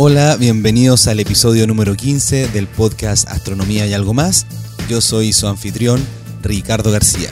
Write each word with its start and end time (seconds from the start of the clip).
Hola, 0.00 0.36
bienvenidos 0.36 1.08
al 1.08 1.18
episodio 1.18 1.66
número 1.66 1.96
15 1.96 2.50
del 2.50 2.68
podcast 2.68 3.26
Astronomía 3.28 3.84
y 3.84 3.94
algo 3.94 4.14
más. 4.14 4.46
Yo 4.88 5.00
soy 5.00 5.32
su 5.32 5.48
anfitrión, 5.48 6.00
Ricardo 6.40 6.92
García. 6.92 7.30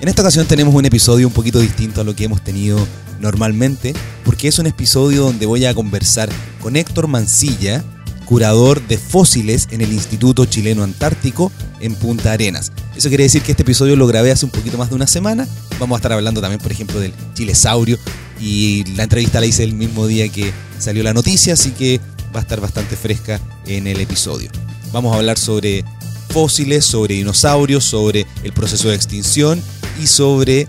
En 0.00 0.08
esta 0.08 0.22
ocasión 0.22 0.46
tenemos 0.46 0.74
un 0.74 0.86
episodio 0.86 1.26
un 1.26 1.34
poquito 1.34 1.60
distinto 1.60 2.00
a 2.00 2.04
lo 2.04 2.16
que 2.16 2.24
hemos 2.24 2.42
tenido 2.42 2.78
normalmente, 3.20 3.92
porque 4.24 4.48
es 4.48 4.58
un 4.58 4.66
episodio 4.66 5.20
donde 5.20 5.44
voy 5.44 5.66
a 5.66 5.74
conversar 5.74 6.30
con 6.62 6.76
Héctor 6.76 7.08
Mancilla, 7.08 7.84
curador 8.24 8.80
de 8.88 8.96
fósiles 8.96 9.68
en 9.70 9.82
el 9.82 9.92
Instituto 9.92 10.46
Chileno 10.46 10.84
Antártico 10.84 11.52
en 11.78 11.94
Punta 11.94 12.32
Arenas. 12.32 12.72
Eso 12.96 13.10
quiere 13.10 13.24
decir 13.24 13.42
que 13.42 13.50
este 13.50 13.64
episodio 13.64 13.96
lo 13.96 14.06
grabé 14.06 14.30
hace 14.30 14.46
un 14.46 14.50
poquito 14.50 14.78
más 14.78 14.88
de 14.88 14.94
una 14.94 15.06
semana. 15.06 15.46
Vamos 15.78 15.96
a 15.96 15.98
estar 15.98 16.14
hablando 16.14 16.40
también, 16.40 16.62
por 16.62 16.72
ejemplo, 16.72 17.00
del 17.00 17.12
chilesaurio 17.34 17.98
y 18.40 18.84
la 18.94 19.02
entrevista 19.02 19.40
la 19.40 19.46
hice 19.46 19.62
el 19.62 19.74
mismo 19.74 20.06
día 20.06 20.26
que 20.30 20.54
salió 20.78 21.02
la 21.02 21.14
noticia, 21.14 21.54
así 21.54 21.70
que 21.72 22.00
va 22.34 22.40
a 22.40 22.42
estar 22.42 22.60
bastante 22.60 22.96
fresca 22.96 23.40
en 23.66 23.86
el 23.86 24.00
episodio. 24.00 24.50
Vamos 24.92 25.12
a 25.12 25.16
hablar 25.16 25.38
sobre 25.38 25.84
fósiles, 26.30 26.84
sobre 26.84 27.14
dinosaurios, 27.14 27.84
sobre 27.84 28.26
el 28.42 28.52
proceso 28.52 28.88
de 28.88 28.94
extinción 28.94 29.62
y 30.02 30.06
sobre 30.06 30.68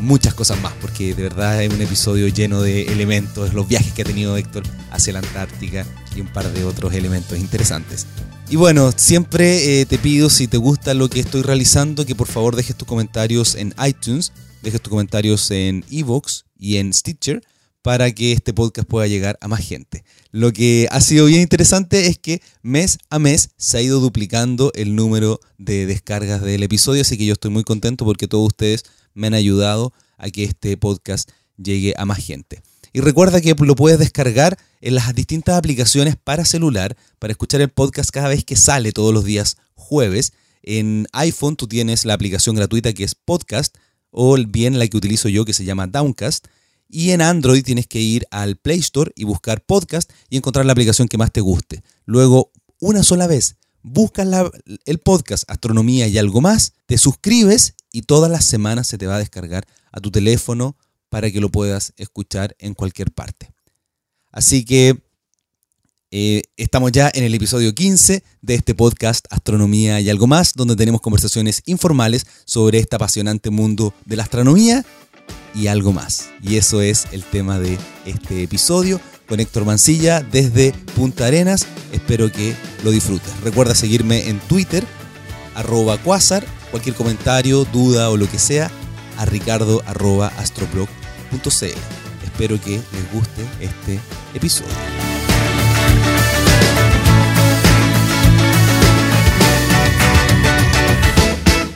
muchas 0.00 0.34
cosas 0.34 0.60
más, 0.60 0.72
porque 0.80 1.14
de 1.14 1.22
verdad 1.22 1.62
es 1.62 1.72
un 1.72 1.80
episodio 1.80 2.28
lleno 2.28 2.60
de 2.62 2.84
elementos, 2.84 3.54
los 3.54 3.68
viajes 3.68 3.92
que 3.92 4.02
ha 4.02 4.04
tenido 4.04 4.36
Héctor 4.36 4.64
hacia 4.90 5.12
la 5.12 5.20
Antártica 5.20 5.86
y 6.16 6.20
un 6.20 6.26
par 6.28 6.52
de 6.52 6.64
otros 6.64 6.92
elementos 6.94 7.38
interesantes. 7.38 8.06
Y 8.50 8.56
bueno, 8.56 8.92
siempre 8.94 9.80
eh, 9.80 9.86
te 9.86 9.98
pido 9.98 10.28
si 10.28 10.46
te 10.48 10.58
gusta 10.58 10.94
lo 10.94 11.08
que 11.08 11.20
estoy 11.20 11.42
realizando, 11.42 12.04
que 12.04 12.14
por 12.14 12.26
favor 12.26 12.56
dejes 12.56 12.76
tus 12.76 12.86
comentarios 12.86 13.54
en 13.54 13.74
iTunes, 13.86 14.32
dejes 14.62 14.82
tus 14.82 14.90
comentarios 14.90 15.50
en 15.50 15.84
Evox 15.90 16.44
y 16.58 16.76
en 16.76 16.92
Stitcher 16.92 17.42
para 17.82 18.12
que 18.12 18.32
este 18.32 18.54
podcast 18.54 18.88
pueda 18.88 19.06
llegar 19.06 19.38
a 19.40 19.48
más 19.48 19.60
gente. 19.66 20.04
Lo 20.30 20.52
que 20.52 20.88
ha 20.90 21.00
sido 21.00 21.26
bien 21.26 21.42
interesante 21.42 22.06
es 22.06 22.18
que 22.18 22.40
mes 22.62 22.98
a 23.10 23.18
mes 23.18 23.50
se 23.56 23.78
ha 23.78 23.82
ido 23.82 24.00
duplicando 24.00 24.72
el 24.74 24.94
número 24.94 25.40
de 25.58 25.86
descargas 25.86 26.42
del 26.42 26.62
episodio, 26.62 27.02
así 27.02 27.18
que 27.18 27.26
yo 27.26 27.34
estoy 27.34 27.50
muy 27.50 27.64
contento 27.64 28.04
porque 28.04 28.28
todos 28.28 28.46
ustedes 28.46 28.84
me 29.14 29.26
han 29.26 29.34
ayudado 29.34 29.92
a 30.16 30.30
que 30.30 30.44
este 30.44 30.76
podcast 30.76 31.30
llegue 31.56 31.94
a 31.96 32.04
más 32.04 32.24
gente. 32.24 32.62
Y 32.92 33.00
recuerda 33.00 33.40
que 33.40 33.54
lo 33.58 33.74
puedes 33.74 33.98
descargar 33.98 34.58
en 34.80 34.94
las 34.94 35.14
distintas 35.14 35.56
aplicaciones 35.56 36.16
para 36.16 36.44
celular 36.44 36.96
para 37.18 37.32
escuchar 37.32 37.60
el 37.62 37.70
podcast 37.70 38.10
cada 38.10 38.28
vez 38.28 38.44
que 38.44 38.56
sale 38.56 38.92
todos 38.92 39.14
los 39.14 39.24
días 39.24 39.56
jueves. 39.74 40.32
En 40.62 41.06
iPhone 41.12 41.56
tú 41.56 41.66
tienes 41.66 42.04
la 42.04 42.14
aplicación 42.14 42.54
gratuita 42.54 42.92
que 42.92 43.04
es 43.04 43.14
Podcast 43.14 43.76
o 44.10 44.36
bien 44.36 44.78
la 44.78 44.86
que 44.86 44.96
utilizo 44.96 45.28
yo 45.28 45.44
que 45.44 45.54
se 45.54 45.64
llama 45.64 45.86
Downcast. 45.86 46.46
Y 46.94 47.12
en 47.12 47.22
Android 47.22 47.64
tienes 47.64 47.86
que 47.86 48.00
ir 48.00 48.26
al 48.30 48.56
Play 48.56 48.80
Store 48.80 49.12
y 49.16 49.24
buscar 49.24 49.64
podcast 49.64 50.12
y 50.28 50.36
encontrar 50.36 50.66
la 50.66 50.72
aplicación 50.72 51.08
que 51.08 51.16
más 51.16 51.32
te 51.32 51.40
guste. 51.40 51.82
Luego, 52.04 52.52
una 52.80 53.02
sola 53.02 53.26
vez, 53.26 53.56
buscas 53.80 54.28
el 54.84 54.98
podcast 54.98 55.44
Astronomía 55.48 56.06
y 56.06 56.18
algo 56.18 56.42
más, 56.42 56.74
te 56.84 56.98
suscribes 56.98 57.76
y 57.92 58.02
todas 58.02 58.30
las 58.30 58.44
semanas 58.44 58.88
se 58.88 58.98
te 58.98 59.06
va 59.06 59.16
a 59.16 59.20
descargar 59.20 59.66
a 59.90 60.00
tu 60.00 60.10
teléfono 60.10 60.76
para 61.08 61.30
que 61.30 61.40
lo 61.40 61.48
puedas 61.48 61.94
escuchar 61.96 62.54
en 62.58 62.74
cualquier 62.74 63.10
parte. 63.10 63.54
Así 64.30 64.66
que 64.66 65.02
eh, 66.10 66.42
estamos 66.58 66.92
ya 66.92 67.10
en 67.14 67.24
el 67.24 67.34
episodio 67.34 67.74
15 67.74 68.22
de 68.42 68.54
este 68.54 68.74
podcast 68.74 69.24
Astronomía 69.30 69.98
y 70.02 70.10
algo 70.10 70.26
más, 70.26 70.52
donde 70.52 70.76
tenemos 70.76 71.00
conversaciones 71.00 71.62
informales 71.64 72.26
sobre 72.44 72.80
este 72.80 72.96
apasionante 72.96 73.48
mundo 73.48 73.94
de 74.04 74.16
la 74.16 74.24
astronomía 74.24 74.84
y 75.54 75.66
algo 75.66 75.92
más. 75.92 76.30
Y 76.42 76.56
eso 76.56 76.80
es 76.80 77.06
el 77.12 77.24
tema 77.24 77.58
de 77.58 77.78
este 78.06 78.42
episodio 78.42 79.00
con 79.28 79.40
Héctor 79.40 79.64
Mancilla 79.64 80.20
desde 80.20 80.72
Punta 80.94 81.26
Arenas. 81.26 81.66
Espero 81.92 82.30
que 82.30 82.54
lo 82.84 82.90
disfrutes. 82.90 83.32
Recuerda 83.42 83.74
seguirme 83.74 84.28
en 84.28 84.38
Twitter, 84.40 84.84
arroba 85.54 85.98
Quasar, 85.98 86.44
cualquier 86.70 86.94
comentario, 86.94 87.64
duda 87.64 88.10
o 88.10 88.16
lo 88.16 88.30
que 88.30 88.38
sea, 88.38 88.70
a 89.18 89.24
ricardo 89.24 89.82
arroba 89.86 90.32
astroblog.cl. 90.38 91.66
Espero 92.24 92.60
que 92.60 92.72
les 92.72 93.12
guste 93.12 93.42
este 93.60 94.00
episodio. 94.34 95.11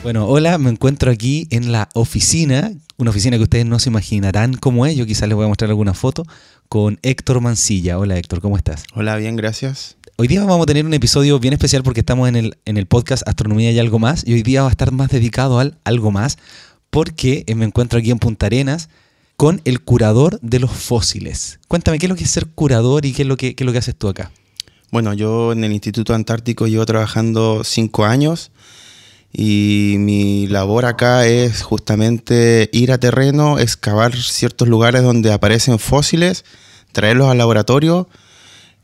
Bueno, 0.07 0.25
hola, 0.25 0.57
me 0.57 0.69
encuentro 0.69 1.11
aquí 1.11 1.49
en 1.49 1.73
la 1.73 1.89
oficina, 1.93 2.71
una 2.95 3.09
oficina 3.09 3.35
que 3.35 3.43
ustedes 3.43 3.65
no 3.65 3.77
se 3.77 3.89
imaginarán 3.89 4.53
cómo 4.53 4.85
es, 4.85 4.95
yo 4.95 5.05
quizás 5.05 5.27
les 5.27 5.35
voy 5.35 5.43
a 5.43 5.49
mostrar 5.49 5.69
alguna 5.69 5.93
foto, 5.93 6.25
con 6.69 6.97
Héctor 7.01 7.41
Mancilla. 7.41 7.99
Hola 7.99 8.17
Héctor, 8.17 8.39
¿cómo 8.39 8.55
estás? 8.55 8.85
Hola, 8.95 9.17
bien, 9.17 9.35
gracias. 9.35 9.97
Hoy 10.15 10.29
día 10.29 10.39
vamos 10.45 10.63
a 10.63 10.65
tener 10.65 10.85
un 10.85 10.93
episodio 10.93 11.39
bien 11.39 11.53
especial 11.53 11.83
porque 11.83 11.99
estamos 11.99 12.29
en 12.29 12.37
el, 12.37 12.57
en 12.63 12.77
el 12.77 12.85
podcast 12.85 13.27
Astronomía 13.27 13.69
y 13.71 13.79
algo 13.79 13.99
más, 13.99 14.25
y 14.25 14.31
hoy 14.31 14.43
día 14.43 14.61
va 14.61 14.69
a 14.69 14.71
estar 14.71 14.93
más 14.93 15.09
dedicado 15.09 15.59
al 15.59 15.77
algo 15.83 16.09
más, 16.09 16.37
porque 16.89 17.43
me 17.53 17.65
encuentro 17.65 17.99
aquí 17.99 18.09
en 18.09 18.19
Punta 18.19 18.45
Arenas 18.45 18.87
con 19.35 19.59
el 19.65 19.81
curador 19.81 20.39
de 20.41 20.59
los 20.59 20.71
fósiles. 20.71 21.59
Cuéntame, 21.67 21.99
¿qué 21.99 22.05
es 22.05 22.09
lo 22.09 22.15
que 22.15 22.23
es 22.23 22.31
ser 22.31 22.47
curador 22.47 23.05
y 23.05 23.11
qué 23.11 23.23
es 23.23 23.27
lo 23.27 23.35
que, 23.35 23.55
qué 23.55 23.65
es 23.65 23.65
lo 23.65 23.73
que 23.73 23.79
haces 23.79 23.97
tú 23.97 24.07
acá? 24.07 24.31
Bueno, 24.89 25.13
yo 25.13 25.51
en 25.51 25.65
el 25.65 25.73
Instituto 25.73 26.13
Antártico 26.13 26.65
llevo 26.65 26.85
trabajando 26.85 27.65
cinco 27.65 28.05
años 28.05 28.51
y 29.31 29.95
mi 29.99 30.47
labor 30.47 30.85
acá 30.85 31.27
es 31.27 31.61
justamente 31.61 32.69
ir 32.71 32.91
a 32.91 32.97
terreno, 32.97 33.59
excavar 33.59 34.15
ciertos 34.15 34.67
lugares 34.67 35.03
donde 35.03 35.31
aparecen 35.31 35.79
fósiles, 35.79 36.45
traerlos 36.91 37.29
al 37.29 37.37
laboratorio, 37.37 38.09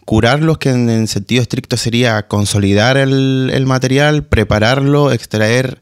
curarlos, 0.06 0.58
que 0.58 0.70
en, 0.70 1.08
sentido 1.08 1.42
estricto 1.42 1.78
sería 1.78 2.28
consolidar 2.28 2.98
el, 2.98 3.64
material, 3.66 4.26
prepararlo, 4.26 5.12
extraer, 5.12 5.82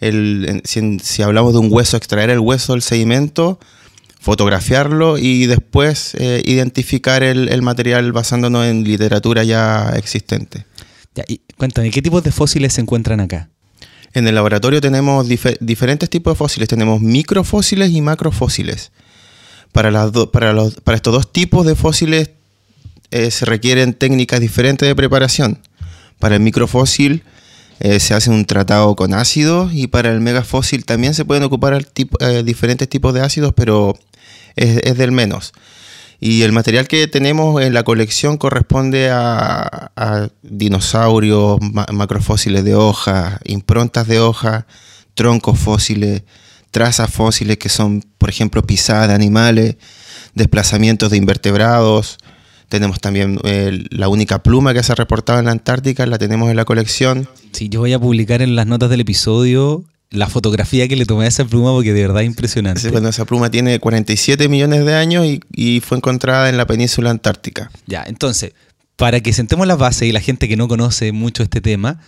el, 0.00 0.62
si, 0.64 1.22
hablamos 1.22 1.52
de 1.52 1.58
un 1.58 1.68
hueso, 1.70 1.96
extraer 1.96 2.30
el 2.30 2.38
hueso 2.38 2.72
del 2.72 2.82
sedimento, 2.82 3.58
fotografiarlo 4.20 5.18
y 5.18 5.46
después 5.46 6.14
eh, 6.14 6.42
identificar 6.44 7.22
el, 7.22 7.60
material 7.62 8.12
basándonos 8.12 8.66
en 8.66 8.84
literatura 8.84 9.44
ya 9.44 9.90
existente. 9.96 10.64
cuéntame, 11.56 11.90
¿qué 11.90 12.02
tipos 12.02 12.22
de 12.22 12.32
fósiles 12.32 12.72
se 12.72 12.80
encuentran 12.80 13.20
acá? 13.20 13.50
En 14.16 14.26
el 14.26 14.34
laboratorio 14.34 14.80
tenemos 14.80 15.28
diferentes 15.28 16.08
tipos 16.08 16.32
de 16.32 16.38
fósiles. 16.38 16.70
Tenemos 16.70 17.02
microfósiles 17.02 17.90
y 17.92 18.00
macrofósiles. 18.00 18.90
Para, 19.72 19.90
estos 20.94 21.12
dos 21.12 21.30
tipos 21.30 21.66
de 21.66 21.74
fósiles 21.74 22.30
eh, 23.10 23.30
se 23.30 23.44
requieren 23.44 23.92
técnicas 23.92 24.40
diferentes 24.40 24.88
de 24.88 24.96
preparación. 24.96 25.58
Para 26.18 26.36
el 26.36 26.40
microfósil 26.40 27.24
eh, 27.78 28.00
se 28.00 28.14
hace 28.14 28.30
un 28.30 28.46
tratado 28.46 28.96
con 28.96 29.12
ácidos 29.12 29.74
y 29.74 29.86
para 29.86 30.10
el 30.10 30.22
megafósil 30.22 30.86
también 30.86 31.12
se 31.12 31.26
pueden 31.26 31.42
ocupar 31.42 31.86
eh, 32.20 32.42
diferentes 32.42 32.88
tipos 32.88 33.12
de 33.12 33.20
ácidos, 33.20 33.52
pero 33.54 33.98
es 34.54 34.96
del 34.96 35.12
menos. 35.12 35.52
Y 36.20 36.42
el 36.42 36.52
material 36.52 36.88
que 36.88 37.06
tenemos 37.08 37.62
en 37.62 37.74
la 37.74 37.82
colección 37.82 38.38
corresponde 38.38 39.10
a, 39.10 40.30
dinosaurios, 40.42 41.58
macrofósiles 41.92 42.64
de 42.64 42.74
hoja, 42.74 43.40
improntas 43.44 44.06
de 44.06 44.20
hoja, 44.20 44.66
troncos 45.14 45.58
fósiles, 45.58 46.22
trazas 46.70 47.10
fósiles 47.10 47.58
que 47.58 47.68
son, 47.68 48.02
por 48.18 48.30
ejemplo, 48.30 48.62
pisadas 48.62 49.08
de 49.08 49.14
animales, 49.14 49.76
desplazamientos 50.34 51.10
de 51.10 51.18
invertebrados. 51.18 52.18
Tenemos 52.68 53.00
también 53.00 53.38
eh, 53.44 53.84
la 53.90 54.08
única 54.08 54.42
pluma 54.42 54.74
que 54.74 54.82
se 54.82 54.92
ha 54.92 54.94
reportado 54.94 55.38
en 55.38 55.44
la 55.44 55.52
Antártica, 55.52 56.06
la 56.06 56.18
tenemos 56.18 56.50
en 56.50 56.56
la 56.56 56.64
colección. 56.64 57.28
Sí, 57.52 57.68
yo 57.68 57.80
voy 57.80 57.92
a 57.92 57.98
publicar 57.98 58.42
en 58.42 58.56
las 58.56 58.66
notas 58.66 58.90
del 58.90 59.00
episodio 59.00 59.84
la 60.10 60.28
fotografía 60.28 60.86
que 60.88 60.96
le 60.96 61.04
tomé 61.04 61.24
a 61.24 61.28
esa 61.28 61.44
pluma 61.44 61.72
porque 61.72 61.92
de 61.92 62.02
verdad 62.02 62.22
es 62.22 62.26
impresionante. 62.26 62.88
bueno, 62.90 63.08
esa 63.08 63.24
pluma 63.24 63.50
tiene 63.50 63.78
47 63.78 64.48
millones 64.48 64.84
de 64.84 64.94
años 64.94 65.26
y, 65.52 65.80
fue 65.80 65.98
encontrada 65.98 66.48
en 66.48 66.56
la 66.56 66.66
península 66.66 67.10
antártica. 67.10 67.70
Ya, 67.86 68.04
entonces, 68.06 68.52
para 68.96 69.20
que 69.20 69.32
sentemos 69.32 69.66
las 69.66 69.78
bases 69.78 70.08
y 70.08 70.12
la 70.12 70.20
gente 70.20 70.48
que 70.48 70.56
no 70.56 70.68
conoce 70.68 71.12
mucho 71.12 71.42
este 71.42 71.60
tema, 71.60 72.00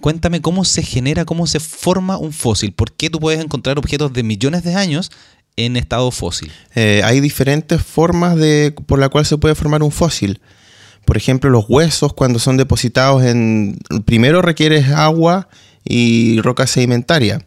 cuéntame 0.00 0.40
cómo 0.40 0.64
se 0.64 0.82
genera, 0.82 1.24
cómo 1.24 1.46
se 1.46 1.60
forma 1.60 2.16
un 2.18 2.32
fósil. 2.32 2.72
¿Por 2.72 2.92
qué 2.92 3.10
tú 3.10 3.20
puedes 3.20 3.42
encontrar 3.42 3.78
objetos 3.78 4.12
de 4.12 4.22
millones 4.22 4.64
de 4.64 4.74
años 4.74 5.10
en 5.56 5.76
estado 5.76 6.10
fósil? 6.10 6.50
Eh, 6.74 7.02
hay 7.04 7.20
diferentes 7.20 7.82
formas 7.82 8.36
de, 8.36 8.74
por 8.86 8.98
la 8.98 9.08
cual 9.08 9.26
se 9.26 9.38
puede 9.38 9.54
formar 9.54 9.82
un 9.82 9.92
fósil. 9.92 10.40
Por 11.04 11.16
ejemplo, 11.16 11.50
los 11.50 11.66
huesos 11.68 12.12
cuando 12.12 12.38
son 12.38 12.56
depositados 12.56 13.24
en... 13.24 13.78
Primero 14.04 14.40
requieres 14.40 14.88
agua 14.88 15.48
y 15.84 16.40
roca 16.40 16.66
sedimentaria. 16.66 17.44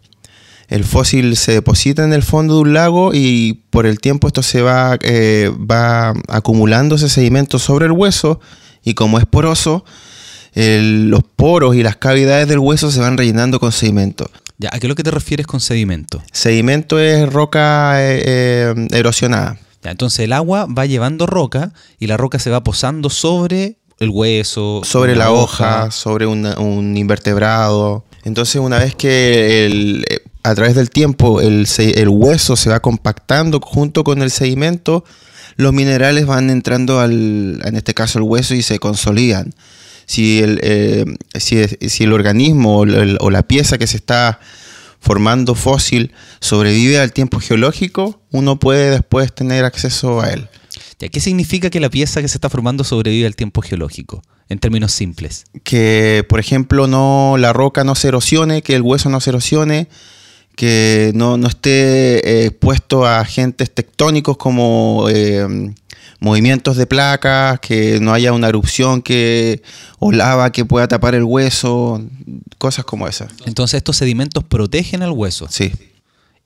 El 0.67 0.83
fósil 0.83 1.37
se 1.37 1.51
deposita 1.51 2.03
en 2.03 2.13
el 2.13 2.23
fondo 2.23 2.55
de 2.55 2.61
un 2.61 2.73
lago 2.73 3.11
y 3.13 3.65
por 3.69 3.85
el 3.85 3.99
tiempo 3.99 4.27
esto 4.27 4.41
se 4.41 4.61
va, 4.63 4.97
eh, 5.01 5.51
va 5.71 6.09
acumulando 6.27 6.95
ese 6.95 7.07
sedimento 7.09 7.59
sobre 7.59 7.85
el 7.85 7.91
hueso 7.91 8.39
y 8.83 8.95
como 8.95 9.19
es 9.19 9.25
poroso, 9.27 9.85
los 10.55 11.21
poros 11.35 11.75
y 11.75 11.83
las 11.83 11.97
cavidades 11.97 12.47
del 12.47 12.59
hueso 12.59 12.89
se 12.89 12.99
van 12.99 13.17
rellenando 13.17 13.59
con 13.59 13.71
sedimento. 13.71 14.29
Ya, 14.57 14.69
¿A 14.71 14.79
qué 14.79 14.87
es 14.87 14.89
lo 14.89 14.95
que 14.95 15.03
te 15.03 15.11
refieres 15.11 15.45
con 15.47 15.59
sedimento? 15.59 16.23
Sedimento 16.31 16.97
es 16.97 17.31
roca 17.31 18.01
eh, 18.01 18.23
eh, 18.25 18.87
erosionada. 18.91 19.57
Ya, 19.83 19.91
entonces 19.91 20.19
el 20.21 20.31
agua 20.33 20.65
va 20.65 20.85
llevando 20.85 21.25
roca 21.27 21.73
y 21.99 22.07
la 22.07 22.15
roca 22.17 22.39
se 22.39 22.49
va 22.49 22.63
posando 22.63 23.09
sobre 23.09 23.79
el 23.99 24.09
hueso. 24.09 24.81
sobre 24.85 25.15
la 25.15 25.31
hoja, 25.31 25.91
sobre 25.91 26.25
una- 26.25 26.57
un 26.57 26.95
invertebrado. 26.95 28.05
Entonces, 28.25 28.56
una 28.62 28.80
vez 28.80 28.95
que 28.95 29.66
el- 29.66 30.06
eh, 30.10 30.19
a 30.44 30.54
través 30.54 30.75
del 30.75 30.89
tiempo 30.89 31.42
el, 31.42 31.68
el 31.77 32.10
hueso 32.10 32.56
se 32.56 32.69
va 32.69 32.80
compactando 32.81 33.60
junto 33.62 34.04
con 34.04 34.22
el 34.22 34.30
sedimento, 34.31 35.04
los 35.56 35.72
minerales 35.74 36.25
van 36.25 36.50
entrando 36.50 37.00
al, 37.00 37.62
en 37.63 37.75
este 37.75 37.94
caso, 37.94 38.19
el 38.19 38.24
hueso 38.25 38.54
y 38.54 38.62
se 38.62 38.77
consolidan. 38.80 39.54
Si 40.06 40.39
el, 40.44 40.60
eh, 40.62 41.06
si, 41.39 42.04
el 42.04 42.13
organismo 42.13 42.80
o 42.81 42.86
o 43.19 43.30
la 43.31 43.44
pieza 43.44 43.77
que 43.77 43.88
se 43.88 43.98
está 43.98 44.39
formando 45.00 45.56
fósil 45.56 46.12
sobrevive 46.42 47.00
al 47.00 47.12
tiempo 47.13 47.39
geológico, 47.39 48.21
uno 48.31 48.60
puede 48.60 48.92
después 48.92 49.33
tener 49.33 49.66
acceso 49.66 50.21
a 50.21 50.31
él. 50.31 50.48
¿Qué 50.98 51.19
significa 51.19 51.69
que 51.69 51.80
la 51.80 51.89
pieza 51.89 52.21
que 52.21 52.28
se 52.28 52.38
está 52.38 52.50
formando 52.50 52.83
sobrevive 52.83 53.25
al 53.28 53.36
tiempo 53.36 53.62
geológico? 53.62 54.21
En 54.47 54.59
términos 54.59 54.92
simples. 54.92 55.45
que 55.63 56.25
por 56.30 56.39
ejemplo 56.39 56.88
no 56.88 57.36
la 57.38 57.51
roca 57.51 57.83
no 57.83 57.95
se 57.95 58.09
erosione, 58.09 58.62
que 58.62 58.75
el 58.75 58.81
hueso 58.83 59.09
no 59.09 59.19
se 59.19 59.31
erosione, 59.31 59.88
que 60.56 61.12
no, 61.15 61.38
no 61.38 61.47
esté 61.47 62.27
eh, 62.27 62.45
expuesto 62.45 63.06
a 63.06 63.19
agentes 63.19 63.74
tectónicos 63.74 64.38
como 64.38 65.07
eh, 65.09 65.74
movimientos 66.19 66.77
de 66.77 66.86
placas, 66.86 67.59
que 67.59 68.00
no 68.00 68.13
haya 68.13 68.33
una 68.33 68.47
erupción 68.47 69.01
que 69.01 69.62
o 70.00 70.12
lava 70.12 70.51
que 70.51 70.65
pueda 70.65 70.88
tapar 70.88 71.15
el 71.15 71.24
hueso, 71.24 72.01
cosas 72.57 72.86
como 72.86 73.07
esas. 73.07 73.31
Entonces 73.45 73.77
estos 73.77 73.97
sedimentos 73.97 74.44
protegen 74.44 75.03
al 75.03 75.12
hueso. 75.12 75.47
Sí, 75.50 75.71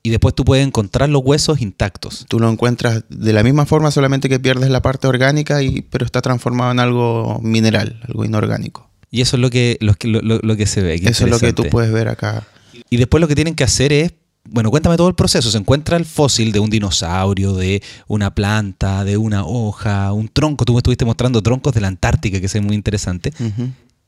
Y 0.02 0.10
después 0.10 0.34
tú 0.34 0.44
puedes 0.44 0.66
encontrar 0.66 1.08
los 1.10 1.22
huesos 1.24 1.60
intactos. 1.60 2.24
tú 2.28 2.40
lo 2.40 2.50
encuentras 2.50 3.04
de 3.10 3.32
la 3.34 3.42
misma 3.42 3.66
forma, 3.66 3.90
solamente 3.90 4.28
que 4.28 4.40
pierdes 4.40 4.70
la 4.70 4.80
parte 4.80 5.06
orgánica, 5.06 5.62
y, 5.62 5.82
pero 5.82 6.04
está 6.06 6.22
transformado 6.22 6.72
en 6.72 6.80
algo 6.80 7.38
mineral, 7.42 8.00
algo 8.08 8.24
inorgánico. 8.24 8.88
Y 9.10 9.20
eso 9.20 9.36
es 9.36 9.40
lo 9.42 9.50
que, 9.50 9.76
lo, 9.80 9.94
que- 9.94 10.08
lo- 10.08 10.22
lo- 10.22 10.38
lo 10.42 10.56
que 10.56 10.66
se 10.66 10.80
ve. 10.82 10.94
Eso 11.10 11.24
es 11.24 11.30
lo 11.30 11.38
que 11.38 11.52
tú 11.52 11.62
puedes 11.70 11.92
ver 11.92 12.08
acá. 12.08 12.46
Y 12.88 12.96
después 12.96 13.20
lo 13.20 13.28
que 13.28 13.34
tienen 13.34 13.54
que 13.54 13.64
hacer 13.64 13.92
es, 13.92 14.12
bueno, 14.48 14.70
cuéntame 14.70 14.96
todo 14.96 15.08
el 15.08 15.14
proceso. 15.14 15.50
Se 15.50 15.58
encuentra 15.58 15.96
el 15.98 16.04
fósil 16.06 16.50
de 16.52 16.60
un 16.60 16.70
dinosaurio, 16.70 17.54
de 17.54 17.82
una 18.06 18.34
planta, 18.34 19.04
de 19.04 19.16
una 19.18 19.44
hoja, 19.44 20.12
un 20.14 20.28
tronco. 20.28 20.64
Tú 20.64 20.72
me 20.72 20.78
estuviste 20.78 21.04
mostrando 21.04 21.42
troncos 21.42 21.74
de 21.74 21.80
la 21.82 21.88
Antártica, 21.88 22.40
que 22.40 22.46
es 22.46 22.62
muy 22.62 22.74
interesante. 22.74 23.32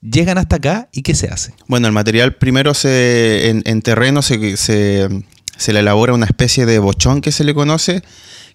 Llegan 0.01 0.39
hasta 0.39 0.57
acá 0.57 0.89
y 0.93 1.03
¿qué 1.03 1.15
se 1.15 1.29
hace? 1.29 1.55
Bueno, 1.69 1.87
el 1.87 1.93
material 1.93 2.35
primero 2.37 2.75
se, 2.75 3.51
en, 3.51 3.63
en 3.67 3.83
terreno 3.83 4.21
se, 4.23 4.57
se- 4.57 5.09
se 5.57 5.73
le 5.73 5.81
elabora 5.81 6.13
una 6.15 6.27
especie 6.27 6.67
de 6.67 6.79
bochón 6.79 7.21
que 7.21 7.33
se 7.33 7.45
le 7.45 7.55
conoce, 7.55 8.03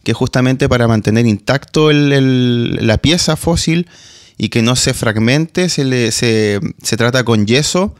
que 0.03 0.13
justamente 0.13 0.69
para 0.69 0.87
mantener 0.87 1.25
intacto 1.25 1.89
el- 1.91 2.85
la 2.85 2.97
pieza 2.97 3.35
fósil 3.35 3.87
y 4.37 4.49
que 4.49 4.61
no 4.61 4.75
se 4.75 4.93
fragmente, 4.93 5.69
se, 5.69 5.83
le, 5.85 6.11
se, 6.11 6.59
se 6.81 6.97
trata 6.97 7.23
con 7.23 7.45
yeso 7.45 7.95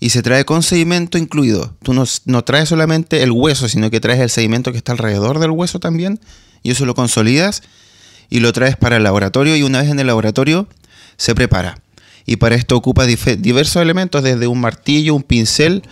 y 0.00 0.10
se 0.10 0.22
trae 0.22 0.44
con 0.44 0.62
sedimento 0.62 1.18
incluido. 1.18 1.76
Tú 1.82 1.92
no, 1.94 2.04
no 2.24 2.42
traes 2.44 2.68
solamente 2.70 3.22
el 3.22 3.30
hueso, 3.30 3.68
sino 3.68 3.90
que 3.90 4.00
traes 4.00 4.20
el 4.20 4.30
sedimento 4.30 4.72
que 4.72 4.78
está 4.78 4.92
alrededor 4.92 5.38
del 5.38 5.50
hueso 5.50 5.78
también, 5.80 6.18
y 6.62 6.70
eso 6.70 6.86
lo 6.86 6.94
consolidas 6.94 7.62
y 8.30 8.40
lo 8.40 8.52
traes 8.52 8.76
para 8.76 8.96
el 8.96 9.02
laboratorio 9.02 9.54
y 9.56 9.62
una 9.62 9.82
vez 9.82 9.90
en 9.90 10.00
el 10.00 10.06
laboratorio 10.06 10.66
se 11.16 11.34
prepara. 11.34 11.78
Y 12.24 12.36
para 12.36 12.54
esto 12.54 12.76
ocupa 12.76 13.04
diversos 13.04 13.82
elementos, 13.82 14.22
desde 14.22 14.46
un 14.46 14.60
martillo, 14.60 15.14
un 15.14 15.22
pincel, 15.22 15.82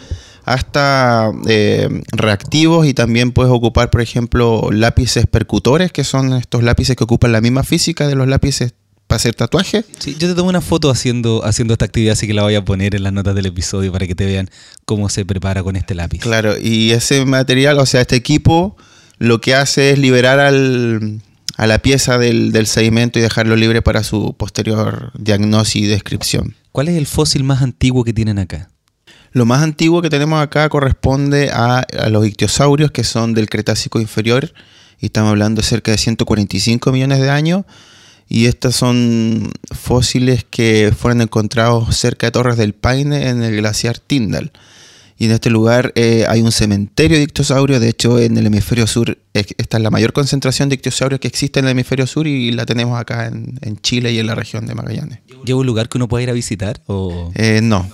hasta 0.44 1.30
eh, 1.46 1.88
reactivos 2.12 2.86
y 2.86 2.94
también 2.94 3.32
puedes 3.32 3.52
ocupar, 3.52 3.90
por 3.90 4.00
ejemplo, 4.00 4.68
lápices 4.72 5.26
percutores, 5.26 5.92
que 5.92 6.04
son 6.04 6.32
estos 6.34 6.62
lápices 6.62 6.96
que 6.96 7.04
ocupan 7.04 7.32
la 7.32 7.40
misma 7.40 7.62
física 7.62 8.08
de 8.08 8.14
los 8.14 8.28
lápices 8.28 8.74
para 9.06 9.16
hacer 9.16 9.34
tatuaje. 9.34 9.84
Sí, 9.98 10.16
yo 10.18 10.28
te 10.28 10.34
tomé 10.34 10.50
una 10.50 10.60
foto 10.60 10.90
haciendo, 10.90 11.44
haciendo 11.44 11.74
esta 11.74 11.84
actividad, 11.84 12.12
así 12.12 12.26
que 12.26 12.34
la 12.34 12.42
voy 12.42 12.54
a 12.54 12.64
poner 12.64 12.94
en 12.94 13.02
las 13.02 13.12
notas 13.12 13.34
del 13.34 13.46
episodio 13.46 13.92
para 13.92 14.06
que 14.06 14.14
te 14.14 14.24
vean 14.24 14.48
cómo 14.84 15.08
se 15.08 15.24
prepara 15.24 15.62
con 15.62 15.76
este 15.76 15.94
lápiz. 15.94 16.20
Claro, 16.20 16.54
y 16.58 16.92
ese 16.92 17.24
material, 17.24 17.78
o 17.78 17.86
sea, 17.86 18.00
este 18.00 18.16
equipo 18.16 18.76
lo 19.18 19.40
que 19.40 19.54
hace 19.54 19.90
es 19.90 19.98
liberar 19.98 20.38
al, 20.38 21.20
a 21.56 21.66
la 21.66 21.78
pieza 21.80 22.18
del, 22.18 22.52
del 22.52 22.66
sedimento 22.66 23.18
y 23.18 23.22
dejarlo 23.22 23.56
libre 23.56 23.82
para 23.82 24.02
su 24.02 24.34
posterior 24.34 25.12
diagnosis 25.18 25.82
y 25.82 25.86
descripción. 25.86 26.54
¿Cuál 26.72 26.88
es 26.88 26.96
el 26.96 27.06
fósil 27.06 27.44
más 27.44 27.62
antiguo 27.62 28.04
que 28.04 28.12
tienen 28.12 28.38
acá? 28.38 28.70
Lo 29.32 29.46
más 29.46 29.62
antiguo 29.62 30.02
que 30.02 30.10
tenemos 30.10 30.42
acá 30.42 30.68
corresponde 30.68 31.50
a, 31.52 31.86
los 32.10 32.26
ictiosaurios 32.26 32.90
que 32.90 33.04
son 33.04 33.32
del 33.32 33.48
Cretácico 33.48 34.00
inferior 34.00 34.52
y 34.98 35.06
estamos 35.06 35.30
hablando 35.30 35.62
de 35.62 35.68
cerca 35.68 35.92
de 35.92 35.98
145 35.98 36.90
millones 36.90 37.20
de 37.20 37.30
años 37.30 37.64
y 38.28 38.46
estos 38.46 38.74
son 38.74 39.52
fósiles 39.70 40.44
que 40.48 40.92
fueron 40.96 41.20
encontrados 41.20 41.96
cerca 41.96 42.26
de 42.26 42.32
Torres 42.32 42.56
del 42.56 42.74
Paine 42.74 43.28
en 43.28 43.42
el 43.42 43.56
glaciar 43.56 43.98
Tyndall. 43.98 44.50
Y 45.20 45.26
en 45.26 45.32
este 45.32 45.50
lugar 45.50 45.92
eh, 45.96 46.24
hay 46.26 46.40
un 46.40 46.50
cementerio 46.50 47.18
de 47.18 47.24
ictiosaurios, 47.24 47.78
de 47.78 47.90
hecho 47.90 48.18
en 48.18 48.38
el 48.38 48.46
hemisferio 48.46 48.86
sur 48.86 49.18
esta 49.34 49.76
es 49.76 49.82
la 49.82 49.90
mayor 49.90 50.14
concentración 50.14 50.70
de 50.70 50.76
ictiosaurios 50.76 51.20
que 51.20 51.28
existe 51.28 51.60
en 51.60 51.66
el 51.66 51.72
hemisferio 51.72 52.06
sur 52.06 52.26
y 52.26 52.52
la 52.52 52.64
tenemos 52.64 52.98
acá 52.98 53.26
en, 53.26 53.58
en 53.60 53.78
Chile 53.82 54.12
y 54.12 54.18
en 54.18 54.26
la 54.26 54.34
región 54.34 54.66
de 54.66 54.74
Magallanes. 54.74 55.18
¿Lleva 55.44 55.60
un 55.60 55.66
lugar 55.66 55.90
que 55.90 55.98
uno 55.98 56.08
pueda 56.08 56.22
ir 56.22 56.30
a 56.30 56.32
visitar? 56.32 56.80
O... 56.86 57.30
Eh, 57.34 57.60
no. 57.62 57.86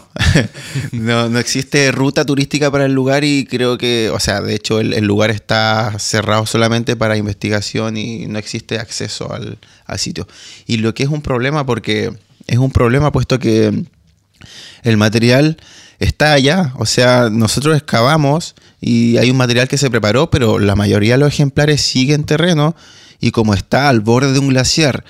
no, 0.93 1.29
no 1.29 1.39
existe 1.41 1.91
ruta 1.91 2.25
turística 2.25 2.71
para 2.71 2.87
el 2.87 2.93
lugar 2.93 3.25
y 3.25 3.45
creo 3.45 3.77
que, 3.77 4.09
o 4.11 4.21
sea, 4.21 4.41
de 4.41 4.55
hecho 4.55 4.79
el, 4.79 4.93
el 4.93 5.05
lugar 5.05 5.31
está 5.31 5.99
cerrado 5.99 6.47
solamente 6.47 6.95
para 6.95 7.17
investigación 7.17 7.97
y 7.97 8.27
no 8.27 8.39
existe 8.39 8.79
acceso 8.79 9.33
al, 9.33 9.59
al 9.85 9.99
sitio. 9.99 10.29
Y 10.65 10.77
lo 10.77 10.95
que 10.95 11.03
es 11.03 11.09
un 11.09 11.23
problema 11.23 11.67
porque 11.67 12.13
es 12.47 12.59
un 12.59 12.71
problema 12.71 13.11
puesto 13.11 13.41
que 13.41 13.85
el 14.85 14.97
material 14.97 15.57
está 15.99 16.33
allá, 16.33 16.73
o 16.77 16.87
sea, 16.87 17.29
nosotros 17.31 17.77
excavamos 17.77 18.55
y 18.81 19.17
hay 19.19 19.31
un 19.31 19.37
material 19.37 19.69
que 19.69 19.79
se 19.79 19.91
preparó, 19.91 20.31
pero 20.31 20.59
la 20.59 20.75
mayoría 20.77 21.15
de 21.15 21.19
los 21.19 21.29
ejemplares 21.33 21.81
siguen 21.81 22.25
terreno 22.25 22.77
y 23.21 23.31
como 23.31 23.55
está 23.55 23.89
al 23.89 24.01
borde 24.01 24.33
de 24.33 24.39
un 24.39 24.49
glaciar, 24.49 25.05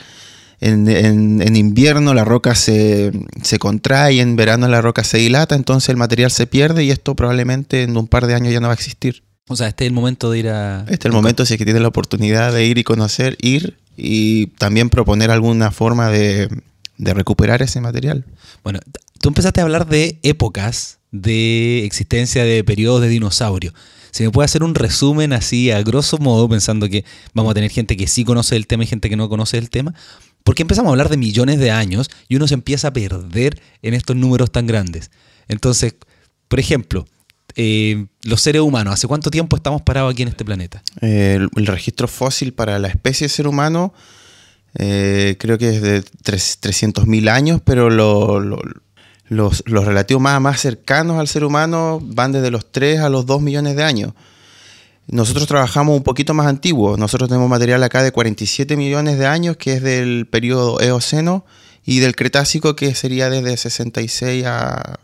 en, 0.61 0.89
en- 0.89 1.43
en 1.43 1.57
invierno 1.57 2.15
la 2.15 2.25
roca 2.25 2.55
se, 2.55 3.13
se 3.43 3.59
contrae 3.59 4.15
y 4.15 4.21
en 4.21 4.37
verano 4.37 4.69
la 4.69 4.81
roca 4.81 5.05
se 5.05 5.19
dilata, 5.19 5.55
entonces 5.55 5.89
el 5.91 5.97
material 5.97 6.31
se 6.31 6.47
pierde 6.47 6.85
y 6.85 6.91
esto 6.91 7.15
probablemente 7.15 7.83
en 7.83 7.97
un 7.97 8.07
par 8.09 8.27
de 8.27 8.35
años 8.35 8.53
ya 8.53 8.61
no 8.61 8.69
va 8.69 8.73
a 8.73 8.75
existir. 8.75 9.23
O 9.49 9.55
sea, 9.55 9.69
este 9.69 9.85
es 9.85 9.89
el 9.89 9.95
momento 9.95 10.31
de 10.31 10.39
ir 10.39 10.49
a... 10.49 10.81
Este 10.89 10.95
es 10.95 11.05
el 11.07 11.13
momento, 11.13 11.45
si 11.47 11.55
es 11.55 11.59
que 11.59 11.65
tienen 11.65 11.83
la 11.83 11.89
oportunidad 11.89 12.53
de 12.53 12.65
ir 12.65 12.79
y 12.79 12.85
conocer, 12.85 13.37
ir 13.41 13.77
y 13.97 14.47
también 14.59 14.89
proponer 14.91 15.31
alguna 15.31 15.71
forma 15.71 16.09
de, 16.11 16.49
de 16.99 17.15
recuperar 17.15 17.63
ese 17.63 17.81
material. 17.81 18.25
Bueno, 18.65 18.81
tú 19.21 19.29
empezaste 19.29 19.61
a 19.61 19.65
hablar 19.65 19.87
de 19.89 20.19
épocas 20.23 20.99
de 21.13 21.85
existencia 21.85 22.45
de 22.45 22.63
periodos 22.65 23.01
de 23.03 23.09
dinosaurio. 23.09 23.73
Si 24.11 24.23
me 24.23 24.31
puede 24.31 24.47
hacer 24.47 24.63
un 24.63 24.75
resumen 24.75 25.33
así 25.33 25.71
a 25.71 25.83
grosso 25.83 26.19
modo, 26.19 26.49
pensando 26.49 26.89
que 26.89 27.05
vamos 27.35 27.51
a 27.51 27.55
tener 27.55 27.71
gente 27.71 27.97
que 27.97 28.07
sí 28.07 28.25
conoce 28.25 28.57
el 28.57 28.67
tema 28.67 28.85
y 28.85 28.87
gente 28.87 29.09
que 29.11 29.17
no 29.17 29.29
conoce 29.29 29.59
el 29.59 29.69
tema, 29.71 29.95
porque 30.43 30.63
empezamos 30.63 30.89
a 30.89 30.93
hablar 30.93 31.09
de 31.09 31.17
millones 31.17 31.59
de 31.59 31.71
años 31.71 32.09
y 32.29 32.37
uno 32.37 32.47
se 32.49 32.55
empieza 32.55 32.89
a 32.89 32.93
perder 32.93 33.61
en 33.83 33.95
estos 33.95 34.17
números 34.17 34.51
tan 34.53 34.67
grandes. 34.67 35.11
Entonces, 35.49 35.95
por 36.49 36.61
ejemplo, 36.61 37.07
eh, 37.57 38.07
los 38.23 38.41
seres 38.41 38.63
humanos, 38.63 38.95
¿hace 38.95 39.07
cuánto 39.07 39.31
tiempo 39.31 39.57
estamos 39.57 39.83
parados 39.83 40.13
aquí 40.13 40.23
en 40.23 40.29
este 40.29 40.45
planeta? 40.45 40.83
Eh, 41.01 41.39
el, 41.57 41.67
registro 41.67 42.09
fósil 42.09 42.53
para 42.53 42.79
la 42.79 42.89
especie 42.89 43.29
ser 43.29 43.47
humano 43.49 43.93
eh, 44.79 45.37
creo 45.39 45.57
que 45.59 45.71
es 45.77 45.83
de 45.83 46.03
tres- 46.23 46.59
300.000 46.61 47.29
años, 47.31 47.61
pero 47.65 47.91
lo- 47.91 48.41
lo- 48.41 48.61
los, 49.29 49.63
los 49.67 49.85
relativos 49.85 50.23
más, 50.23 50.41
más 50.41 50.61
cercanos 50.61 51.19
al 51.19 51.29
ser 51.29 51.45
humano 51.45 52.01
van 52.03 52.33
desde 52.33 52.51
los 52.51 52.71
3 52.71 53.01
a 53.01 53.09
los 53.09 53.27
2 53.27 53.43
millones 53.43 53.77
de 53.77 53.85
años. 53.85 54.13
Nosotros 55.09 55.47
trabajamos 55.47 55.97
un 55.97 56.03
poquito 56.03 56.35
más 56.35 56.47
antiguo. 56.47 56.97
Nosotros 56.97 57.29
tenemos 57.29 57.49
material 57.49 57.83
acá 57.83 58.03
de 58.03 58.11
47 58.11 58.77
millones 58.77 59.19
de 59.19 59.27
años, 59.27 59.57
que 59.57 59.75
es 59.75 59.83
del 59.83 60.27
periodo 60.27 60.81
Eoceno, 60.81 61.45
y 61.85 62.01
del 62.01 62.17
Cretácico, 62.17 62.75
que 62.75 62.95
sería 62.95 63.31
desde 63.31 63.57
66 63.57 64.45
a 64.47 64.99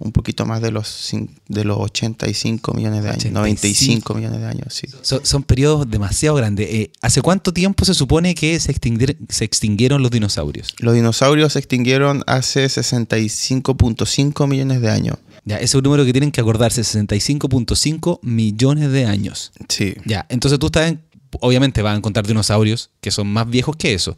un 0.00 0.12
poquito 0.12 0.46
más 0.46 0.62
de 0.62 0.70
los, 0.70 1.10
de 1.48 1.64
los 1.64 1.76
85 1.78 2.72
millones 2.74 3.02
de 3.02 3.08
años, 3.10 3.24
85. 3.24 3.34
95 3.40 4.14
millones 4.14 4.40
de 4.40 4.46
años, 4.46 4.66
sí. 4.74 4.86
Son, 5.02 5.20
son 5.24 5.42
periodos 5.42 5.90
demasiado 5.90 6.36
grandes. 6.36 6.68
Eh, 6.70 6.92
¿Hace 7.02 7.20
cuánto 7.22 7.52
tiempo 7.52 7.84
se 7.84 7.94
supone 7.94 8.34
que 8.34 8.58
se, 8.60 8.72
extinguir- 8.72 9.16
se 9.28 9.44
extinguieron 9.44 10.00
los 10.02 10.10
dinosaurios? 10.10 10.74
Los 10.78 10.94
dinosaurios 10.94 11.52
se 11.54 11.58
extinguieron 11.58 12.22
hace 12.26 12.66
65.5 12.66 14.46
millones 14.48 14.80
de 14.80 14.90
años. 14.90 15.18
Ya, 15.44 15.56
ese 15.56 15.64
es 15.64 15.74
un 15.76 15.82
número 15.84 16.04
que 16.04 16.12
tienen 16.12 16.30
que 16.30 16.40
acordarse, 16.40 16.82
65.5 16.82 18.20
millones 18.22 18.90
de 18.92 19.06
años. 19.06 19.52
Sí. 19.68 19.94
Ya, 20.04 20.26
entonces 20.28 20.58
tú 20.58 20.66
estás, 20.66 20.90
en- 20.90 21.00
obviamente 21.40 21.82
vas 21.82 21.94
a 21.94 21.96
encontrar 21.96 22.26
dinosaurios 22.26 22.90
que 23.00 23.10
son 23.10 23.28
más 23.28 23.48
viejos 23.48 23.76
que 23.76 23.94
eso. 23.94 24.16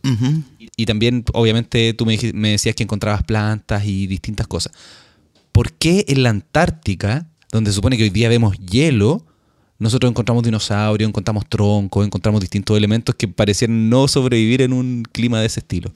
Y 0.76 0.86
también, 0.86 1.24
obviamente, 1.34 1.92
tú 1.94 2.06
me, 2.06 2.18
me 2.32 2.50
decías 2.52 2.74
que 2.74 2.82
encontrabas 2.82 3.22
plantas 3.22 3.84
y 3.84 4.06
distintas 4.06 4.46
cosas. 4.46 4.72
¿Por 5.60 5.74
qué 5.74 6.06
en 6.08 6.22
la 6.22 6.30
Antártica, 6.30 7.26
donde 7.52 7.70
se 7.70 7.74
supone 7.74 7.98
que 7.98 8.04
hoy 8.04 8.08
día 8.08 8.30
vemos 8.30 8.56
hielo, 8.56 9.26
nosotros 9.78 10.08
encontramos 10.08 10.42
dinosaurios, 10.42 11.06
encontramos 11.06 11.46
troncos, 11.50 12.06
encontramos 12.06 12.40
distintos 12.40 12.78
elementos 12.78 13.14
que 13.14 13.28
parecían 13.28 13.90
no 13.90 14.08
sobrevivir 14.08 14.62
en 14.62 14.72
un 14.72 15.02
clima 15.02 15.38
de 15.38 15.44
ese 15.44 15.60
estilo. 15.60 15.92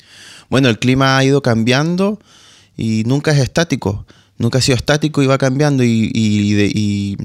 Bueno, 0.50 0.68
el 0.68 0.78
clima 0.78 1.16
ha 1.16 1.24
ido 1.24 1.40
cambiando 1.40 2.20
y 2.76 3.04
nunca 3.06 3.30
es 3.32 3.38
estático. 3.38 4.04
Nunca 4.36 4.58
ha 4.58 4.60
sido 4.60 4.76
estático 4.76 5.22
y 5.22 5.26
va 5.26 5.38
cambiando. 5.38 5.82
Y, 5.82 6.12
y, 6.14 7.16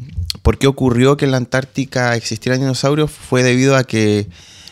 por 0.42 0.58
qué 0.58 0.68
ocurrió 0.68 1.18
que 1.18 1.26
en 1.26 1.32
la 1.32 1.38
Antártica 1.38 2.16
existieran 2.16 2.62
dinosaurios 2.62 3.12
fue 3.12 3.44
debido 3.44 3.76
a 3.76 3.84
que 3.84 4.30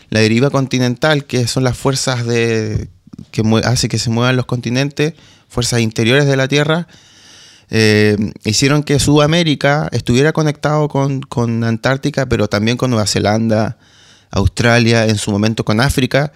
la 0.09 0.21
deriva 0.21 0.51
continental, 0.51 1.25
que 1.25 1.47
son 1.47 1.65
las 1.65 1.77
fuerzas 1.77 2.25
de, 2.25 2.87
que 3.31 3.43
hace 3.65 3.89
que 3.89 3.97
se 3.97 4.09
muevan 4.09 4.37
los 4.37 4.45
continentes, 4.45 5.15
fuerzas 5.49 5.81
interiores 5.81 6.27
de 6.27 6.37
la 6.37 6.47
Tierra, 6.47 6.87
eh, 7.69 8.15
hicieron 8.45 8.83
que 8.83 8.99
Sudamérica 8.99 9.89
estuviera 9.91 10.33
conectado 10.33 10.87
con, 10.87 11.21
con 11.21 11.63
Antártica, 11.63 12.27
pero 12.27 12.47
también 12.47 12.77
con 12.77 12.91
Nueva 12.91 13.07
Zelanda, 13.07 13.77
Australia, 14.31 15.05
en 15.05 15.17
su 15.17 15.31
momento 15.31 15.65
con 15.65 15.79
África, 15.79 16.31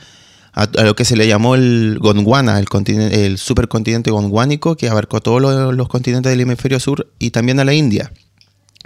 a, 0.53 0.67
lo 0.83 0.95
que 0.95 1.05
se 1.05 1.15
le 1.15 1.27
llamó 1.27 1.55
el 1.55 1.97
Gondwana, 1.99 2.59
el, 2.59 2.67
el 3.11 3.37
supercontinente 3.37 4.11
gondwánico, 4.11 4.75
que 4.75 4.89
abarcó 4.89 5.21
todos 5.21 5.41
los, 5.41 5.73
los 5.73 5.87
continentes 5.87 6.29
del 6.29 6.41
hemisferio 6.41 6.79
sur 6.79 7.11
y 7.19 7.31
también 7.31 7.59
a 7.59 7.65
la 7.65 7.73
India, 7.73 8.11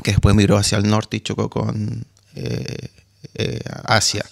que 0.03 0.11
después 0.11 0.35
migró 0.35 0.57
hacia 0.57 0.77
el 0.77 0.87
norte 0.87 1.17
y 1.17 1.21
chocó 1.21 1.49
con 1.49 2.05
eh, 2.35 2.89
eh, 3.33 3.59
Asia. 3.85 4.25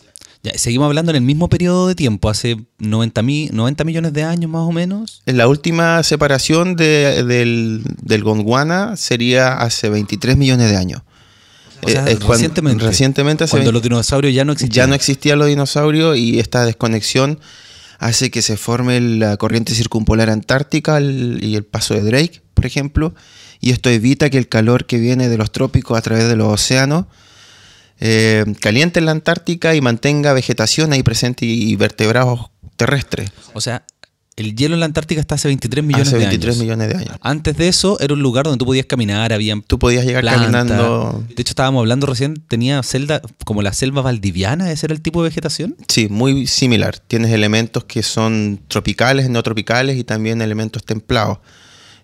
Ya, 0.44 0.52
seguimos 0.58 0.88
hablando 0.88 1.12
en 1.12 1.16
el 1.16 1.22
mismo 1.22 1.48
periodo 1.48 1.88
de 1.88 1.96
tiempo, 1.96 2.30
hace 2.30 2.58
90, 2.80 3.22
mi- 3.22 3.50
90 3.54 3.86
millones 3.86 4.12
de 4.12 4.24
años 4.24 4.52
más 4.52 4.64
o 4.64 4.74
menos. 4.74 5.22
En 5.26 5.38
la 5.38 5.48
última 5.48 6.04
separación 6.04 6.76
de- 6.76 7.24
del, 7.24 7.82
del 8.02 8.24
Gondwana 8.24 8.98
sería 8.98 9.54
hace 9.54 9.88
23 9.90 10.36
millones 10.36 10.70
de 10.70 10.76
años. 10.76 11.02
O 11.82 11.90
sea, 11.90 12.06
Eh, 12.10 12.18
recientemente. 12.28 12.84
recientemente 12.84 13.44
hace 13.46 13.52
cuando 13.52 13.72
20 13.72 13.74
los 13.74 13.84
dinosaurios 13.84 14.34
ya 14.34 14.44
no 14.46 14.52
existían. 14.54 14.86
ya 14.86 14.88
no 14.88 14.96
existían 14.96 15.40
los 15.40 15.48
dinosaurios 15.48 16.18
y 16.18 16.40
esta 16.40 16.66
desconexión 16.66 17.40
hace 18.00 18.30
que 18.30 18.42
se 18.42 18.58
forme 18.58 19.00
la 19.00 19.38
corriente 19.38 19.74
circumpolar 19.74 20.30
antártica 20.30 20.98
el- 20.98 21.40
y 21.42 21.56
el 21.56 21.64
paso 21.64 21.94
de 21.94 22.02
Drake, 22.02 22.42
por 22.54 22.66
ejemplo, 22.66 23.16
y 23.62 23.72
esto 23.72 23.90
evita 23.90 24.30
que 24.30 24.38
el 24.38 24.50
calor 24.50 24.86
que 24.86 24.98
viene 24.98 25.30
de 25.30 25.38
los 25.38 25.54
trópicos 25.54 25.98
a 25.98 26.02
través 26.02 26.28
de 26.28 26.36
los 26.36 26.48
océanos 26.52 27.06
eh, 28.06 28.44
caliente 28.60 29.00
en 29.00 29.06
la 29.06 29.12
Antártica 29.14 29.76
y 29.76 29.80
mantenga 29.82 30.34
vegetación 30.34 30.92
ahí 30.92 31.04
presente 31.04 31.46
y, 31.46 31.72
y 31.72 31.76
vertebrados 31.78 32.50
terrestres. 32.76 33.32
O 33.54 33.62
sea, 33.62 33.86
el 34.36 34.56
hielo 34.56 34.74
en 34.74 34.80
la 34.82 34.88
Antártica 34.88 35.22
está 35.22 35.36
hace 35.36 35.48
23 35.48 35.86
millones 35.86 36.08
hace 36.08 36.18
de 36.18 36.26
23 36.26 36.56
años. 36.56 36.62
millones 36.64 36.90
de 36.90 36.96
años. 36.98 37.18
Antes 37.22 37.56
de 37.56 37.68
eso 37.68 38.00
era 38.02 38.14
un 38.16 38.22
lugar 38.22 38.44
donde 38.46 38.58
tú 38.58 38.66
podías 38.66 38.88
caminar, 38.88 39.32
había 39.32 39.56
Tú 39.68 39.78
podías 39.80 40.06
llegar 40.06 40.26
caminando. 40.26 41.24
De 41.36 41.42
hecho, 41.42 41.52
estábamos 41.52 41.80
hablando 41.82 42.08
recién, 42.08 42.44
tenía 42.48 42.82
celda, 42.84 43.22
como 43.46 43.62
la 43.62 43.72
selva 43.74 44.02
valdiviana, 44.02 44.72
ese 44.72 44.88
era 44.88 44.96
el 44.96 45.02
tipo 45.02 45.24
de 45.24 45.30
vegetación. 45.30 45.76
Sí, 45.88 46.08
muy 46.10 46.46
similar. 46.48 46.98
Tienes 46.98 47.32
elementos 47.32 47.86
que 47.86 48.02
son 48.04 48.60
tropicales, 48.68 49.30
no 49.30 49.42
tropicales 49.44 49.98
y 49.98 50.04
también 50.04 50.42
elementos 50.42 50.84
templados. 50.84 51.38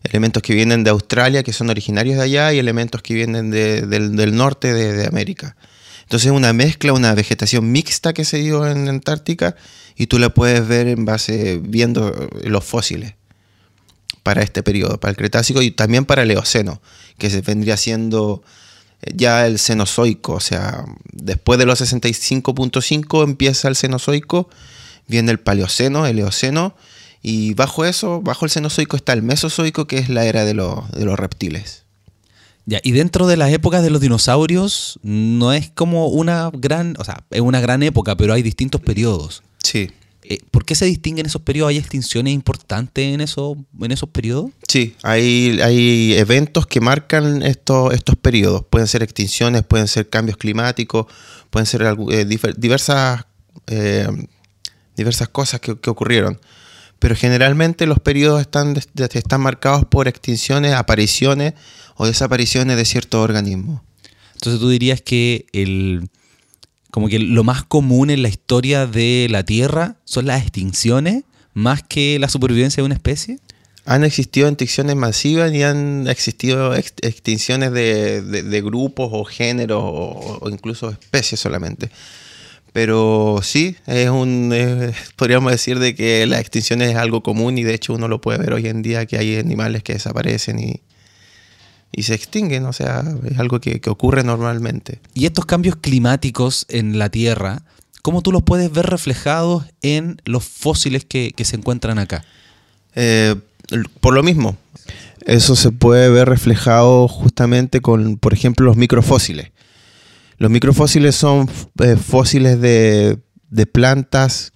Elementos 0.03 0.41
que 0.44 0.53
vienen 0.53 0.84
de 0.86 0.91
Australia, 0.91 1.44
que 1.44 1.51
son 1.51 1.70
originarios 1.70 2.15
de 2.18 2.24
allá, 2.24 2.53
y 2.53 2.60
elementos 2.60 3.01
que 3.01 3.15
vienen 3.15 3.50
de- 3.51 3.82
del, 3.88 4.15
del 4.15 4.34
norte 4.36 4.72
de, 4.74 4.94
de 4.94 5.08
América. 5.08 5.58
Entonces 6.10 6.32
una 6.32 6.54
mezcla, 6.54 6.92
una 6.92 7.13
vegetación 7.13 7.72
mixta 7.72 8.13
que 8.13 8.25
se 8.25 8.39
dio 8.39 8.66
en 8.66 8.89
Antártica 8.89 9.56
y 9.96 10.08
tú 10.08 10.18
la 10.18 10.30
puedes 10.30 10.68
ver 10.68 10.88
en 10.88 11.06
base, 11.06 11.60
viendo 11.62 12.12
los 12.46 12.66
fósiles 12.66 13.13
para 14.24 14.42
este 14.42 14.63
periodo, 14.63 15.00
para 15.00 15.12
el 15.12 15.18
Cretácico 15.18 15.62
y 15.62 15.70
también 15.70 16.06
para 16.06 16.24
el 16.24 16.32
Eoceno, 16.32 16.82
que 17.20 17.30
se 17.30 17.42
vendría 17.42 17.78
siendo 17.78 18.42
eh, 19.04 19.12
ya 19.16 19.46
el 19.46 19.60
Cenozoico, 19.60 20.34
o 20.34 20.39
sea, 20.39 20.84
después 21.13 21.60
de 21.60 21.68
los 21.68 21.80
65.5 21.80 23.24
empieza 23.24 23.68
el 23.68 23.75
Cenozoico, 23.75 24.50
viene 25.08 25.32
el 25.32 25.39
Paleoceno, 25.39 26.08
el 26.08 26.18
Eoceno, 26.18 26.75
y 27.22 27.54
bajo 27.54 27.86
eso, 27.86 28.20
bajo 28.22 28.46
el 28.46 28.51
Cenozoico 28.51 28.98
está 28.98 29.13
el 29.13 29.22
Mesozoico, 29.22 29.86
que 29.86 30.00
es 30.00 30.10
la 30.10 30.25
era 30.25 30.44
de, 30.44 30.56
de 30.56 31.06
los 31.06 31.20
reptiles. 31.20 31.84
Ya, 32.70 32.80
y 32.84 32.92
dentro 32.92 33.26
de 33.26 33.36
las 33.36 33.52
épocas 33.52 33.82
de 33.82 33.90
los 33.90 34.00
dinosaurios, 34.00 35.00
no 35.02 35.54
es 35.54 35.72
como 35.72 36.10
una 36.10 36.52
gran, 36.54 36.94
o 37.00 37.04
sea, 37.04 37.24
es 37.32 37.42
una 37.42 37.60
gran 37.62 37.82
época, 37.82 38.16
pero 38.16 38.32
hay 38.32 38.44
distintos 38.44 38.80
periodos. 38.80 39.42
Sí, 39.64 39.90
Eh, 40.22 40.38
¿Por 40.52 40.64
qué 40.66 40.76
se 40.76 40.86
distinguen 40.86 41.26
esos 41.26 41.42
periodos? 41.42 41.72
¿Hay 41.72 41.78
extinciones 41.80 42.32
importantes 42.32 43.12
en, 43.12 43.22
eso, 43.22 43.58
en 43.82 43.92
esos 43.92 44.10
periodos? 44.10 44.52
sí, 44.68 44.96
hay, 45.02 45.60
hay 45.64 46.14
eventos 46.14 46.68
que 46.68 46.80
marcan 46.80 47.42
estos, 47.42 47.92
estos 47.96 48.16
periodos. 48.16 48.64
Pueden 48.70 48.88
ser 48.88 49.02
extinciones, 49.02 49.64
pueden 49.64 49.88
ser 49.88 50.08
cambios 50.08 50.38
climáticos, 50.38 51.08
pueden 51.50 51.66
ser 51.66 51.82
eh, 52.12 52.26
diversas, 52.56 53.26
eh, 53.66 54.08
diversas 54.96 55.30
cosas 55.30 55.60
que, 55.60 55.76
que 55.80 55.90
ocurrieron. 55.90 56.40
Pero 57.00 57.16
generalmente 57.16 57.88
los 57.88 58.00
periodos 58.00 58.42
están, 58.42 58.76
están 58.76 59.42
marcados 59.42 59.86
por 59.86 60.08
extinciones, 60.08 60.74
apariciones 60.74 61.54
o 62.00 62.08
desapariciones 62.08 62.77
de 62.77 62.86
ciertos 62.86 63.20
organismos. 63.22 63.82
Entonces 64.36 64.62
tú 64.62 64.70
dirías 64.70 65.01
que 65.01 65.46
el 65.51 66.10
como 66.91 67.08
que 67.10 67.20
lo 67.20 67.44
más 67.44 67.63
común 67.63 68.10
en 68.10 68.22
la 68.24 68.29
historia 68.29 68.88
de 68.88 69.27
la 69.29 69.44
Tierra 69.44 69.98
son 70.06 70.25
las 70.25 70.41
extinciones 70.41 71.24
más 71.53 71.84
que 71.84 72.18
la 72.20 72.29
supervivencia 72.29 72.82
de 72.82 72.86
una 72.86 72.96
especie. 72.96 73.39
Han 73.86 74.03
existido 74.06 74.48
extinciones 74.48 74.96
masivas 74.96 75.53
y 75.53 75.62
han 75.63 76.08
existido 76.08 76.74
ex- 76.75 76.94
extinciones 77.01 77.74
de, 77.74 78.22
de- 78.22 78.44
de 78.44 78.62
grupos 78.62 79.10
o 79.12 79.25
géneros 79.25 79.82
o, 79.84 80.39
o 80.41 80.50
incluso 80.50 80.89
especies 80.89 81.39
solamente. 81.41 81.91
Pero 82.72 83.39
sí, 83.44 83.75
es 83.88 84.10
un, 84.10 84.51
es- 84.53 84.96
podríamos 85.15 85.51
decir 85.51 85.79
de 85.79 85.96
que 85.96 86.25
la 86.27 86.39
extinción 86.39 86.82
es 86.82 86.96
algo 86.96 87.22
común 87.24 87.58
y 87.58 87.63
de 87.63 87.74
hecho 87.74 87.94
uno 87.94 88.08
lo 88.08 88.22
puede 88.22 88.39
ver 88.39 88.53
hoy 88.53 88.68
en 88.68 88.82
día 88.84 89.06
que 89.06 89.18
hay 89.18 89.36
animales 89.38 89.84
que 89.84 89.94
desaparecen 89.94 90.60
y, 90.60 90.82
y 91.91 92.03
se 92.03 92.13
extinguen, 92.13 92.65
o 92.65 92.74
sea, 92.74 93.03
es 93.25 93.39
algo 93.39 93.60
que, 93.60 93.81
que 93.81 93.89
ocurre 93.89 94.24
normalmente. 94.24 95.00
Y 95.13 95.25
estos 95.25 95.46
cambios 95.46 95.75
climáticos 95.75 96.65
en 96.69 97.00
la 97.00 97.10
Tierra, 97.10 97.63
¿cómo 98.01 98.22
tú 98.22 98.31
los 98.31 98.43
puedes 98.43 98.72
ver 98.72 98.86
reflejados 98.86 99.65
en 99.81 100.22
los 100.25 100.43
fósiles 100.43 101.05
que, 101.05 101.34
que 101.36 101.46
se 101.46 101.55
encuentran 101.55 102.00
acá? 102.00 102.24
Eh, 102.96 103.36
por 104.01 104.13
lo 104.13 104.24
mismo, 104.24 104.58
eso 105.25 105.55
se 105.55 105.72
puede 105.72 106.10
ver 106.10 106.29
reflejado 106.29 107.08
justamente 107.08 107.81
con, 107.81 108.17
por 108.17 108.34
ejemplo, 108.34 108.65
los 108.65 108.77
microfósiles. 108.77 109.51
Los 110.38 110.50
microfósiles 110.51 111.15
son 111.15 111.50
eh, 111.84 111.98
fósiles 111.98 112.62
de, 112.62 113.19
de 113.50 113.65
plantas. 113.65 114.53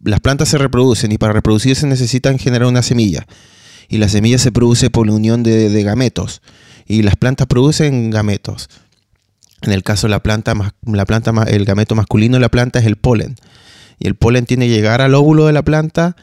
las 0.00 0.20
plantas 0.20 0.48
se 0.48 0.58
reproducen 0.58 1.12
y 1.12 1.18
para 1.18 1.32
reproducirse 1.32 1.86
necesitan 1.86 2.38
generar 2.38 2.66
una 2.66 2.82
semilla. 2.82 3.26
Y 3.88 3.98
la 3.98 4.08
semilla 4.08 4.38
se 4.38 4.52
produce 4.52 4.90
por 4.90 5.06
la 5.06 5.12
unión 5.12 5.42
de, 5.42 5.82
gametos. 5.82 6.42
Y 6.86 7.02
las 7.02 7.16
plantas 7.16 7.46
producen 7.46 8.10
gametos. 8.10 8.68
En 9.62 9.72
el 9.72 9.82
caso 9.82 10.06
de 10.06 10.10
la 10.12 10.22
planta, 10.22 10.54
la 10.84 11.04
planta, 11.04 11.32
el 11.48 11.64
gameto 11.64 11.94
masculino 11.94 12.36
de 12.36 12.40
la 12.40 12.48
planta 12.48 12.78
es 12.78 12.86
el 12.86 12.96
polen. 12.96 13.36
Y 13.98 14.06
el 14.06 14.14
polen 14.14 14.46
tiene 14.46 14.66
que 14.66 14.74
llegar 14.74 15.00
al 15.00 15.14
óvulo 15.14 15.46
de 15.46 15.52
la 15.52 15.62
planta, 15.62 16.16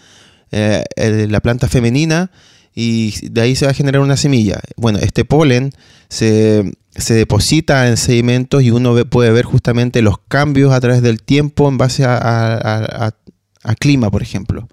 eh, 0.52 0.84
la 1.30 1.40
planta 1.42 1.68
femenina, 1.68 2.32
y 2.76 3.14
de 3.30 3.42
ahí 3.42 3.56
se 3.56 3.66
va 3.66 3.72
a 3.72 3.76
generar 3.76 4.02
una 4.02 4.18
semilla. 4.18 4.60
Bueno, 4.78 5.00
este 5.00 5.26
polen 5.26 5.72
se, 6.10 6.72
deposita 7.10 7.88
en 7.88 7.98
sedimentos 7.98 8.64
y 8.64 8.72
uno 8.72 8.96
puede 9.06 9.32
ver 9.32 9.46
justamente 9.46 10.02
los 10.02 10.18
cambios 10.28 10.72
a 10.74 10.80
través 10.80 11.02
del 11.02 11.22
tiempo 11.22 11.68
en 11.70 11.78
base 11.78 12.06
a- 12.06 12.18
a- 12.18 13.08
a- 13.08 13.16
a 13.64 13.76
clima, 13.76 14.12
por 14.12 14.22
ejemplo, 14.22 14.68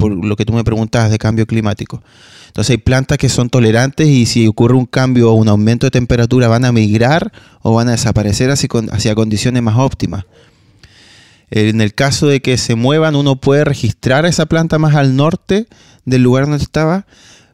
por 0.00 0.24
lo 0.24 0.34
que 0.34 0.44
tú 0.44 0.52
me 0.52 0.64
preguntabas 0.64 1.10
de 1.10 1.18
cambio 1.18 1.46
climático. 1.46 2.02
Entonces 2.46 2.70
hay 2.70 2.78
plantas 2.78 3.18
que 3.18 3.28
son 3.28 3.50
tolerantes 3.50 4.08
y 4.08 4.26
si 4.26 4.48
ocurre 4.48 4.74
un 4.74 4.86
cambio 4.86 5.30
o 5.30 5.34
un 5.34 5.48
aumento 5.48 5.86
de 5.86 5.92
temperatura 5.92 6.48
van 6.48 6.64
a 6.64 6.72
migrar 6.72 7.30
o 7.62 7.74
van 7.74 7.88
a 7.88 7.92
desaparecer 7.92 8.50
hacia, 8.50 8.68
hacia 8.90 9.14
condiciones 9.14 9.62
más 9.62 9.76
óptimas. 9.78 10.24
En 11.50 11.80
el 11.80 11.94
caso 11.94 12.26
de 12.26 12.40
que 12.40 12.56
se 12.56 12.74
muevan, 12.74 13.14
uno 13.14 13.36
puede 13.36 13.64
registrar 13.64 14.24
esa 14.24 14.46
planta 14.46 14.78
más 14.78 14.94
al 14.94 15.16
norte 15.16 15.66
del 16.04 16.22
lugar 16.22 16.46
donde 16.46 16.62
estaba. 16.62 17.06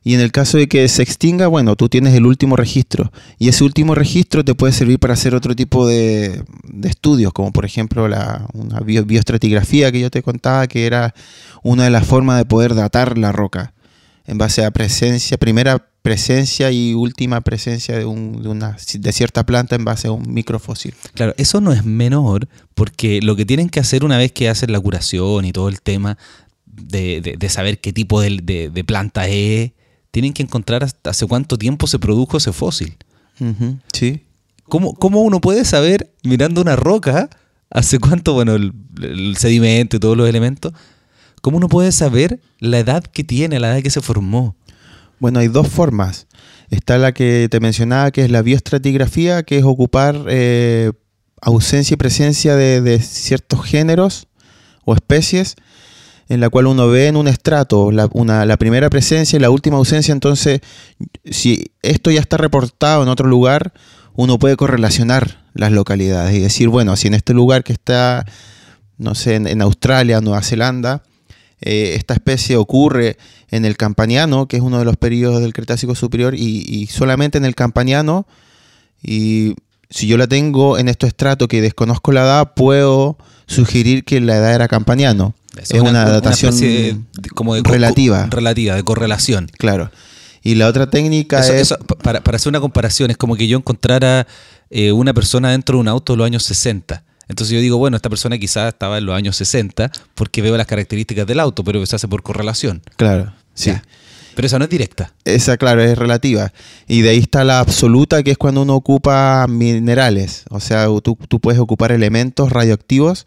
Y 0.06 0.14
en 0.14 0.20
el 0.20 0.30
caso 0.30 0.56
de 0.56 0.68
que 0.68 0.86
se 0.86 1.02
extinga, 1.02 1.48
bueno, 1.48 1.75
tú 1.75 1.88
tienes 1.88 2.14
el 2.14 2.26
último 2.26 2.54
registro. 2.54 3.10
Y 3.40 3.48
ese 3.48 3.64
último 3.64 3.92
registro 3.96 4.44
te 4.44 4.54
puede 4.54 4.72
servir 4.72 5.00
para 5.00 5.14
hacer 5.14 5.34
otro 5.34 5.56
tipo 5.56 5.84
de, 5.84 6.44
de 6.62 6.88
estudios, 6.88 7.32
como 7.32 7.52
por 7.52 7.64
ejemplo 7.64 8.06
la, 8.06 8.46
una 8.52 8.78
bio- 8.78 9.04
bioestratigrafía 9.04 9.90
que 9.90 9.98
yo 9.98 10.08
te 10.08 10.22
contaba, 10.22 10.68
que 10.68 10.86
era 10.86 11.12
una 11.64 11.82
de 11.82 11.90
las 11.90 12.06
formas 12.06 12.38
de 12.38 12.44
poder 12.44 12.76
datar 12.76 13.18
la 13.18 13.32
roca 13.32 13.75
en 14.26 14.38
base 14.38 14.64
a 14.64 14.70
presencia, 14.70 15.38
primera 15.38 15.84
presencia 16.02 16.70
y 16.70 16.94
última 16.94 17.40
presencia 17.40 17.98
de, 17.98 18.04
un- 18.04 18.44
de 18.44 18.48
una, 18.48 18.76
de 19.00 19.12
cierta 19.12 19.44
planta 19.44 19.75
en 19.75 19.84
base 19.84 20.06
a 20.06 20.12
un 20.12 20.32
microfósil. 20.32 20.94
Claro, 21.14 21.34
eso 21.36 21.60
no 21.60 21.72
es 21.72 21.84
menor, 21.84 22.46
porque 22.76 23.18
lo 23.22 23.34
que 23.34 23.44
tienen 23.44 23.68
que 23.70 23.80
hacer 23.80 24.04
una 24.04 24.18
vez 24.18 24.30
que 24.30 24.48
hacen 24.48 24.70
la 24.70 24.78
curación 24.78 25.44
y 25.46 25.50
todo 25.50 25.68
el 25.68 25.80
tema 25.80 26.16
de, 26.64 27.20
de- 27.20 27.36
de 27.36 27.48
saber 27.48 27.80
qué 27.80 27.92
tipo 27.92 28.20
de 28.20 28.84
planta 28.86 29.26
es, 29.26 29.72
tienen 30.16 30.32
que 30.32 30.42
encontrar 30.42 30.82
hasta 30.82 31.11
hace 31.11 31.26
cuánto 31.26 31.58
tiempo 31.58 31.87
se 31.87 31.99
produjo 31.99 32.38
ese 32.38 32.50
fósil. 32.50 32.96
Sí. 33.92 34.23
¿Cómo, 34.64 34.94
¿Cómo 34.94 35.20
uno 35.20 35.42
puede 35.42 35.66
saber, 35.66 36.11
mirando 36.25 36.62
una 36.62 36.75
roca, 36.75 37.28
hace 37.68 37.99
cuánto, 37.99 38.32
bueno, 38.32 38.54
el, 38.54 38.73
el 39.02 39.37
sedimento 39.37 39.99
y 39.99 40.00
todos 40.00 40.16
los 40.16 40.26
elementos, 40.26 40.73
cómo 41.42 41.58
uno 41.58 41.68
puede 41.68 41.92
saber 41.92 42.40
la 42.61 42.78
edad 42.78 43.04
que 43.04 43.25
tiene, 43.25 43.61
la 43.61 43.75
edad 43.75 43.82
que 43.82 43.90
se 43.90 44.00
formó? 44.00 44.56
Bueno, 45.18 45.38
hay 45.38 45.49
dos 45.49 45.68
formas. 45.68 46.28
Está 46.70 46.96
la 46.96 47.12
que 47.12 47.49
te 47.50 47.61
mencionaba, 47.61 48.11
que 48.11 48.25
es 48.25 48.30
la 48.30 48.40
bioestratigrafía, 48.40 49.42
que 49.42 49.58
es 49.58 49.64
ocupar 49.64 50.25
eh, 50.28 50.92
ausencia 51.42 51.92
y 51.92 51.99
presencia 51.99 52.56
de, 52.56 52.80
de 52.80 53.00
ciertos 53.00 53.66
géneros 53.66 54.28
o 54.87 54.94
especies 54.94 55.56
en 56.28 56.40
la 56.40 56.50
cual 56.50 56.66
uno 56.66 56.88
ve 56.88 57.06
en 57.06 57.16
un 57.16 57.28
estrato 57.28 57.92
la, 57.92 58.09
una, 58.12 58.45
la 58.45 58.56
primera 58.56 58.90
presencia 58.90 59.37
y 59.37 59.40
la 59.40 59.50
última 59.50 59.76
ausencia, 59.76 60.12
entonces 60.12 60.61
si 61.25 61.66
esto 61.83 62.11
ya 62.11 62.21
está 62.21 62.37
reportado 62.37 63.02
en 63.02 63.09
otro 63.09 63.28
lugar, 63.28 63.73
uno 64.14 64.38
puede 64.38 64.56
correlacionar 64.56 65.45
las 65.54 65.73
localidades 65.73 66.35
y 66.35 66.40
decir, 66.40 66.68
bueno, 66.68 66.97
si 66.97 67.09
en 67.09 67.14
este 67.14 67.33
lugar 67.33 67.64
que 67.64 67.73
está, 67.73 68.25
no 68.99 69.14
sé, 69.14 69.37
en, 69.37 69.62
Australia, 69.62 70.21
Nueva 70.21 70.42
Zelanda, 70.42 71.02
eh, 71.61 71.95
esta 71.97 72.14
especie 72.14 72.56
ocurre 72.56 73.16
en 73.50 73.64
el 73.64 73.76
Campaniano, 73.76 74.49
que 74.49 74.56
es 74.56 74.62
uno 74.62 74.78
de 74.78 74.85
los 74.85 74.97
periodos 74.97 75.40
del 75.40 75.52
Cretácico 75.52 75.95
Superior, 75.95 76.35
y, 76.35 76.64
y 76.66 76.87
solamente 76.87 77.38
en 77.38 77.45
el 77.45 77.54
Campaniano, 77.54 78.26
y 79.02 79.54
si 79.90 80.06
yo 80.06 80.16
la 80.16 80.26
tengo 80.26 80.78
en 80.78 80.88
este 80.88 81.06
estrato 81.06 81.47
que 81.47 81.61
desconozco 81.61 82.12
la 82.12 82.23
edad, 82.23 82.54
puedo 82.54 83.16
sugerir 83.47 84.04
que 84.04 84.21
la 84.21 84.37
edad 84.37 84.54
era 84.54 84.68
Campaniano. 84.68 85.35
Es, 85.56 85.70
es 85.70 85.80
una, 85.80 85.90
una, 85.90 86.04
datación 86.10 86.58
de, 86.58 86.98
como 87.34 87.54
de 87.54 87.62
relativa. 87.62 88.26
relativa, 88.26 88.75
de 88.75 88.82
correlación. 88.82 89.50
Claro. 89.58 89.90
Y 90.42 90.54
la 90.54 90.68
otra 90.68 90.88
técnica 90.88 91.40
eso, 91.40 91.52
es... 91.52 91.62
Eso, 91.62 91.78
para, 91.78 92.22
para, 92.22 92.36
hacer 92.36 92.50
una 92.50 92.60
comparación, 92.60 93.10
es 93.10 93.16
como 93.16 93.36
que 93.36 93.48
yo 93.48 93.58
encontrara 93.58 94.26
eh, 94.70 94.92
una 94.92 95.12
persona 95.12 95.50
dentro 95.50 95.76
de 95.76 95.80
un 95.80 95.88
auto 95.88 96.12
de 96.12 96.18
los 96.18 96.26
años 96.26 96.44
60. 96.44 97.02
Entonces 97.28 97.54
yo 97.54 97.60
digo, 97.60 97.78
bueno, 97.78 97.96
esta 97.96 98.08
persona 98.08 98.38
quizás 98.38 98.68
estaba 98.68 98.98
en 98.98 99.06
los 99.06 99.16
años 99.16 99.36
60 99.36 99.90
porque 100.14 100.42
veo 100.42 100.56
las 100.56 100.66
características 100.66 101.26
del 101.26 101.40
auto, 101.40 101.64
pero 101.64 101.84
se 101.84 101.96
hace 101.96 102.06
por 102.06 102.22
correlación. 102.22 102.82
Claro, 102.96 103.32
sí. 103.54 103.70
Ya. 103.70 103.82
Pero 104.36 104.46
esa 104.46 104.58
no 104.58 104.64
es 104.64 104.70
directa. 104.70 105.14
Esa, 105.25 105.56
claro, 105.56 105.82
es 105.82 105.96
relativa. 105.96 106.52
Y 106.86 107.00
de 107.00 107.08
ahí 107.08 107.18
está 107.18 107.42
la 107.42 107.58
absoluta, 107.58 108.22
que 108.22 108.32
es 108.32 108.38
cuando 108.38 108.62
uno 108.62 108.75
ocupa 108.75 109.46
minerales. 109.48 110.44
O 110.50 110.60
sea, 110.60 110.86
tú, 111.02 111.16
tú 111.26 111.40
puedes 111.40 111.58
ocupar 111.58 111.90
elementos 111.90 112.52
radioactivos 112.52 113.25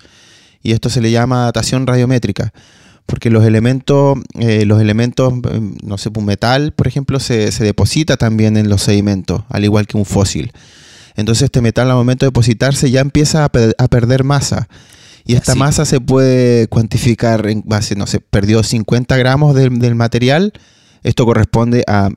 y 0.61 0.71
esto 0.73 0.89
se 0.89 1.01
le 1.01 1.11
llama 1.11 1.45
datación 1.45 1.87
radiométrica. 1.87 2.53
Porque 3.05 3.31
los 3.31 3.43
elementos, 3.43 4.19
eh, 4.39 4.65
los 4.65 4.79
elementos, 4.79 5.33
no 5.83 5.97
sé, 5.97 6.09
un 6.15 6.25
metal, 6.25 6.73
por 6.73 6.87
ejemplo, 6.87 7.19
se, 7.19 7.51
se, 7.51 7.63
deposita 7.63 8.17
también 8.17 8.55
en 8.55 8.69
los 8.69 8.83
sedimentos, 8.83 9.43
al 9.49 9.63
igual 9.63 9.87
que 9.87 9.97
un 9.97 10.05
fósil. 10.05 10.51
Entonces 11.15 11.43
este 11.43 11.61
metal 11.61 11.89
al 11.89 11.97
momento 11.97 12.25
de 12.25 12.27
depositarse 12.27 12.91
ya 12.91 13.01
empieza 13.01 13.45
a, 13.45 13.49
per 13.49 13.75
a 13.79 13.87
perder 13.87 14.23
masa. 14.23 14.69
Y 15.25 15.35
esta 15.35 15.53
Así. 15.53 15.59
masa 15.59 15.85
se 15.85 15.99
puede 15.99 16.67
cuantificar 16.67 17.47
en 17.47 17.63
base, 17.65 17.95
no 17.95 18.05
sé, 18.05 18.19
perdió 18.19 18.63
50 18.63 19.17
gramos 19.17 19.55
del, 19.55 19.79
del 19.79 19.95
material, 19.95 20.53
esto 21.03 21.25
corresponde 21.25 21.83
a 21.87 22.09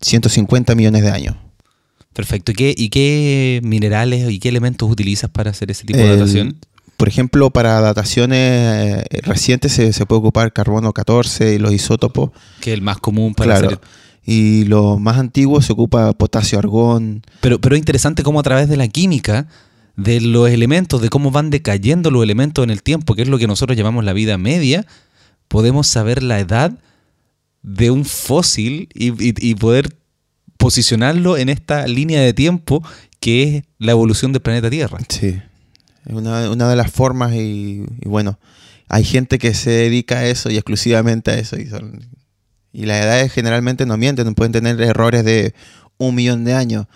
150 0.00 0.74
millones 0.74 1.02
de 1.02 1.10
años. 1.10 1.36
Perfecto. 2.12 2.52
¿Y 2.52 2.54
qué, 2.54 2.74
¿Y 2.76 2.88
qué, 2.88 3.60
minerales 3.62 4.30
y 4.30 4.38
qué 4.38 4.48
elementos 4.48 4.90
utilizas 4.90 5.30
para 5.30 5.50
hacer 5.50 5.70
ese 5.70 5.84
tipo 5.84 5.98
de 5.98 6.12
El, 6.12 6.18
datación? 6.18 6.56
Por 6.96 7.08
ejemplo, 7.08 7.50
para 7.50 7.80
dataciones 7.80 9.04
eh, 9.10 9.20
recientes 9.22 9.72
se, 9.72 9.92
se, 9.92 10.06
puede 10.06 10.20
ocupar 10.20 10.52
carbono 10.52 10.92
14 10.92 11.54
y 11.54 11.58
los 11.58 11.72
isótopos. 11.72 12.30
Que 12.60 12.70
es 12.72 12.74
el 12.74 12.82
más 12.82 12.98
común 12.98 13.34
para 13.34 13.58
claro. 13.58 13.66
hacer. 13.66 13.80
Y 14.24 14.64
lo 14.64 14.98
más 14.98 15.18
antiguo 15.18 15.62
se 15.62 15.72
ocupa 15.72 16.12
potasio 16.14 16.58
argón. 16.58 17.22
Pero, 17.40 17.60
pero 17.60 17.76
es 17.76 17.78
interesante 17.78 18.22
cómo 18.22 18.40
a 18.40 18.42
través 18.42 18.68
de 18.68 18.76
la 18.76 18.88
química 18.88 19.46
de 19.96 20.20
los 20.20 20.50
elementos, 20.50 21.00
de 21.00 21.08
cómo 21.08 21.30
van 21.30 21.50
decayendo 21.50 22.10
los 22.10 22.22
elementos 22.22 22.62
en 22.64 22.70
el 22.70 22.82
tiempo, 22.82 23.14
que 23.14 23.22
es 23.22 23.28
lo 23.28 23.38
que 23.38 23.46
nosotros 23.46 23.76
llamamos 23.76 24.04
la 24.04 24.12
vida 24.12 24.36
media, 24.36 24.86
podemos 25.48 25.86
saber 25.86 26.22
la 26.22 26.40
edad 26.40 26.78
de 27.62 27.90
un 27.90 28.04
fósil 28.04 28.88
y, 28.94 29.08
y, 29.10 29.34
y 29.38 29.54
poder 29.54 29.96
posicionarlo 30.56 31.36
en 31.36 31.48
esta 31.48 31.86
línea 31.86 32.20
de 32.20 32.32
tiempo 32.32 32.82
que 33.20 33.42
es 33.42 33.64
la 33.78 33.92
evolución 33.92 34.32
del 34.32 34.42
planeta 34.42 34.70
Tierra. 34.70 34.98
Sí, 35.08 35.38
es 36.06 36.14
una, 36.14 36.50
una 36.50 36.68
de 36.68 36.76
las 36.76 36.90
formas 36.90 37.34
y, 37.34 37.84
y, 38.00 38.08
bueno, 38.08 38.38
hay 38.88 39.04
gente 39.04 39.38
que 39.38 39.54
se 39.54 39.70
dedica 39.70 40.18
a 40.18 40.26
eso 40.26 40.50
y 40.50 40.56
exclusivamente 40.56 41.30
a 41.30 41.34
eso 41.34 41.56
y, 41.56 41.66
son, 41.66 42.08
y 42.72 42.86
las 42.86 43.02
edades 43.02 43.32
generalmente 43.32 43.86
no 43.86 43.96
mienten, 43.96 44.34
pueden 44.34 44.52
tener 44.52 44.80
errores 44.80 45.24
de 45.24 45.54
un 45.98 46.14
millón 46.14 46.44
de 46.44 46.54
años 46.54 46.86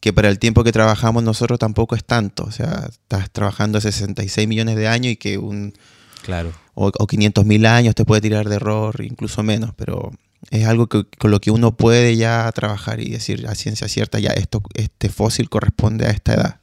que 0.00 0.12
para 0.12 0.28
el 0.28 0.38
tiempo 0.38 0.64
que 0.64 0.72
trabajamos 0.72 1.22
nosotros 1.22 1.58
tampoco 1.58 1.96
es 1.96 2.04
tanto. 2.04 2.44
O 2.44 2.52
sea, 2.52 2.88
estás 2.88 3.30
trabajando 3.30 3.80
66 3.80 4.46
millones 4.46 4.76
de 4.76 4.88
años 4.88 5.12
y 5.12 5.16
que 5.16 5.38
un... 5.38 5.74
Claro. 6.22 6.52
O, 6.74 6.92
o 6.96 7.06
500 7.06 7.44
mil 7.44 7.66
años 7.66 7.94
te 7.94 8.04
puede 8.04 8.20
tirar 8.20 8.48
de 8.48 8.56
error, 8.56 9.02
incluso 9.02 9.42
menos, 9.42 9.72
pero 9.76 10.12
es 10.50 10.66
algo 10.66 10.86
que, 10.86 11.04
con 11.18 11.30
lo 11.30 11.40
que 11.40 11.50
uno 11.50 11.76
puede 11.76 12.16
ya 12.16 12.50
trabajar 12.52 13.00
y 13.00 13.10
decir 13.10 13.46
a 13.48 13.54
ciencia 13.54 13.88
cierta, 13.88 14.18
ya 14.18 14.30
esto, 14.30 14.62
este 14.74 15.08
fósil 15.08 15.48
corresponde 15.48 16.06
a 16.06 16.10
esta 16.10 16.34
edad. 16.34 16.60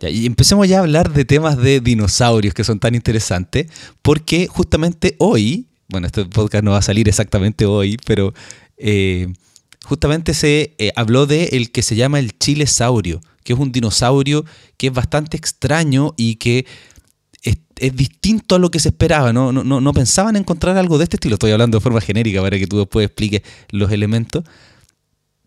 Y 0.00 0.26
empecemos 0.26 0.68
ya 0.68 0.78
a 0.78 0.80
hablar 0.80 1.12
de 1.12 1.24
temas 1.24 1.56
de 1.56 1.80
dinosaurios 1.80 2.54
que 2.54 2.64
son 2.64 2.78
tan 2.78 2.94
interesantes, 2.94 3.68
porque 4.02 4.46
justamente 4.48 5.16
hoy, 5.18 5.66
bueno, 5.88 6.06
este 6.06 6.24
podcast 6.26 6.64
no 6.64 6.72
va 6.72 6.78
a 6.78 6.82
salir 6.82 7.08
exactamente 7.08 7.64
hoy, 7.64 7.96
pero 8.04 8.34
eh, 8.76 9.32
justamente 9.84 10.34
se 10.34 10.74
eh, 10.78 10.92
habló 10.96 11.26
de 11.26 11.44
el 11.52 11.70
que 11.70 11.82
se 11.82 11.96
llama 11.96 12.18
el 12.18 12.36
chilesaurio, 12.38 13.20
que 13.44 13.52
es 13.52 13.58
un 13.58 13.72
dinosaurio 13.72 14.44
que 14.76 14.88
es 14.88 14.92
bastante 14.92 15.36
extraño 15.36 16.14
y 16.16 16.36
que 16.36 16.66
es, 17.42 17.56
es, 17.76 17.96
distinto 17.96 18.56
a 18.56 18.58
lo 18.58 18.70
que 18.70 18.80
se 18.80 18.88
esperaba. 18.88 19.32
No, 19.32 19.52
no, 19.52 19.62
no 19.80 19.92
pensaban 19.92 20.36
encontrar 20.36 20.76
algo 20.76 20.98
de 20.98 21.04
este 21.04 21.16
estilo. 21.16 21.34
Estoy 21.34 21.52
hablando 21.52 21.78
de 21.78 21.82
forma 21.82 22.00
genérica 22.00 22.42
para 22.42 22.58
que 22.58 22.66
tú 22.66 22.78
después 22.78 23.06
expliques 23.06 23.42
los 23.70 23.92
elementos. 23.92 24.44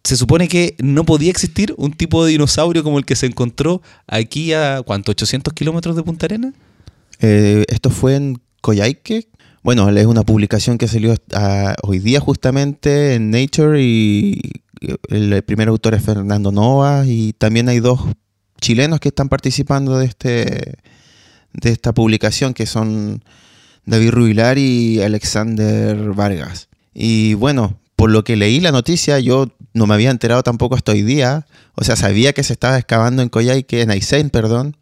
Se 0.08 0.16
supone 0.16 0.48
que 0.48 0.74
no 0.80 1.04
podía 1.04 1.30
existir 1.30 1.76
un 1.78 1.92
tipo 1.92 2.24
de 2.24 2.32
dinosaurio 2.32 2.82
como 2.82 2.98
el 2.98 3.04
que 3.04 3.18
se 3.18 3.26
encontró 3.26 3.82
aquí 4.08 4.54
a, 4.54 4.82
¿cuánto? 4.86 5.12
¿800 5.12 5.54
kilómetros 5.54 5.98
de 5.98 6.04
Punta 6.04 6.28
Arena? 6.28 6.54
Eh, 7.20 7.66
esto 7.68 7.90
fue 7.90 8.16
en 8.16 8.40
Coyhaique. 8.62 9.28
Bueno, 9.64 9.90
es 9.90 10.06
una 10.06 10.24
publicación 10.24 10.78
que 10.78 10.88
salió 10.88 11.14
hoy 11.84 12.00
día 12.00 12.22
justamente 12.22 13.16
en 13.16 13.32
Nature 13.32 13.84
y 13.84 14.40
el 15.10 15.44
primer 15.44 15.68
autor 15.68 15.94
es 15.94 16.04
Fernando 16.04 16.54
Nova 16.54 17.04
y 17.06 17.34
también 17.34 17.68
hay 17.68 17.82
dos 17.82 18.00
chilenos 18.62 19.02
que 19.02 19.10
están 19.10 19.28
participando 19.28 19.98
de 19.98 20.06
este 20.06 20.76
de 21.52 21.70
esta 21.70 21.94
publicación, 21.94 22.54
que 22.54 22.66
son 22.66 23.26
David 23.86 24.12
Rubilar 24.12 24.58
y 24.58 25.02
Alexander 25.02 25.98
Vargas. 26.14 26.70
Y 26.94 27.34
bueno, 27.34 27.78
por 27.98 28.10
lo 28.10 28.24
que 28.24 28.38
leí 28.38 28.62
la 28.62 28.72
noticia, 28.72 29.20
yo 29.20 29.52
no 29.74 29.88
me 29.88 29.94
había 29.94 30.12
enterado 30.12 30.44
tampoco 30.44 30.76
hasta 30.76 30.92
hoy 30.92 31.02
día. 31.02 31.46
O 31.76 31.84
sea, 31.84 31.96
sabía 31.96 32.34
que 32.34 32.44
se 32.44 32.54
estaba 32.54 32.78
excavando 32.78 33.22
en 33.22 33.30
Coyhaique, 33.30 33.82
en 33.82 33.92
Aysén, 33.92 34.30
perdón. 34.30 34.78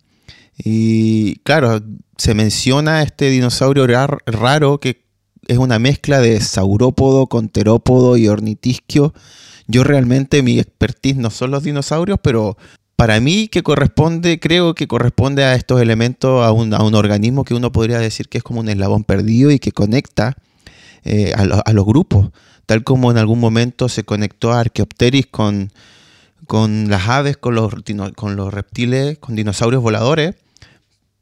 Y 0.58 1.38
claro, 1.40 1.82
se 2.18 2.34
menciona 2.34 3.04
este 3.04 3.30
dinosaurio 3.30 3.88
rar, 3.88 4.20
raro 4.26 4.80
que 4.80 5.06
es 5.48 5.58
una 5.58 5.80
mezcla 5.80 6.20
de 6.20 6.40
saurópodo 6.40 7.28
con 7.28 7.50
terópodo 7.50 8.18
y 8.18 8.28
ornitisquio. 8.28 9.14
Yo 9.68 9.84
realmente 9.84 10.44
mi 10.44 10.60
expertise 10.60 11.18
no 11.18 11.30
son 11.30 11.52
los 11.52 11.64
dinosaurios, 11.64 12.20
pero 12.22 12.58
para 12.96 13.20
mí 13.20 13.48
que 13.48 13.64
corresponde, 13.64 14.40
creo 14.40 14.74
que 14.74 14.88
corresponde 14.88 15.44
a 15.44 15.56
estos 15.56 15.82
elementos, 15.82 16.46
a 16.46 16.52
un, 16.52 16.74
a 16.74 16.82
un, 16.84 16.96
organismo 16.96 17.44
que 17.44 17.54
uno 17.54 17.72
podría 17.72 18.00
decir 18.00 18.30
que 18.30 18.38
es 18.38 18.44
como 18.44 18.62
un 18.62 18.70
eslabón 18.70 19.04
perdido 19.04 19.52
y 19.52 19.60
que 19.60 19.72
conecta 19.72 20.38
eh, 21.04 21.34
a, 21.36 21.42
a, 21.42 21.74
los 21.74 21.86
grupos, 21.86 22.30
tal 22.66 22.84
como 22.84 23.12
en 23.12 23.18
algún 23.18 23.40
momento 23.40 23.90
se 23.90 24.04
conectó 24.04 24.52
a 24.52 24.62
Archaeopteryx 24.62 25.28
con, 25.30 25.72
con 26.48 26.90
las 26.90 27.08
aves, 27.08 27.38
con 27.38 27.56
los, 27.56 27.74
con 28.16 28.36
los 28.36 28.54
reptiles, 28.54 29.18
con 29.20 29.36
dinosaurios 29.36 29.82
voladores. 29.82 30.36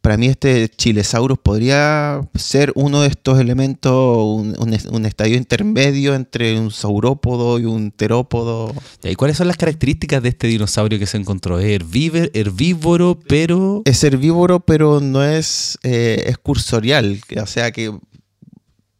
Para 0.02 0.18
mí 0.18 0.28
este 0.28 0.68
Chilesaurus 0.68 1.40
podría 1.40 2.28
ser 2.36 2.74
uno 2.76 3.04
de 3.04 3.08
estos 3.08 3.40
elementos, 3.40 3.94
un, 3.94 4.54
un, 4.60 4.78
un, 4.92 5.06
estadio 5.06 5.38
intermedio 5.38 6.14
entre 6.14 6.60
un 6.60 6.72
saurópodo 6.72 7.58
y 7.58 7.64
un 7.64 7.90
terópodo. 7.92 8.74
¿Y 9.02 9.16
cuáles 9.16 9.38
son 9.38 9.48
las 9.48 9.56
características 9.56 10.22
de 10.22 10.28
este 10.28 10.48
dinosaurio 10.48 11.00
que 11.00 11.06
se 11.06 11.16
encontró? 11.16 11.58
¿Es 11.58 11.68
herbívoro, 11.68 12.30
herbívoro 12.34 13.20
pero...? 13.30 13.82
Es 13.86 14.04
herbívoro, 14.04 14.60
pero 14.60 15.00
no 15.00 15.24
es, 15.24 15.80
eh, 15.84 16.26
es 16.28 16.38
cursorial, 16.38 17.22
o 17.42 17.48
sea 17.48 17.72
que 17.72 17.94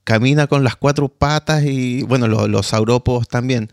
camina 0.04 0.48
con 0.48 0.64
las 0.64 0.76
cuatro 0.76 1.08
patas 1.10 1.64
y, 1.64 2.04
bueno, 2.04 2.28
los, 2.28 2.50
los 2.50 2.68
saurópodos 2.68 3.28
también. 3.28 3.70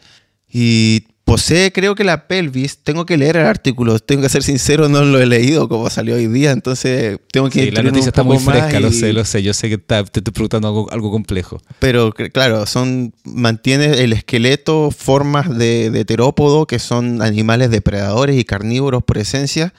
Y 0.53 1.05
posee, 1.25 1.71
creo 1.71 1.95
que 1.95 2.03
la 2.03 2.27
pelvis, 2.27 2.79
tengo 2.79 3.07
que 3.07 3.17
leer 3.17 3.37
el 3.37 3.47
artículo, 3.47 4.01
tengo 4.01 4.23
que 4.23 4.29
ser 4.29 4.43
sincero, 4.43 4.89
no 4.89 5.05
lo 5.05 5.21
he 5.21 5.27
leído 5.27 5.69
como 5.69 5.89
salió 5.89 6.17
hoy 6.17 6.27
día, 6.27 6.51
entonces 6.51 7.21
tengo 7.31 7.49
que... 7.49 7.67
Sí, 7.67 7.71
la 7.71 7.85
noticia 7.85 8.09
está 8.09 8.25
muy 8.25 8.39
fresca, 8.41 8.81
lo 8.81 8.91
sé, 8.91 9.13
lo 9.13 9.25
sé. 9.25 9.41
Yo 9.41 9.55
sé 9.55 9.69
que 9.69 9.75
está- 9.77 10.03
te 10.03 10.19
estoy 10.19 10.33
preguntando 10.33 10.67
algo, 10.67 10.91
algo 10.91 11.13
complejo. 11.13 11.61
Pero 11.79 12.13
claro, 12.13 12.67
son 12.67 13.15
mantiene 13.23 14.03
el 14.03 14.13
esqueleto 14.13 14.91
formas 14.91 15.57
de, 15.57 15.91
de 15.91 16.05
terópodo 16.05 16.67
que 16.67 16.81
son 16.81 17.23
animales 17.23 17.71
depredadores 17.71 18.37
y 18.37 18.45
carnívoros 18.45 19.05
por 19.05 19.19
esencia, 19.19 19.73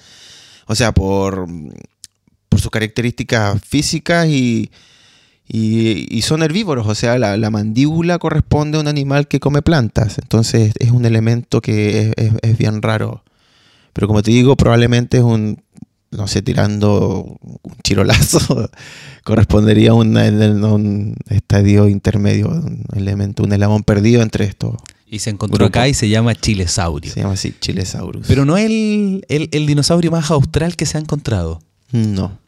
o 0.68 0.76
sea, 0.76 0.94
por, 0.94 1.48
por 2.48 2.62
sus 2.62 2.72
características 2.72 3.60
físicas 3.62 4.26
y, 4.30 4.72
y, 5.54 6.08
y 6.16 6.22
son 6.22 6.44
herbívoros, 6.44 6.88
o 6.88 6.96
sea, 6.96 7.18
la, 7.20 7.36
la 7.36 7.50
mandíbula 7.50 8.20
corresponde 8.20 8.78
a 8.78 8.82
un 8.82 8.88
animal 8.88 9.28
que 9.28 9.40
come 9.42 9.62
plantas, 9.62 10.18
entonces 10.18 10.72
es 10.80 10.92
un 10.92 11.04
elemento 11.06 11.60
que 11.62 12.00
es, 12.00 12.14
es- 12.18 12.34
es 12.42 12.58
bien 12.58 12.82
raro. 12.82 13.24
Pero 13.94 14.08
como 14.08 14.22
te 14.24 14.32
digo, 14.32 14.56
probablemente 14.56 15.18
es 15.18 15.24
un, 15.24 15.62
no 16.12 16.28
sé, 16.28 16.42
tirando 16.42 17.38
un 17.42 17.60
chirolazo, 17.84 18.70
correspondería 19.26 19.92
a 19.92 19.94
un, 19.96 21.16
estadio 21.30 21.90
intermedio, 21.90 22.48
un 22.48 22.86
elemento, 22.96 23.44
un 23.44 23.52
eslabón 23.52 23.84
perdido 23.84 24.22
entre 24.22 24.46
estos. 24.46 24.76
Y 25.06 25.20
se 25.20 25.30
encontró 25.30 25.66
acá 25.66 25.90
y 25.90 25.94
se 25.94 26.08
llama 26.08 26.34
Chilesaurio. 26.36 27.12
Se 27.12 27.20
llama 27.20 27.34
así, 27.34 27.54
Chilesaurus. 27.60 28.26
Pero 28.28 28.46
no 28.46 28.56
es 28.56 28.66
el, 28.68 29.26
el- 29.28 29.50
el 29.52 29.68
dinosaurio 29.68 30.10
más 30.12 30.32
austral 30.32 30.78
que 30.78 30.86
se 30.86 30.98
ha 30.98 31.02
encontrado. 31.02 31.62
no. 31.92 32.40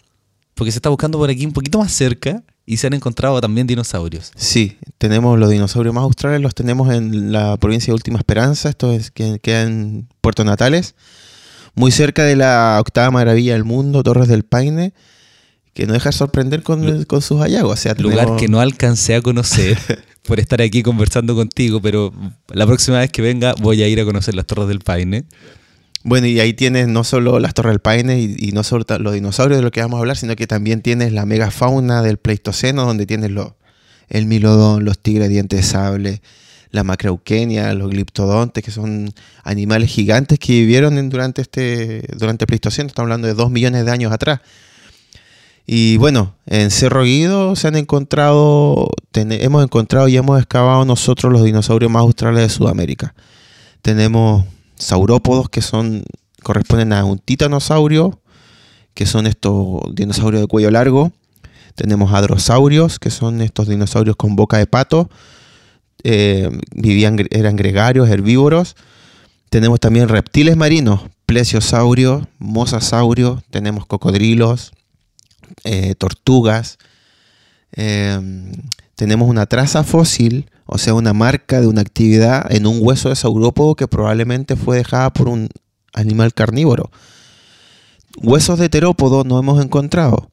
Porque 0.55 0.71
se 0.71 0.77
está 0.77 0.89
buscando 0.89 1.17
por 1.17 1.31
aquí 1.31 1.47
un 1.47 1.51
poquito 1.51 1.79
más 1.79 1.91
cerca 1.91 2.43
y 2.65 2.77
se 2.77 2.87
han 2.87 2.93
encontrado 2.93 3.41
también 3.41 3.67
dinosaurios. 3.67 4.31
Sí, 4.35 4.77
tenemos 4.97 5.37
los 5.37 5.49
dinosaurios 5.49 5.93
más 5.93 6.03
australes, 6.03 6.41
los 6.41 6.55
tenemos 6.55 6.93
en 6.93 7.31
la 7.31 7.57
provincia 7.57 7.91
de 7.91 7.95
Última 7.95 8.17
Esperanza, 8.17 8.69
esto 8.69 8.91
es 8.91 9.11
que 9.11 9.39
queda 9.39 9.63
en 9.63 10.07
Puerto 10.21 10.43
Natales, 10.43 10.95
muy 11.75 11.91
cerca 11.91 12.23
de 12.23 12.35
la 12.35 12.77
octava 12.79 13.11
maravilla 13.11 13.53
del 13.53 13.63
mundo, 13.63 14.03
Torres 14.03 14.27
del 14.27 14.43
Paine, 14.43 14.93
que 15.73 15.87
no 15.87 15.93
deja 15.93 16.09
de 16.09 16.13
sorprender 16.13 16.61
con, 16.63 17.03
con 17.05 17.21
sus 17.21 17.41
hallazgos. 17.41 17.73
O 17.73 17.81
sea, 17.81 17.95
Lugar 17.95 18.35
que 18.37 18.47
no 18.47 18.59
alcancé 18.59 19.15
a 19.15 19.21
conocer 19.21 19.77
por 20.23 20.39
estar 20.39 20.61
aquí 20.61 20.83
conversando 20.83 21.35
contigo, 21.35 21.81
pero 21.81 22.13
la 22.49 22.65
próxima 22.65 22.99
vez 22.99 23.11
que 23.11 23.21
venga 23.21 23.55
voy 23.59 23.81
a 23.81 23.87
ir 23.87 23.99
a 23.99 24.05
conocer 24.05 24.35
las 24.35 24.45
Torres 24.45 24.67
del 24.67 24.79
Paine. 24.79 25.25
Bueno, 26.03 26.27
y 26.27 26.39
ahí 26.41 26.53
tienes 26.53 26.89
no 26.89 27.05
solo 27.05 27.39
las 27.39 27.53
Torres 27.53 27.71
del 27.71 27.79
Paine 27.79 28.19
y, 28.19 28.51
no 28.51 28.63
solo 28.63 28.85
los 28.99 29.13
dinosaurios 29.13 29.59
de 29.59 29.63
lo 29.63 29.71
que 29.71 29.81
vamos 29.81 29.97
a 29.97 29.99
hablar, 30.01 30.17
sino 30.17 30.35
que 30.35 30.47
también 30.47 30.81
tienes 30.81 31.13
la 31.13 31.25
megafauna 31.25 32.01
del 32.01 32.17
Pleistoceno, 32.17 32.85
donde 32.85 33.05
tienes 33.05 33.31
los, 33.31 33.53
el 34.09 34.25
milodón, 34.25 34.83
los 34.83 34.99
tigres 34.99 35.29
dientes 35.29 35.61
de 35.61 35.63
sable, 35.65 36.21
la 36.71 36.83
macrauquenia, 36.83 37.73
los 37.73 37.89
gliptodontes, 37.89 38.63
que 38.63 38.71
son 38.71 39.13
animales 39.43 39.89
gigantes 39.91 40.39
que 40.39 40.51
vivieron 40.53 41.09
durante, 41.09 41.41
este, 41.41 42.03
durante 42.17 42.43
el 42.43 42.47
Pleistoceno, 42.47 42.87
estamos 42.87 43.05
hablando 43.05 43.27
de 43.27 43.33
dos 43.33 43.49
millones 43.49 43.85
de 43.85 43.91
años 43.91 44.11
atrás. 44.11 44.41
Y 45.65 45.95
bueno, 45.95 46.35
en 46.45 46.69
Cerro 46.69 47.03
Guido 47.03 47.55
se 47.55 47.69
han 47.69 47.77
encontrado, 47.77 48.89
hemos 49.13 49.63
encontrado 49.63 50.09
y 50.09 50.17
hemos 50.17 50.37
excavado 50.41 50.83
nosotros 50.83 51.31
los 51.31 51.45
dinosaurios 51.45 51.89
más 51.89 52.01
australes 52.01 52.43
de 52.43 52.49
Sudamérica. 52.49 53.13
Tenemos 53.81 54.43
saurópodos 54.83 55.49
que 55.49 55.61
son 55.61 56.03
corresponden 56.43 56.93
a 56.93 57.05
un 57.05 57.17
titanosaurio, 57.19 58.19
que 58.93 59.05
son 59.05 59.25
estos 59.25 59.81
dinosaurios 59.95 60.41
de 60.41 60.47
cuello 60.47 60.69
largo. 60.71 61.11
Tenemos 61.75 62.13
hadrosaurios, 62.13 62.99
que 62.99 63.09
son 63.09 63.41
estos 63.41 63.67
dinosaurios 63.67 64.15
con 64.15 64.35
boca 64.35 64.57
de 64.57 64.67
pato. 64.67 65.09
Eh, 66.03 66.49
vivían, 66.75 67.17
eran 67.31 67.55
gregarios, 67.55 68.09
herbívoros. 68.09 68.75
Tenemos 69.49 69.79
también 69.79 70.09
reptiles 70.09 70.57
marinos, 70.57 71.01
plesiosaurio, 71.25 72.27
mosasaurio, 72.39 73.41
tenemos 73.49 73.85
cocodrilos, 73.85 74.73
eh, 75.63 75.95
tortugas. 75.95 76.77
Eh, 77.75 78.51
tenemos 79.03 79.29
una 79.29 79.47
traza 79.47 79.83
fósil, 79.83 80.49
o 80.65 80.77
sea, 80.77 80.93
una 80.93 81.11
marca 81.11 81.59
de 81.59 81.67
una 81.67 81.81
actividad 81.81 82.49
en 82.49 82.65
un 82.65 82.77
hueso 82.79 83.09
de 83.09 83.17
saurópodo 83.17 83.75
que 83.75 83.85
probablemente 83.85 84.55
fue 84.55 84.77
dejada 84.77 85.11
por 85.11 85.27
un 85.27 85.49
animal 85.93 86.33
carnívoro. 86.33 86.89
Huesos 88.21 88.59
de 88.59 88.69
terópodo 88.69 89.25
no 89.25 89.37
hemos 89.37 89.61
encontrado, 89.61 90.31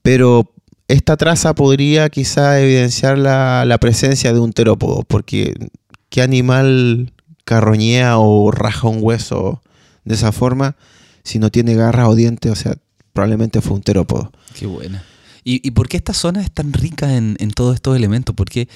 pero 0.00 0.52
esta 0.86 1.16
traza 1.16 1.56
podría 1.56 2.08
quizá 2.08 2.60
evidenciar 2.60 3.18
la, 3.18 3.76
presencia 3.80 4.32
de 4.32 4.38
un 4.38 4.52
terópodo, 4.52 5.02
porque 5.02 5.52
¿qué 6.08 6.22
animal 6.22 7.12
carroñea 7.44 8.16
o 8.18 8.52
raja 8.52 8.86
un 8.86 8.98
hueso 9.00 9.60
de 10.04 10.14
esa 10.14 10.30
forma 10.30 10.76
si 11.24 11.40
no 11.40 11.50
tiene 11.50 11.74
garras 11.74 12.06
o 12.06 12.14
dientes? 12.14 12.52
O 12.52 12.54
sea, 12.54 12.76
probablemente 13.12 13.60
fue 13.60 13.74
un 13.74 13.82
terópodo. 13.82 14.30
Qué 14.54 14.66
buena. 14.66 15.02
¿Y, 15.44 15.72
por 15.72 15.88
qué 15.88 15.96
esta 15.96 16.14
zona 16.14 16.40
es 16.40 16.52
tan 16.52 16.72
rica 16.72 17.16
en, 17.16 17.36
en 17.40 17.50
todos 17.50 17.74
estos 17.74 17.96
elementos? 17.96 18.34
¿Por 18.34 18.48
qué, 18.48 18.68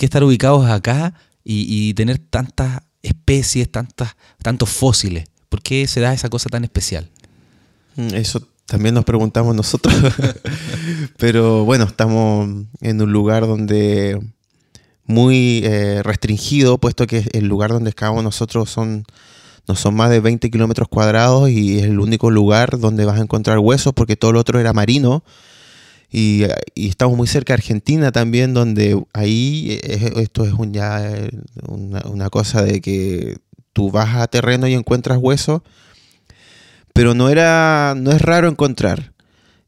estar 0.00 0.22
ubicados 0.22 0.68
acá 0.68 1.14
y, 1.42 1.66
y 1.68 1.94
tener 1.94 2.18
tantas 2.18 2.82
especies, 3.02 3.70
tantas, 3.70 4.16
tantos 4.42 4.68
fósiles? 4.68 5.26
¿Por 5.48 5.62
qué 5.62 5.86
se 5.86 6.00
da 6.00 6.12
esa 6.12 6.28
cosa 6.28 6.48
tan 6.48 6.64
especial? 6.64 7.08
Mm, 7.96 8.14
Eso 8.14 8.46
también 8.66 8.94
nos 8.94 9.04
preguntamos 9.04 9.54
nosotros. 9.54 9.94
Pero 11.18 11.64
bueno, 11.64 11.84
estamos 11.84 12.48
en 12.80 13.00
un 13.00 13.12
lugar 13.12 13.46
donde 13.46 14.20
muy 15.04 15.62
eh, 15.64 16.02
restringido, 16.02 16.78
puesto 16.78 17.06
que 17.06 17.24
el 17.32 17.46
lugar 17.46 17.70
donde 17.70 17.90
excavamos 17.90 18.24
nosotros 18.24 18.68
son, 18.70 19.04
no 19.68 19.76
son 19.76 19.94
más 19.94 20.10
de 20.10 20.20
20 20.20 20.50
kilómetros 20.50 20.88
cuadrados 20.88 21.48
y 21.48 21.78
es 21.78 21.84
el 21.84 22.00
único 22.00 22.30
lugar 22.30 22.78
donde 22.78 23.04
vas 23.04 23.18
a 23.18 23.22
encontrar 23.22 23.58
huesos 23.60 23.92
porque 23.94 24.16
todo 24.16 24.32
lo 24.32 24.40
otro 24.40 24.58
era 24.58 24.72
marino. 24.72 25.22
Y, 26.10 26.44
estamos 26.74 27.16
muy 27.16 27.26
cerca 27.26 27.52
de 27.52 27.58
Argentina 27.58 28.12
también, 28.12 28.54
donde 28.54 29.02
ahí 29.12 29.78
eh, 29.82 30.12
esto 30.16 30.44
es 30.44 30.52
un, 30.52 30.72
ya 30.72 31.02
una, 31.68 32.30
cosa 32.30 32.62
de 32.62 32.80
que 32.80 33.36
tú 33.72 33.90
vas 33.90 34.16
a 34.16 34.26
terreno 34.26 34.66
y 34.66 34.74
encuentras 34.74 35.18
huesos 35.18 35.62
pero 36.96 37.14
no 37.14 37.28
era 37.28 37.94
no 37.94 38.10
es 38.10 38.22
raro 38.22 38.48
encontrar. 38.48 39.12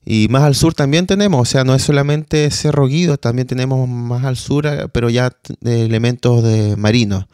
Y 0.05 0.29
más 0.31 0.43
al 0.45 0.55
sur 0.55 0.73
también 0.73 1.07
tenemos, 1.07 1.43
o 1.43 1.45
sea, 1.45 1.65
no 1.65 1.75
es 1.75 1.83
solamente 1.83 2.51
Cerro 2.51 2.87
Guido, 2.87 3.19
también 3.19 3.47
tenemos 3.47 3.87
más 3.87 4.25
al 4.25 4.39
sur, 4.39 4.67
pero 4.93 5.11
ya 5.11 5.37
elementos 5.63 6.43
de 6.43 6.77
marinos. 6.77 7.27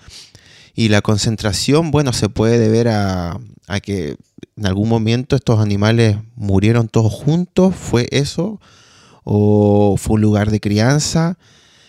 Y 0.74 0.88
la 0.88 1.00
concentración, 1.00 1.92
bueno, 1.92 2.12
se 2.12 2.28
puede 2.28 2.58
deber 2.58 2.88
a, 2.88 3.38
a 3.68 3.78
que 3.78 4.16
en 4.56 4.66
algún 4.66 4.88
momento 4.88 5.36
estos 5.36 5.60
animales 5.60 6.16
murieron 6.34 6.88
todos 6.88 7.12
juntos, 7.12 7.76
¿fue 7.76 8.08
eso? 8.10 8.60
¿O 9.24 9.96
fue 9.98 10.14
un 10.14 10.20
lugar 10.20 10.50
de 10.50 10.60
crianza? 10.60 11.38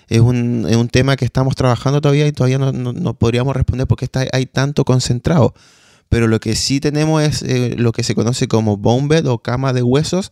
Es 0.08 0.22
un, 0.22 0.66
es 0.70 0.76
un 0.76 0.88
tema 0.88 1.16
que 1.16 1.26
estamos 1.26 1.56
trabajando 1.56 2.00
todavía 2.02 2.28
y 2.28 2.32
todavía 2.32 2.58
no, 2.60 2.72
no- 2.72 3.14
podríamos 3.16 3.56
responder 3.56 3.88
porque 3.88 4.06
está, 4.06 4.26
hay 4.34 4.46
tanto 4.46 4.86
concentrado. 4.86 5.54
Pero 6.10 6.28
lo 6.28 6.40
que 6.40 6.56
sí 6.56 6.80
tenemos 6.80 7.24
es 7.24 7.42
eh, 7.42 7.76
lo 7.78 7.92
que 7.92 8.04
se 8.04 8.14
conoce 8.16 8.48
como 8.48 8.78
bone 8.78 9.08
bed 9.08 9.28
o 9.28 9.40
cama 9.40 9.74
de 9.74 9.82
huesos, 9.84 10.32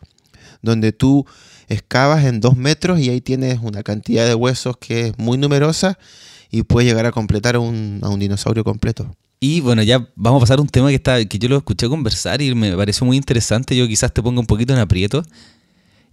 donde 0.62 0.92
tú 0.92 1.26
excavas 1.68 2.24
en 2.24 2.40
dos 2.40 2.56
metros 2.56 3.00
y 3.00 3.10
ahí 3.10 3.20
tienes 3.20 3.58
una 3.62 3.82
cantidad 3.82 4.26
de 4.26 4.34
huesos 4.34 4.76
que 4.76 5.08
es 5.08 5.18
muy 5.18 5.36
numerosa 5.38 5.98
y 6.50 6.62
puede 6.62 6.86
llegar 6.86 7.06
a 7.06 7.10
completar 7.12 7.58
un, 7.58 7.98
a 8.02 8.08
un 8.08 8.20
dinosaurio 8.20 8.62
completo. 8.64 9.16
Y 9.40 9.60
bueno, 9.60 9.82
ya 9.82 10.08
vamos 10.14 10.40
a 10.40 10.44
pasar 10.44 10.58
a 10.58 10.62
un 10.62 10.68
tema 10.68 10.88
que, 10.88 10.94
está, 10.94 11.22
que 11.24 11.38
yo 11.38 11.48
lo 11.48 11.56
escuché 11.56 11.88
conversar 11.88 12.40
y 12.40 12.54
me 12.54 12.74
pareció 12.76 13.04
muy 13.06 13.16
interesante. 13.16 13.76
Yo 13.76 13.86
quizás 13.88 14.14
te 14.14 14.22
ponga 14.22 14.40
un 14.40 14.46
poquito 14.46 14.72
en 14.72 14.78
aprieto. 14.78 15.22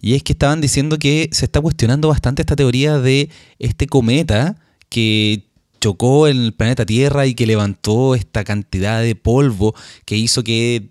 Y 0.02 0.14
es 0.14 0.24
que 0.24 0.32
estaban 0.32 0.60
diciendo 0.60 0.98
que 0.98 1.30
se 1.30 1.44
está 1.44 1.60
cuestionando 1.60 2.08
bastante 2.08 2.42
esta 2.42 2.56
teoría 2.56 2.98
de 2.98 3.30
este 3.60 3.86
cometa 3.86 4.56
que 4.88 5.46
chocó 5.80 6.26
en 6.26 6.42
el 6.42 6.52
planeta 6.52 6.84
Tierra 6.84 7.24
y 7.26 7.34
que 7.34 7.46
levantó 7.46 8.16
esta 8.16 8.42
cantidad 8.42 9.00
de 9.00 9.14
polvo 9.14 9.74
que 10.04 10.16
hizo 10.16 10.42
que 10.42 10.90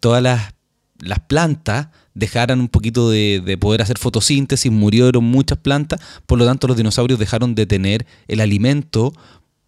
todas 0.00 0.22
las, 0.22 1.20
plantas 1.28 1.88
dejaran 2.14 2.60
un 2.60 2.68
poquito 2.68 3.10
de, 3.10 3.42
de 3.44 3.58
poder 3.58 3.82
hacer 3.82 3.98
fotosíntesis, 3.98 4.72
murieron 4.72 5.24
muchas 5.24 5.58
plantas, 5.58 6.00
por 6.24 6.38
lo 6.38 6.46
tanto 6.46 6.66
los 6.66 6.78
dinosaurios 6.78 7.18
dejaron 7.18 7.54
de 7.54 7.66
tener 7.66 8.06
el 8.26 8.40
alimento 8.40 9.12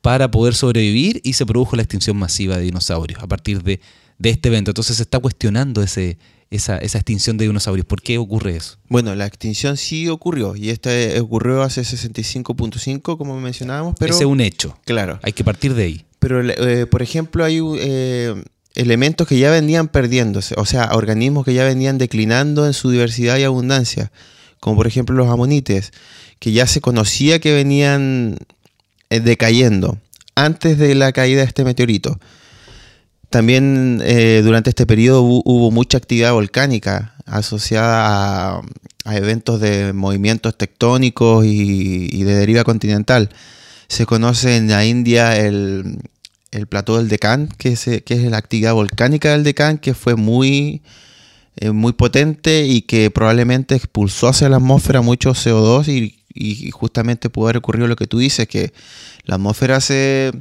para 0.01 0.31
poder 0.31 0.55
sobrevivir 0.55 1.21
y 1.25 1.35
se 1.35 1.45
produjo 1.45 1.77
la 1.77 1.83
extinción 1.83 2.17
masiva 2.17 2.57
de 2.57 2.65
dinosaurios 2.65 3.23
a 3.23 3.27
partir 3.27 3.63
de 3.63 3.81
este 4.23 4.49
evento. 4.49 4.71
Entonces 4.71 4.97
se 4.97 5.03
está 5.03 5.19
cuestionando 5.19 5.83
ese, 5.83 6.17
esa, 6.51 6.79
esa 6.79 6.99
extinción 6.99 7.37
de 7.37 7.47
dinosaurios. 7.47 7.87
¿Por 7.87 8.03
qué 8.03 8.19
ocurre 8.19 8.57
eso? 8.57 8.79
Bueno, 8.89 9.15
la 9.15 9.27
extinción 9.27 9.77
sí 9.77 10.09
ocurrió 10.09 10.57
y 10.57 10.71
esta 10.71 10.91
ocurrió 11.21 11.63
hace 11.63 11.83
65.5 11.83 13.17
como 13.17 13.39
mencionábamos, 13.41 13.95
pero 13.99 14.15
ese 14.15 14.25
es 14.25 14.31
un 14.31 14.41
hecho. 14.41 14.79
claro. 14.85 15.19
Hay 15.23 15.33
que 15.33 15.45
partir 15.45 15.75
de 15.75 15.85
ahí. 15.85 16.05
Pero, 16.19 16.43
eh, 16.43 16.87
por 16.87 17.03
ejemplo, 17.03 17.45
hay 17.45 17.61
eh, 17.79 18.35
elementos 18.75 19.27
que 19.27 19.39
ya 19.39 19.51
venían 19.51 19.89
perdiéndose, 19.89 20.55
o 20.57 20.65
sea, 20.65 20.91
organismos 20.93 21.45
que 21.45 21.55
ya 21.55 21.65
venían 21.65 21.99
declinando 21.99 22.67
en 22.67 22.73
su 22.73 22.91
diversidad 22.91 23.39
y 23.39 23.45
abundancia, 23.45 24.11
como 24.61 24.77
por 24.77 24.87
ejemplo 24.87 25.15
los 25.15 25.29
amonites, 25.29 25.93
que 26.39 26.53
ya 26.53 26.67
se 26.67 26.81
conocía 26.81 27.39
que 27.39 27.53
venían 27.53 28.39
eh, 29.11 29.21
decayendo. 29.21 29.99
antes 30.35 30.77
de 30.79 30.95
la 30.95 31.13
caída 31.13 31.41
de 31.41 31.47
este 31.47 31.65
meteorito. 31.65 32.19
También 33.31 34.01
eh, 34.05 34.41
durante 34.45 34.71
este 34.71 34.87
periodo 34.87 35.23
hubo, 35.23 35.71
mucha 35.71 35.99
actividad 35.99 36.33
volcánica 36.33 37.15
asociada 37.27 38.61
a, 39.05 39.17
eventos 39.17 39.61
de 39.61 39.93
movimientos 39.93 40.57
tectónicos 40.57 41.45
y, 41.45 42.23
de 42.25 42.35
deriva 42.35 42.65
continental. 42.65 43.31
Se 43.89 44.07
conoce 44.07 44.57
en 44.57 44.69
la 44.69 44.85
India 44.85 45.37
el, 45.37 45.99
el 46.51 46.67
plató 46.67 46.97
del 46.99 47.09
Deccan, 47.09 47.49
que 47.59 47.71
es, 47.71 47.85
que 47.85 48.15
es 48.15 48.23
la 48.23 48.37
actividad 48.37 48.75
volcánica 48.75 49.33
del 49.33 49.45
Deccan, 49.45 49.79
que 49.79 49.95
fue 49.95 50.17
muy, 50.17 50.83
eh, 51.57 51.71
muy 51.71 51.93
potente 51.93 52.67
y 52.67 52.83
que 52.83 53.11
probablemente 53.11 53.75
expulsó 53.77 54.29
hacia 54.29 54.49
la 54.49 54.57
atmósfera 54.57 55.03
mucho 55.03 55.33
CO2 55.33 55.89
y, 55.89 56.17
y 56.35 56.71
justamente 56.71 57.31
pudo 57.31 57.47
haber 57.47 57.59
ocurrido 57.59 57.87
lo 57.89 57.97
que 57.97 58.07
tú 58.07 58.19
dices, 58.19 58.49
que 58.49 58.73
la 59.25 59.37
atmósfera 59.37 59.81
se 59.81 60.33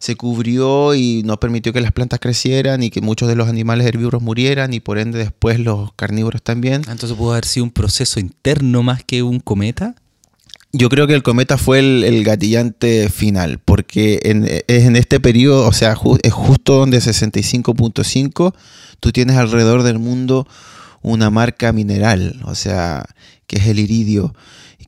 se 0.00 0.16
cubrió 0.16 0.94
y 0.94 1.22
no 1.24 1.38
permitió 1.38 1.74
que 1.74 1.82
las 1.82 1.92
plantas 1.92 2.20
crecieran 2.20 2.82
y 2.82 2.88
que 2.88 3.02
muchos 3.02 3.28
de 3.28 3.36
los 3.36 3.48
animales 3.50 3.86
herbívoros 3.86 4.22
murieran 4.22 4.72
y 4.72 4.80
por 4.80 4.98
ende 4.98 5.18
después 5.18 5.60
los 5.60 5.92
carnívoros 5.92 6.42
también. 6.42 6.82
Entonces 6.88 7.12
pudo 7.12 7.32
haber 7.32 7.44
sido 7.44 7.64
un 7.64 7.70
proceso 7.70 8.18
interno 8.18 8.82
más 8.82 9.04
que 9.04 9.22
un 9.22 9.40
cometa. 9.40 9.94
Yo 10.72 10.88
creo 10.88 11.06
que 11.06 11.12
el 11.12 11.22
cometa 11.22 11.58
fue 11.58 11.80
el, 11.80 12.24
gatillante 12.24 13.10
final, 13.10 13.58
porque 13.62 14.20
en, 14.22 14.44
es 14.44 14.84
en 14.84 14.96
este 14.96 15.20
periodo, 15.20 15.68
o 15.68 15.72
sea, 15.72 15.94
es 16.22 16.32
justo 16.32 16.78
donde 16.78 16.98
65.5, 16.98 18.54
tú 19.00 19.12
tienes 19.12 19.36
alrededor 19.36 19.82
del 19.82 19.98
mundo 19.98 20.48
una 21.02 21.28
marca 21.28 21.72
mineral, 21.72 22.40
o 22.44 22.54
sea, 22.54 23.04
que 23.46 23.56
es 23.56 23.66
el 23.66 23.80
iridio, 23.80 24.32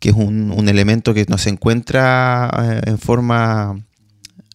que 0.00 0.10
es 0.10 0.14
un, 0.14 0.52
un 0.52 0.68
elemento 0.68 1.14
que 1.14 1.26
no 1.28 1.36
se 1.36 1.50
encuentra 1.50 2.48
eh, 2.62 2.90
en 2.90 2.98
forma 2.98 3.82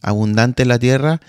abundante 0.01 0.63
en 0.63 0.69
la 0.69 0.79
Tierra 0.79 1.19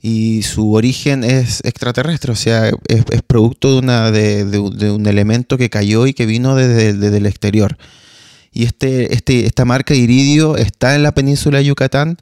y 0.00 0.42
su 0.42 0.72
origen 0.72 1.24
es 1.24 1.60
extraterrestre, 1.64 2.32
o 2.32 2.36
sea, 2.36 2.70
es, 2.88 3.22
producto 3.26 3.72
de, 3.72 3.78
una, 3.78 4.10
de, 4.10 4.90
un 4.90 5.06
elemento 5.06 5.58
que 5.58 5.70
cayó 5.70 6.06
y 6.06 6.14
que 6.14 6.26
vino 6.26 6.54
desde, 6.54 7.16
el 7.16 7.26
exterior. 7.26 7.76
Y 8.52 8.64
este, 8.64 9.14
este, 9.14 9.46
esta 9.46 9.64
marca 9.64 9.94
iridio 9.94 10.56
está 10.56 10.94
en 10.94 11.02
la 11.02 11.12
península 11.12 11.58
de 11.58 11.64
Yucatán 11.64 12.18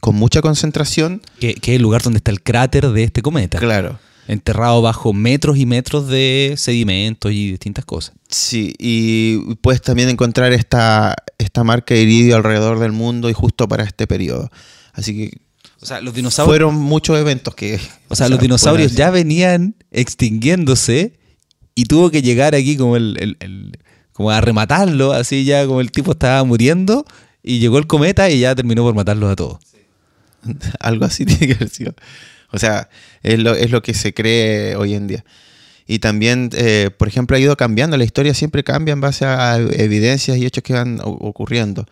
con 0.00 0.14
mucha 0.14 0.42
concentración. 0.42 1.22
Que, 1.38 1.50
es 1.50 1.68
el 1.68 1.82
lugar 1.82 2.02
donde 2.02 2.18
está 2.18 2.30
el 2.30 2.42
cráter 2.42 2.88
de 2.88 3.04
este 3.04 3.22
cometa. 3.22 3.58
Claro. 3.58 3.98
Enterrado 4.26 4.80
bajo 4.80 5.12
metros 5.12 5.58
y 5.58 5.66
metros 5.66 6.08
de 6.08 6.54
sedimentos 6.56 7.32
y 7.32 7.50
distintas 7.50 7.84
cosas. 7.84 8.14
Sí, 8.28 8.74
y 8.78 9.54
puedes 9.56 9.82
también 9.82 10.08
encontrar 10.08 10.52
esta, 10.52 11.14
esta 11.38 11.64
marca 11.64 11.94
de 11.94 12.02
iridio 12.02 12.36
alrededor 12.36 12.78
del 12.78 12.92
mundo 12.92 13.28
y 13.28 13.32
justo 13.34 13.68
para 13.68 13.84
este 13.84 14.06
periodo. 14.06 14.50
Así 14.94 15.14
que 15.16 15.44
o 15.84 15.86
sea, 15.86 16.00
los 16.00 16.14
dinosaurios. 16.14 16.50
Fueron 16.50 16.76
muchos 16.76 17.18
eventos 17.18 17.54
que. 17.54 17.78
O 18.08 18.16
sea, 18.16 18.28
los 18.28 18.38
dinosaurios 18.38 18.92
ya 18.92 19.10
venían 19.10 19.74
extinguiéndose 19.90 21.18
y 21.74 21.86
tuvo 21.86 22.10
que 22.10 22.22
llegar 22.22 22.54
aquí 22.54 22.76
como 22.76 22.96
el, 22.96 23.76
como 24.12 24.30
a 24.30 24.40
rematarlo, 24.40 25.12
así 25.12 25.44
ya 25.44 25.66
como 25.66 25.80
el 25.80 25.90
tipo 25.90 26.12
estaba 26.12 26.44
muriendo 26.44 27.04
y 27.42 27.58
llegó 27.58 27.78
el 27.78 27.88
cometa 27.88 28.30
y 28.30 28.38
ya 28.38 28.54
terminó 28.54 28.84
por 28.84 28.94
matarlos 28.94 29.32
a 29.32 29.36
todos. 29.36 29.58
Algo 30.80 31.04
así 31.04 31.24
tiene 31.26 31.48
que 31.48 31.54
haber 31.54 31.68
sido. 31.68 31.94
O 32.54 32.58
sea, 32.58 32.88
es 33.24 33.40
lo, 33.40 33.54
es 33.54 33.72
lo 33.72 33.82
que 33.82 33.94
se 33.94 34.14
cree 34.14 34.76
hoy 34.76 34.94
en 34.94 35.08
día. 35.08 35.24
Y 35.88 35.98
también, 35.98 36.50
eh, 36.54 36.90
por 36.96 37.08
ejemplo, 37.08 37.36
ha 37.36 37.40
ido 37.40 37.56
cambiando. 37.56 37.96
La 37.96 38.04
historia 38.04 38.32
siempre 38.32 38.62
cambia 38.62 38.92
en 38.92 39.00
base 39.00 39.26
a 39.26 39.56
evidencias 39.56 40.38
y 40.38 40.46
hechos 40.46 40.62
que 40.62 40.72
van 40.72 41.00
ocurriendo. 41.02 41.84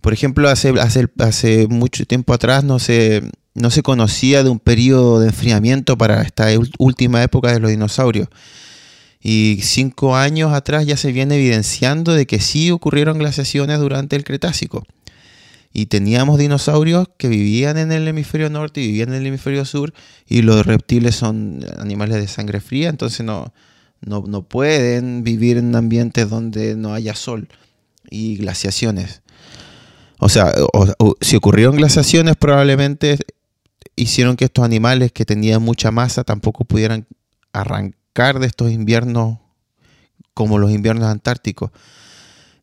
Por 0.00 0.12
ejemplo, 0.12 0.48
hace, 0.48 0.72
hace, 1.18 1.66
mucho 1.66 2.06
tiempo 2.06 2.32
atrás 2.32 2.62
no 2.62 2.78
se, 2.78 3.22
no 3.54 3.70
se 3.70 3.82
conocía 3.82 4.44
de 4.44 4.50
un 4.50 4.60
periodo 4.60 5.18
de 5.18 5.28
enfriamiento 5.28 5.98
para 5.98 6.22
esta 6.22 6.46
última 6.78 7.22
época 7.22 7.52
de 7.52 7.58
los 7.58 7.70
dinosaurios. 7.70 8.28
Y 9.20 9.58
cinco 9.62 10.16
años 10.16 10.52
atrás 10.52 10.86
ya 10.86 10.96
se 10.96 11.10
viene 11.10 11.36
evidenciando 11.36 12.14
de 12.14 12.26
que 12.26 12.40
sí 12.40 12.70
ocurrieron 12.70 13.18
glaciaciones 13.18 13.80
durante 13.80 14.14
el 14.14 14.24
Cretácico 14.24 14.84
y 15.72 15.86
teníamos 15.86 16.38
dinosaurios 16.38 17.08
que 17.16 17.28
vivían 17.28 17.78
en 17.78 17.92
el 17.92 18.06
hemisferio 18.06 18.50
norte 18.50 18.80
y 18.80 18.88
vivían 18.88 19.10
en 19.10 19.16
el 19.16 19.26
hemisferio 19.26 19.64
sur 19.64 19.92
y 20.26 20.42
los 20.42 20.66
reptiles 20.66 21.14
son 21.16 21.64
animales 21.78 22.16
de 22.16 22.28
sangre 22.28 22.60
fría, 22.60 22.88
entonces 22.88 23.24
no, 23.24 23.52
no, 24.02 24.42
pueden 24.42 25.24
vivir 25.24 25.56
en 25.56 25.74
ambientes 25.74 26.28
donde 26.28 26.76
no 26.76 26.92
haya 26.92 27.14
sol 27.14 27.48
y 28.10 28.36
glaciaciones. 28.36 29.22
O 30.18 30.28
sea, 30.28 30.52
si 31.20 31.36
ocurrieron 31.36 31.76
glaciaciones 31.76 32.36
probablemente 32.36 33.18
hicieron 33.96 34.36
que 34.36 34.44
estos 34.44 34.64
animales 34.64 35.12
que 35.12 35.24
tenían 35.24 35.62
mucha 35.62 35.90
masa 35.90 36.24
tampoco 36.24 36.64
pudieran 36.64 37.06
arrancar 37.52 38.38
de 38.38 38.46
estos 38.46 38.70
inviernos 38.70 39.38
como 40.34 40.58
los 40.58 40.70
inviernos 40.70 41.08
antárticos. 41.08 41.70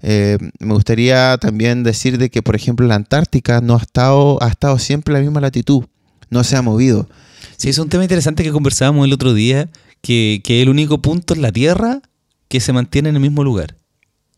Eh, 0.01 0.37
me 0.59 0.73
gustaría 0.73 1.37
también 1.37 1.83
decir 1.83 2.17
de 2.17 2.29
que, 2.29 2.41
por 2.41 2.55
ejemplo, 2.55 2.87
la 2.87 2.95
Antártica 2.95 3.61
no 3.61 3.75
ha 3.75 3.79
estado, 3.79 4.41
ha 4.41 4.47
estado 4.47 4.79
siempre 4.79 5.13
en 5.13 5.19
la 5.19 5.25
misma 5.25 5.41
latitud, 5.41 5.83
no 6.29 6.43
se 6.43 6.55
ha 6.55 6.61
movido. 6.61 7.09
Sí, 7.57 7.69
es 7.69 7.77
un 7.77 7.89
tema 7.89 8.03
interesante 8.03 8.43
que 8.43 8.51
conversábamos 8.51 9.05
el 9.05 9.13
otro 9.13 9.33
día, 9.33 9.69
que, 10.01 10.41
que 10.43 10.61
el 10.61 10.69
único 10.69 11.01
punto 11.01 11.33
en 11.33 11.41
la 11.41 11.51
Tierra 11.51 12.01
que 12.47 12.59
se 12.59 12.71
mantiene 12.71 13.09
en 13.09 13.15
el 13.15 13.21
mismo 13.21 13.43
lugar. 13.43 13.75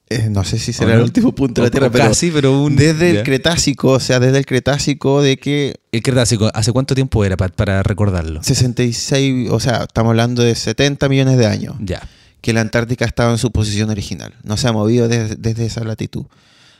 Eh, 0.10 0.28
no 0.30 0.44
sé 0.44 0.60
si 0.60 0.74
será 0.74 0.96
el 0.96 1.02
último 1.02 1.34
punto 1.34 1.62
de 1.62 1.68
la 1.68 1.72
Tierra, 1.72 1.90
pero, 1.90 2.06
casi, 2.06 2.32
pero 2.32 2.68
desde 2.70 3.12
el 3.12 3.24
Cretácico, 3.24 3.92
o 3.92 4.00
sea, 4.00 4.20
desde 4.20 4.40
el 4.40 4.46
Cretácico 4.46 5.22
de 5.22 5.38
que... 5.38 5.76
¿El 5.94 6.04
Cretácico 6.04 6.50
hace 6.54 6.74
cuánto 6.74 6.96
tiempo 6.96 7.24
era 7.24 7.38
para, 7.38 7.54
para 7.54 7.84
recordarlo? 7.84 8.44
66, 8.44 9.50
o 9.52 9.60
sea, 9.62 9.84
estamos 9.84 10.10
hablando 10.10 10.44
de 10.44 10.56
70 10.56 11.08
millones 11.08 11.38
de 11.38 11.46
años. 11.46 11.76
Ya 11.80 12.02
que 12.42 12.54
la 12.54 12.62
Antártica 12.62 13.06
estaba 13.06 13.32
en 13.32 13.38
su 13.38 13.52
posición 13.52 13.90
original. 13.90 14.34
No 14.44 14.58
se 14.58 14.68
ha 14.68 14.74
movido 14.74 15.08
desde, 15.08 15.66
esa 15.66 15.84
latitud. 15.84 16.26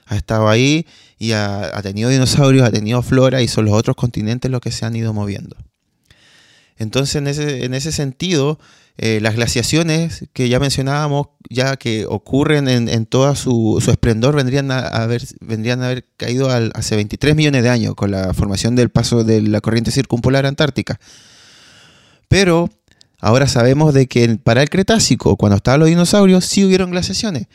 Ha 0.08 0.18
estado 0.18 0.50
ahí 0.50 0.88
y 1.18 1.32
ha, 1.32 1.80
tenido 1.84 2.10
dinosaurios, 2.10 2.68
ha 2.68 2.72
tenido 2.72 3.02
flora 3.02 3.42
y 3.42 3.48
son 3.48 3.66
los 3.66 3.76
otros 3.76 3.96
continentes 3.96 4.52
los 4.52 4.60
que 4.60 4.72
se 4.72 4.86
han 4.86 4.96
ido 4.96 5.14
moviendo. 5.14 5.56
Entonces, 6.78 7.16
en 7.16 7.28
ese, 7.28 7.64
en 7.64 7.76
ese 7.76 7.92
sentido, 7.92 8.60
eh, 8.98 9.20
las 9.22 9.36
glaciaciones 9.36 10.26
que 10.34 10.50
ya 10.50 10.60
mencionábamos, 10.60 11.28
ya 11.50 11.78
que 11.78 12.06
ocurren 12.08 12.68
en, 12.68 13.06
todo 13.06 13.36
su, 13.36 13.80
su, 13.84 13.92
esplendor, 13.92 14.36
vendrían 14.36 14.72
a, 14.72 14.80
haber, 14.80 15.22
vendrían 15.42 15.84
a 15.84 15.86
haber 15.88 16.06
caído 16.18 16.50
hace 16.50 16.96
23 16.96 17.36
millones 17.36 17.62
de 17.64 17.70
años 17.70 17.94
con 17.94 18.10
la 18.10 18.34
formación 18.34 18.76
del 18.76 18.90
paso 18.90 19.24
de 19.24 19.42
la 19.44 19.62
corriente 19.62 19.92
circumpolar 19.92 20.48
antártica. 20.48 21.00
Pero 22.28 22.70
Ahora 23.22 23.48
sabemos 23.48 23.94
de 23.94 24.08
que 24.08 24.38
para 24.44 24.64
el 24.64 24.70
Cretácico, 24.70 25.38
cuando 25.38 25.58
estaban 25.58 25.80
los 25.80 25.90
dinosaurios, 25.90 26.44
sí 26.44 26.66
hubieron 26.66 26.90
glaciaciones. 26.90 27.48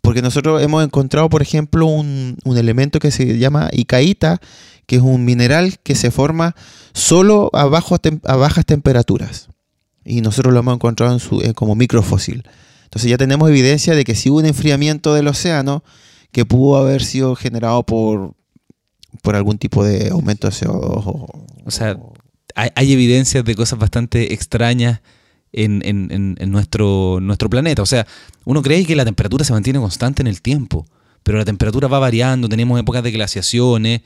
Porque 0.00 0.22
nosotros 0.22 0.62
hemos 0.62 0.82
encontrado, 0.82 1.28
por 1.28 1.42
ejemplo, 1.42 1.84
un, 1.86 2.38
elemento 2.46 2.98
que 2.98 3.10
se 3.10 3.38
llama 3.38 3.68
icaíta, 3.70 4.40
que 4.86 4.96
es 4.96 5.02
un 5.02 5.26
mineral 5.26 5.78
que 5.82 5.94
se 5.94 6.10
forma 6.10 6.56
solo 6.94 7.50
a, 7.52 7.64
a 7.64 8.36
bajas 8.36 8.64
temperaturas. 8.64 9.50
Y 10.06 10.22
nosotros 10.22 10.54
lo 10.54 10.60
hemos 10.60 10.74
encontrado 10.74 11.12
en 11.12 11.20
su, 11.20 11.42
como 11.54 11.74
microfósil. 11.74 12.44
Entonces 12.84 13.10
ya 13.10 13.18
tenemos 13.18 13.50
evidencia 13.50 13.94
de 13.94 14.04
que 14.04 14.14
sí 14.14 14.30
hubo 14.30 14.38
un 14.38 14.46
enfriamiento 14.46 15.12
del 15.12 15.28
océano 15.28 15.84
que 16.32 16.46
pudo 16.46 16.78
haber 16.78 17.04
sido 17.04 17.36
generado 17.36 17.82
por, 17.84 18.32
por 19.22 19.36
algún 19.36 19.58
tipo 19.58 19.84
de 19.84 20.08
aumento 20.08 20.48
de 20.48 20.54
CO2. 20.54 21.02
O, 21.04 21.44
o 21.66 21.70
sea, 21.70 21.98
hay, 22.74 22.92
evidencias 22.92 23.44
de 23.44 23.54
cosas 23.54 23.78
bastante 23.78 24.34
extrañas 24.34 25.00
en, 25.52 26.36
nuestro, 26.50 27.20
planeta. 27.48 27.82
O 27.82 27.86
sea, 27.86 28.06
uno 28.44 28.62
cree 28.62 28.84
que 28.84 28.94
la 28.96 29.04
temperatura 29.04 29.44
se 29.44 29.52
mantiene 29.52 29.78
constante 29.78 30.22
en 30.22 30.26
el 30.26 30.42
tiempo, 30.42 30.86
pero 31.22 31.38
la 31.38 31.44
temperatura 31.44 31.88
va 31.88 31.98
variando, 31.98 32.48
tenemos 32.48 32.78
épocas 32.78 33.02
de 33.02 33.10
glaciaciones, 33.10 34.02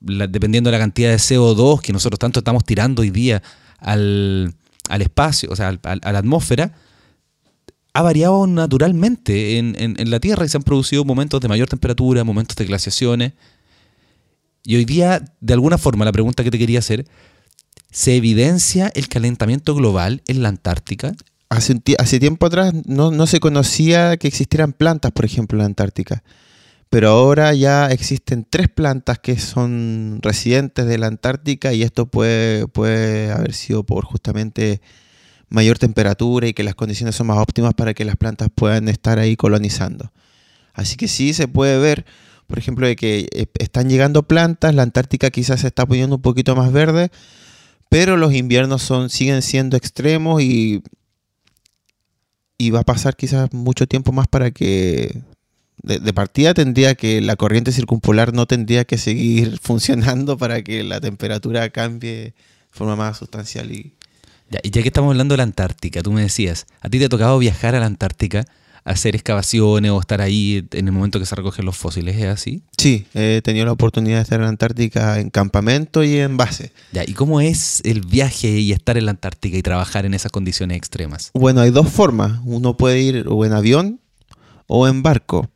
dependiendo 0.00 0.70
de 0.70 0.76
la 0.76 0.82
cantidad 0.82 1.10
de 1.10 1.16
CO2 1.16 1.80
que 1.80 1.92
nosotros 1.92 2.18
tanto 2.18 2.40
estamos 2.40 2.64
tirando 2.64 3.02
hoy 3.02 3.10
día 3.10 3.42
al, 3.78 4.54
espacio, 5.00 5.50
o 5.50 5.56
sea, 5.56 5.78
a 5.82 6.12
la 6.12 6.18
atmósfera, 6.18 6.72
ha 7.92 8.02
variado 8.02 8.46
naturalmente 8.46 9.56
en, 9.56 9.74
en, 9.78 10.10
la 10.10 10.20
Tierra 10.20 10.44
y 10.44 10.48
se 10.50 10.58
han 10.58 10.62
producido 10.62 11.04
momentos 11.04 11.40
de 11.40 11.48
mayor 11.48 11.68
temperatura, 11.68 12.24
momentos 12.24 12.54
de 12.56 12.66
glaciaciones. 12.66 13.32
Y 14.64 14.76
hoy 14.76 14.84
día, 14.84 15.24
de 15.40 15.52
alguna 15.54 15.78
forma, 15.78 16.04
la 16.04 16.12
pregunta 16.12 16.44
que 16.44 16.50
te 16.50 16.58
quería 16.58 16.80
hacer 16.80 17.06
¿Se 17.96 18.14
evidencia 18.14 18.92
el 18.94 19.08
calentamiento 19.08 19.74
global 19.74 20.20
en 20.26 20.42
la 20.42 20.50
Antártica? 20.50 21.14
Hace, 21.48 21.80
tiempo 22.20 22.44
atrás 22.44 22.74
no, 22.84 23.26
se 23.26 23.40
conocía 23.40 24.18
que 24.18 24.28
existieran 24.28 24.74
plantas, 24.74 25.12
por 25.12 25.24
ejemplo, 25.24 25.56
en 25.56 25.60
la 25.60 25.64
Antártica. 25.64 26.22
Pero 26.90 27.08
ahora 27.08 27.54
ya 27.54 27.86
existen 27.86 28.46
tres 28.48 28.68
plantas 28.68 29.18
que 29.18 29.38
son 29.38 30.18
residentes 30.20 30.84
de 30.84 30.98
la 30.98 31.06
Antártica 31.06 31.72
y 31.72 31.84
esto 31.84 32.04
puede, 32.04 32.68
puede 32.68 33.32
haber 33.32 33.54
sido 33.54 33.82
por 33.82 34.04
justamente 34.04 34.82
mayor 35.48 35.78
temperatura 35.78 36.48
y 36.48 36.52
que 36.52 36.64
las 36.64 36.74
condiciones 36.74 37.16
son 37.16 37.28
más 37.28 37.38
óptimas 37.38 37.72
para 37.72 37.94
que 37.94 38.04
las 38.04 38.16
plantas 38.16 38.50
puedan 38.54 38.90
estar 38.90 39.18
ahí 39.18 39.36
colonizando. 39.36 40.12
Así 40.74 40.96
que 40.96 41.08
sí 41.08 41.32
se 41.32 41.48
puede 41.48 41.78
ver 41.78 42.04
por 42.46 42.58
ejemplo, 42.58 42.86
de 42.86 42.96
que 42.96 43.26
eh, 43.32 43.46
están 43.58 43.88
llegando 43.88 44.22
plantas, 44.22 44.74
la 44.74 44.82
Antártica 44.82 45.30
quizás 45.30 45.60
se 45.60 45.66
está 45.66 45.84
poniendo 45.86 46.16
un 46.16 46.22
poquito 46.22 46.54
más 46.54 46.72
verde, 46.72 47.10
pero 47.88 48.16
los 48.16 48.34
inviernos 48.34 48.82
son, 48.82 49.10
siguen 49.10 49.42
siendo 49.42 49.76
extremos 49.76 50.42
y, 50.42 50.82
y 52.58 52.70
va 52.70 52.80
a 52.80 52.84
pasar 52.84 53.16
quizás 53.16 53.52
mucho 53.52 53.86
tiempo 53.86 54.12
más 54.12 54.28
para 54.28 54.50
que 54.50 55.22
de, 55.82 56.12
partida 56.12 56.54
tendría 56.54 56.94
que 56.94 57.20
la 57.20 57.36
corriente 57.36 57.72
circumpolar 57.72 58.32
no 58.32 58.46
tendría 58.46 58.84
que 58.84 58.98
seguir 58.98 59.58
funcionando 59.62 60.36
para 60.36 60.62
que 60.62 60.82
la 60.82 61.00
temperatura 61.00 61.70
cambie 61.70 62.14
de 62.16 62.34
forma 62.70 62.96
más 62.96 63.18
sustancial 63.18 63.70
y 63.70 63.94
ya, 64.48 64.60
y 64.62 64.70
ya 64.70 64.82
que 64.82 64.88
estamos 64.88 65.10
hablando 65.10 65.32
de 65.32 65.38
la 65.38 65.42
Antártica, 65.42 66.02
tú 66.02 66.12
me 66.12 66.22
decías, 66.22 66.66
¿a 66.80 66.88
ti 66.88 67.00
te 67.00 67.06
ha 67.06 67.08
tocado 67.08 67.36
viajar 67.38 67.74
a 67.74 67.80
la 67.80 67.86
Antártica? 67.86 68.44
Hacer 68.86 69.16
excavaciones 69.16 69.90
o 69.90 70.00
estar 70.00 70.20
ahí 70.20 70.64
en 70.70 70.86
el 70.86 70.92
momento 70.92 71.18
que 71.18 71.26
se 71.26 71.34
recogen 71.34 71.66
los 71.66 71.76
fósiles, 71.76 72.16
¿es 72.16 72.26
así? 72.26 72.62
Sí, 72.78 73.04
he 73.14 73.42
tenido 73.42 73.66
la 73.66 73.72
oportunidad 73.72 74.18
de 74.18 74.22
estar 74.22 74.38
en 74.38 74.44
la 74.44 74.48
Antártica 74.48 75.18
en 75.18 75.28
campamento 75.28 76.04
y 76.04 76.18
en 76.18 76.36
base. 76.36 76.72
Ya, 76.92 77.02
¿y 77.04 77.12
cómo 77.12 77.40
es 77.40 77.82
el 77.84 78.02
viaje 78.02 78.48
y 78.48 78.70
estar 78.70 78.96
en 78.96 79.06
la 79.06 79.10
Antártica 79.10 79.56
y 79.56 79.62
trabajar 79.62 80.06
en 80.06 80.14
esas 80.14 80.30
condiciones 80.30 80.78
extremas? 80.78 81.32
Bueno, 81.34 81.62
hay 81.62 81.70
dos 81.70 81.90
formas. 81.90 82.40
Uno 82.44 82.76
puede 82.76 83.00
ir 83.00 83.26
o 83.28 83.44
en 83.44 83.54
avión 83.54 84.00
o 84.68 84.86
en 84.86 85.02
barco. 85.02 85.50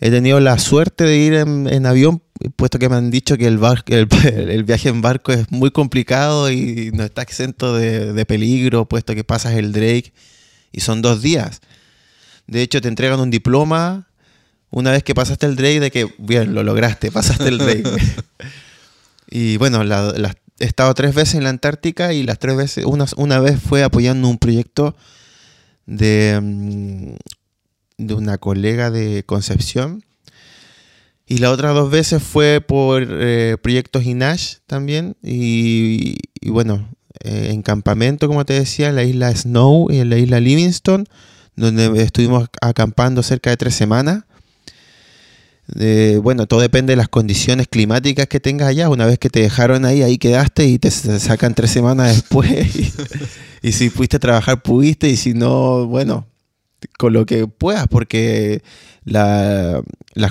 He 0.00 0.10
tenido 0.10 0.40
la 0.40 0.58
suerte 0.58 1.04
de 1.04 1.16
ir 1.16 1.34
en, 1.34 1.86
avión, 1.86 2.22
puesto 2.56 2.80
que 2.80 2.88
me 2.88 2.96
han 2.96 3.12
dicho 3.12 3.36
que 3.36 3.46
el, 3.46 3.60
el, 3.86 4.64
viaje 4.64 4.88
en 4.88 5.00
barco 5.00 5.32
es 5.32 5.50
muy 5.52 5.70
complicado 5.70 6.50
y 6.50 6.90
no 6.92 7.04
está 7.04 7.22
exento 7.22 7.76
de, 7.76 8.12
de 8.12 8.26
peligro, 8.26 8.88
puesto 8.88 9.14
que 9.14 9.22
pasas 9.22 9.54
el 9.54 9.72
Drake 9.72 10.12
y 10.72 10.80
son 10.80 11.02
dos 11.02 11.22
días. 11.22 11.60
De 12.48 12.62
hecho, 12.62 12.80
te 12.80 12.88
entregan 12.88 13.20
un 13.20 13.30
diploma 13.30 14.08
una 14.70 14.90
vez 14.90 15.02
que 15.02 15.14
pasaste 15.14 15.46
el 15.46 15.54
Drake 15.54 15.80
de 15.80 15.90
que, 15.90 16.12
bien, 16.18 16.54
lo 16.54 16.64
lograste, 16.64 17.12
pasaste 17.12 17.48
el 17.48 17.58
Drake. 17.58 17.84
y 19.30 19.56
bueno, 19.58 19.82
he 19.82 20.64
estado 20.64 20.92
tres 20.94 21.14
veces 21.14 21.36
en 21.36 21.44
la 21.44 21.50
Antártica 21.50 22.12
y 22.12 22.22
las 22.22 22.38
tres 22.38 22.56
veces, 22.56 22.84
una, 22.84 23.06
una 23.16 23.38
vez 23.38 23.60
fue 23.60 23.84
apoyando 23.84 24.28
un 24.28 24.38
proyecto 24.38 24.96
de, 25.86 26.38
mm, 26.42 27.12
de 27.98 28.14
una 28.14 28.38
colega 28.38 28.90
de 28.90 29.24
Concepción. 29.24 30.04
Y 31.26 31.38
las 31.38 31.50
otras 31.50 31.74
dos 31.74 31.90
veces 31.90 32.22
fue 32.22 32.62
por 32.66 33.06
eh, 33.06 33.58
proyectos 33.60 34.06
INASH 34.06 34.60
también. 34.66 35.14
Y, 35.22 36.16
bueno, 36.46 36.88
eh, 37.22 37.50
en 37.50 37.60
campamento, 37.60 38.28
como 38.28 38.46
te 38.46 38.54
decía, 38.54 38.88
en 38.88 38.96
la 38.96 39.04
isla 39.04 39.36
Snow 39.36 39.90
y 39.90 39.98
en 39.98 40.08
la 40.08 40.16
isla 40.16 40.40
Livingston 40.40 41.06
donde 41.58 42.02
estuvimos 42.02 42.48
acampando 42.60 43.22
cerca 43.22 43.50
de 43.50 43.56
tres 43.56 43.74
semanas. 43.74 44.24
bueno, 46.22 46.46
todo 46.46 46.60
depende 46.60 46.92
de 46.92 46.96
las 46.96 47.08
condiciones 47.08 47.68
climáticas 47.68 48.26
que 48.26 48.40
tengas 48.40 48.68
allá. 48.68 48.88
Una 48.88 49.06
vez 49.06 49.18
que 49.18 49.28
te 49.28 49.40
dejaron 49.40 49.84
ahí, 49.84 50.02
ahí 50.02 50.18
quedaste 50.18 50.66
y 50.66 50.78
te 50.78 50.90
sacan 50.90 51.54
tres 51.54 51.70
semanas 51.70 52.14
después. 52.14 52.68
Y, 53.60 53.72
si 53.72 53.90
pudiste 53.90 54.20
trabajar, 54.20 54.62
pudiste. 54.62 55.08
Y 55.08 55.16
si 55.16 55.34
no, 55.34 55.86
bueno, 55.86 56.26
con 56.96 57.12
lo 57.12 57.26
que 57.26 57.48
puedas, 57.48 57.88
porque 57.88 58.62
las 59.04 59.82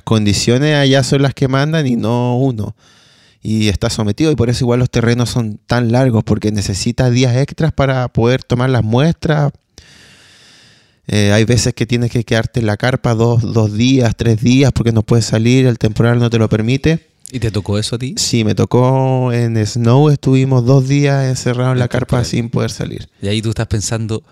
condiciones 0.06 0.76
allá 0.76 1.04
son 1.04 1.24
las 1.24 1.34
que 1.34 1.50
mandan 1.50 1.88
y 1.88 1.98
no 1.98 2.38
uno. 2.38 2.74
Y 3.42 3.68
estás 3.68 3.94
sometido 3.94 4.32
y 4.32 4.36
por 4.36 4.50
eso 4.50 4.64
igual 4.64 4.80
los 4.80 4.90
terrenos 4.90 5.30
son 5.30 5.60
tan 5.68 5.92
largos, 5.92 6.24
porque 6.24 6.52
necesitas 6.52 7.12
días 7.12 7.36
extras 7.36 7.74
para 7.74 8.08
poder 8.08 8.44
tomar 8.44 8.70
las 8.70 8.84
muestras, 8.84 9.52
eh, 11.08 11.32
hay 11.32 11.46
veces 11.46 11.74
que 11.74 11.86
tienes 11.86 12.12
que 12.12 12.26
quedarte 12.26 12.60
en 12.60 12.66
la 12.66 12.76
carpa 12.76 13.16
dos, 13.16 13.74
días, 13.74 14.14
tres 14.18 14.42
días 14.42 14.74
porque 14.74 14.92
no 14.92 15.04
puedes 15.04 15.26
salir, 15.26 15.66
el 15.66 15.80
temporal 15.80 16.20
no 16.20 16.30
te 16.30 16.38
lo 16.38 16.50
permite. 16.50 17.08
¿Y 17.32 17.40
te 17.40 17.50
tocó 17.50 17.78
eso 17.78 17.96
a 17.96 18.00
ti? 18.00 18.16
Sí, 18.18 18.44
me 18.44 18.56
tocó 18.56 19.32
en 19.32 19.66
Snow, 19.66 20.10
estuvimos 20.10 20.66
dos 20.66 20.88
días 20.88 21.26
encerrados 21.26 21.74
en 21.74 21.80
la 21.80 21.88
carpa 21.88 22.24
sin 22.24 22.50
poder 22.50 22.72
salir. 22.72 23.10
Y 23.22 23.28
ahí 23.28 23.42
tú 23.42 23.50
estás 23.50 23.68
pensando, 23.68 24.24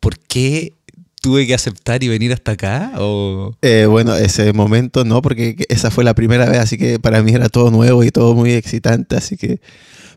¿por 0.00 0.18
qué 0.18 0.74
tuve 1.20 1.46
que 1.46 1.54
aceptar 1.54 2.02
y 2.02 2.08
venir 2.08 2.32
hasta 2.32 2.52
acá? 2.52 2.92
O... 2.98 3.54
Eh, 3.62 3.86
bueno, 3.86 4.14
ese 4.16 4.52
momento 4.52 5.04
no, 5.04 5.22
porque 5.22 5.56
esa 5.68 5.90
fue 5.90 6.02
la 6.02 6.14
primera 6.14 6.46
vez, 6.46 6.58
así 6.58 6.78
que 6.78 6.98
para 6.98 7.22
mí 7.22 7.32
era 7.32 7.48
todo 7.48 7.70
nuevo 7.70 8.04
y 8.04 8.10
todo 8.10 8.34
muy 8.34 8.52
excitante, 8.52 9.16
así 9.16 9.36
que... 9.36 9.60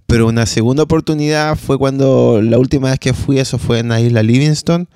Pero 0.07 0.27
una 0.27 0.45
segunda 0.45 0.83
oportunidad 0.83 1.57
fue 1.57 1.79
cuando 1.79 2.39
la 2.39 2.59
última 2.59 2.91
vez 2.91 2.99
que 2.99 3.13
fui, 3.13 3.39
eso 3.39 3.57
fue 3.57 3.79
en 3.79 3.89
la 3.89 3.99
isla 3.99 4.21
Livingston 4.21 4.87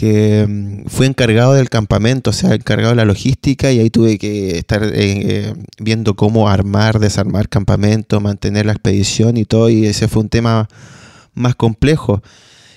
que 0.00 0.46
mm, 0.48 0.88
fue 0.88 1.04
encargado 1.04 1.52
del 1.52 1.68
campamento, 1.68 2.30
o 2.30 2.32
sea, 2.32 2.54
encargado 2.54 2.88
de 2.88 2.96
la 2.96 3.04
logística 3.04 3.70
y 3.70 3.80
ahí 3.80 3.90
tuve 3.90 4.16
que 4.16 4.56
estar 4.56 4.82
eh, 4.82 4.90
eh, 4.94 5.54
viendo 5.78 6.16
cómo 6.16 6.48
armar, 6.48 7.00
desarmar 7.00 7.50
campamento, 7.50 8.18
mantener 8.18 8.64
la 8.64 8.72
expedición 8.72 9.36
y 9.36 9.44
todo, 9.44 9.68
y 9.68 9.84
ese 9.84 10.08
fue 10.08 10.22
un 10.22 10.30
tema 10.30 10.68
más 11.34 11.54
complejo. 11.54 12.22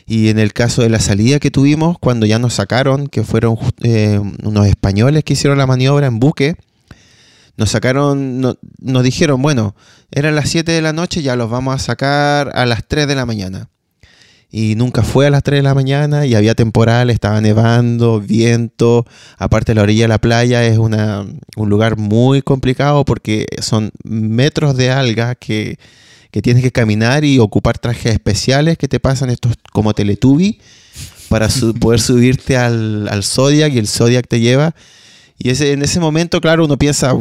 Y 0.06 0.28
en 0.28 0.38
el 0.38 0.52
caso 0.52 0.82
de 0.82 0.90
la 0.90 1.00
salida 1.00 1.40
que 1.40 1.50
tuvimos, 1.50 1.98
cuando 1.98 2.26
ya 2.26 2.40
nos 2.40 2.56
sacaron, 2.56 3.08
que 3.08 3.24
fueron 3.24 3.58
eh, 3.84 4.20
unos 4.44 4.68
españoles 4.68 5.24
que 5.24 5.32
hicieron 5.32 5.58
la 5.58 5.66
maniobra 5.66 6.08
en 6.08 6.20
buque, 6.20 6.58
nos 7.56 7.70
sacaron, 7.70 8.42
nos 8.42 9.04
dijeron, 9.04 9.42
bueno, 9.42 9.76
eran 10.12 10.36
las 10.36 10.50
7 10.50 10.70
de 10.74 10.82
la 10.82 10.92
noche, 10.92 11.22
ya 11.22 11.38
los 11.38 11.50
vamos 11.50 11.74
a 11.74 11.80
sacar 11.80 12.52
a 12.54 12.66
las 12.66 12.86
3 12.86 13.08
de 13.08 13.16
la 13.16 13.26
mañana 13.26 13.70
y 14.56 14.76
nunca 14.76 15.02
fue 15.02 15.26
a 15.26 15.32
las 15.32 15.42
3 15.42 15.58
de 15.58 15.64
la 15.64 15.74
mañana 15.74 16.28
y 16.28 16.36
había 16.36 16.54
temporal, 16.54 17.10
estaba 17.10 17.42
nevando, 17.42 18.22
viento, 18.22 19.04
aparte 19.40 19.74
la 19.74 19.82
orilla 19.82 20.04
de 20.04 20.10
la 20.10 20.20
playa 20.20 20.64
es 20.64 20.78
una, 20.78 21.26
un 21.56 21.70
lugar 21.72 21.98
muy 21.98 22.44
complicado 22.44 23.04
porque 23.04 23.48
son 23.62 23.90
metros 24.04 24.78
de 24.78 24.92
alga 24.92 25.34
que, 25.34 25.80
que 26.30 26.44
tienes 26.44 26.62
que 26.62 26.72
caminar 26.72 27.26
y 27.26 27.40
ocupar 27.40 27.80
trajes 27.80 28.14
especiales 28.14 28.78
que 28.78 28.88
te 28.88 29.00
pasan 29.00 29.32
estos 29.32 29.54
como 29.72 29.96
teletubi 29.96 30.60
para 31.30 31.48
poder 31.80 32.00
subirte 32.00 32.56
al, 32.56 33.08
al, 33.08 33.24
Zodiac 33.24 33.74
y 33.74 33.80
el 33.80 33.88
Zodiac 33.88 34.28
te 34.28 34.40
lleva. 34.40 34.76
Y 35.40 35.50
ese, 35.50 35.72
en 35.72 35.82
ese 35.82 36.00
momento, 36.00 36.40
claro, 36.42 36.66
uno 36.66 36.78
piensa, 36.78 37.12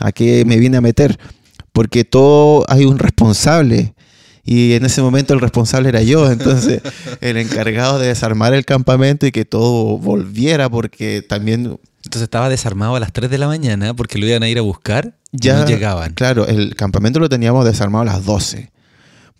¿a 0.00 0.10
qué 0.10 0.44
me 0.44 0.56
vine 0.56 0.78
a 0.78 0.80
meter? 0.80 1.20
Porque 1.72 2.04
todo 2.04 2.64
hay 2.68 2.84
un 2.84 2.98
responsable 2.98 3.93
y 4.44 4.74
en 4.74 4.84
ese 4.84 5.00
momento 5.00 5.32
el 5.32 5.40
responsable 5.40 5.88
era 5.88 6.02
yo, 6.02 6.30
entonces 6.30 6.82
el 7.20 7.36
encargado 7.38 7.98
de 7.98 8.08
desarmar 8.08 8.52
el 8.52 8.64
campamento 8.64 9.26
y 9.26 9.32
que 9.32 9.44
todo 9.44 9.98
volviera 9.98 10.68
porque 10.68 11.22
también... 11.22 11.78
Entonces 12.04 12.22
estaba 12.22 12.50
desarmado 12.50 12.96
a 12.96 13.00
las 13.00 13.12
3 13.14 13.30
de 13.30 13.38
la 13.38 13.46
mañana 13.46 13.94
porque 13.94 14.18
lo 14.18 14.26
iban 14.26 14.42
a 14.42 14.48
ir 14.48 14.58
a 14.58 14.62
buscar 14.62 15.16
ya 15.32 15.58
no 15.58 15.66
llegaban. 15.66 16.12
Claro, 16.12 16.46
el 16.46 16.76
campamento 16.76 17.18
lo 17.18 17.28
teníamos 17.28 17.64
desarmado 17.64 18.02
a 18.02 18.04
las 18.04 18.24
12 18.24 18.70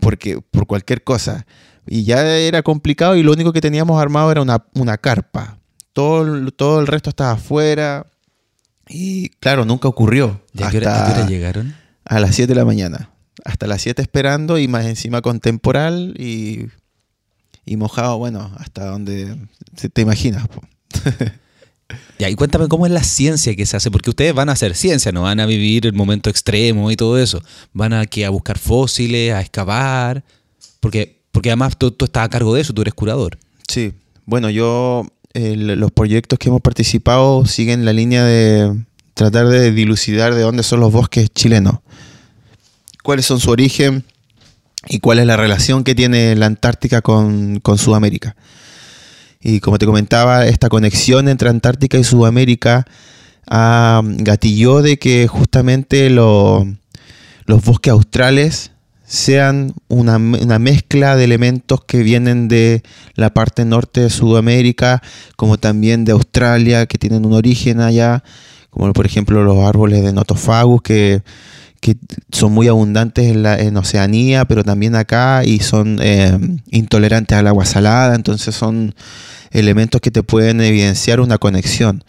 porque 0.00 0.40
por 0.50 0.66
cualquier 0.66 1.04
cosa. 1.04 1.46
Y 1.86 2.04
ya 2.04 2.26
era 2.26 2.62
complicado 2.62 3.14
y 3.16 3.22
lo 3.22 3.32
único 3.32 3.52
que 3.52 3.60
teníamos 3.60 4.00
armado 4.00 4.32
era 4.32 4.40
una, 4.40 4.98
carpa. 4.98 5.58
Todo, 5.92 6.50
todo 6.50 6.80
el 6.80 6.86
resto 6.86 7.10
estaba 7.10 7.32
afuera. 7.32 8.06
Y 8.88 9.28
claro, 9.40 9.64
nunca 9.64 9.86
ocurrió. 9.86 10.40
¿Y 10.54 10.62
a 10.62 10.70
qué 10.70 10.78
hora 10.78 11.26
llegaron? 11.26 11.74
A 12.04 12.18
las 12.18 12.34
7 12.34 12.48
de 12.48 12.54
la 12.54 12.64
mañana 12.64 13.13
hasta 13.44 13.66
las 13.66 13.82
7 13.82 14.00
esperando 14.02 14.58
y 14.58 14.68
más 14.68 14.86
encima 14.86 15.22
con 15.22 15.40
temporal 15.40 16.14
y, 16.18 16.66
y 17.66 17.76
mojado, 17.76 18.18
bueno, 18.18 18.52
hasta 18.58 18.86
donde 18.86 19.36
te 19.92 20.02
imaginas. 20.02 20.46
Ya, 22.18 22.28
y 22.30 22.34
cuéntame 22.34 22.68
cómo 22.68 22.86
es 22.86 22.92
la 22.92 23.02
ciencia 23.02 23.54
que 23.56 23.66
se 23.66 23.76
hace, 23.76 23.90
porque 23.90 24.10
ustedes 24.10 24.34
van 24.34 24.48
a 24.48 24.52
hacer 24.52 24.74
ciencia, 24.76 25.12
no 25.12 25.22
van 25.22 25.40
a 25.40 25.46
vivir 25.46 25.86
el 25.86 25.94
momento 25.94 26.30
extremo 26.30 26.90
y 26.90 26.96
todo 26.96 27.18
eso. 27.18 27.42
Van 27.72 27.92
a, 27.92 28.06
que 28.06 28.24
a 28.24 28.30
buscar 28.30 28.58
fósiles, 28.58 29.32
a 29.32 29.40
excavar, 29.40 30.24
porque, 30.80 31.22
porque 31.32 31.50
además 31.50 31.76
tú, 31.76 31.90
tú, 31.90 32.04
estás 32.04 32.24
a 32.24 32.28
cargo 32.28 32.54
de 32.54 32.60
eso, 32.60 32.72
tú 32.72 32.82
eres 32.82 32.94
curador. 32.94 33.38
Sí, 33.68 33.92
bueno, 34.26 34.50
yo, 34.50 35.06
los 35.34 35.90
proyectos 35.90 36.38
que 36.38 36.48
hemos 36.48 36.60
participado 36.60 37.44
siguen 37.46 37.84
la 37.84 37.92
línea 37.92 38.24
de 38.24 38.84
tratar 39.14 39.48
de 39.48 39.72
dilucidar 39.72 40.34
de 40.34 40.42
dónde 40.42 40.62
son 40.62 40.80
los 40.80 40.92
bosques 40.92 41.30
chilenos 41.30 41.80
cuáles 43.04 43.26
son 43.26 43.38
su 43.38 43.50
origen 43.50 44.02
y 44.88 44.98
cuál 44.98 45.18
es 45.18 45.26
la 45.26 45.36
relación 45.36 45.84
que 45.84 45.94
tiene 45.94 46.34
la 46.36 46.46
Antártica 46.46 47.02
con, 47.02 47.60
Sudamérica. 47.76 48.34
Y 49.42 49.60
como 49.60 49.78
te 49.78 49.84
comentaba, 49.84 50.46
esta 50.46 50.70
conexión 50.70 51.28
entre 51.28 51.50
Antártica 51.50 51.98
y 51.98 52.04
Sudamérica 52.04 52.86
ah, 53.46 54.00
gatilló 54.02 54.80
de 54.80 54.98
que 54.98 55.28
justamente 55.28 56.08
los 56.08 56.64
bosques 57.46 57.92
australes 57.92 58.70
sean 59.04 59.74
una, 59.88 60.16
una, 60.16 60.58
mezcla 60.58 61.14
de 61.14 61.24
elementos 61.24 61.84
que 61.84 62.02
vienen 62.02 62.48
de 62.48 62.82
la 63.16 63.34
parte 63.34 63.66
norte 63.66 64.00
de 64.00 64.08
Sudamérica, 64.08 65.02
como 65.36 65.58
también 65.58 66.06
de 66.06 66.12
Australia, 66.12 66.86
que 66.86 66.96
tienen 66.96 67.26
un 67.26 67.34
origen 67.34 67.80
allá, 67.80 68.24
como 68.70 68.90
por 68.94 69.04
ejemplo 69.04 69.44
los 69.44 69.58
árboles 69.58 70.02
de 70.02 70.14
Notophagus, 70.14 70.80
que 70.80 71.22
que 71.80 71.96
son 72.32 72.52
muy 72.52 72.68
abundantes 72.68 73.26
en, 73.30 73.42
la, 73.42 73.58
en 73.60 73.76
Oceanía, 73.76 74.44
pero 74.46 74.64
también 74.64 74.94
acá 74.94 75.42
y 75.44 75.60
son 75.60 75.98
eh, 76.02 76.38
intolerantes 76.70 77.36
al 77.36 77.46
agua 77.46 77.66
salada, 77.66 78.14
entonces 78.14 78.54
son 78.54 78.94
elementos 79.50 80.00
que 80.00 80.10
te 80.10 80.22
pueden 80.22 80.60
evidenciar 80.60 81.20
una 81.20 81.38
conexión. 81.38 82.02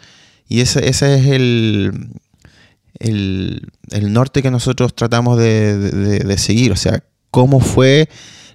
Y 0.48 0.62
ese, 0.62 0.88
ese 0.90 1.16
es 1.20 1.26
el, 1.28 2.10
el, 3.00 3.68
el 3.92 4.14
norte 4.14 4.42
que 4.42 4.52
nosotros 4.52 4.96
tratamos 4.96 5.38
de, 5.38 5.78
de- 5.78 6.20
de 6.20 6.38
seguir, 6.38 6.72
o 6.72 6.76
sea, 6.76 7.04
cómo 7.32 7.60
fue 7.60 8.08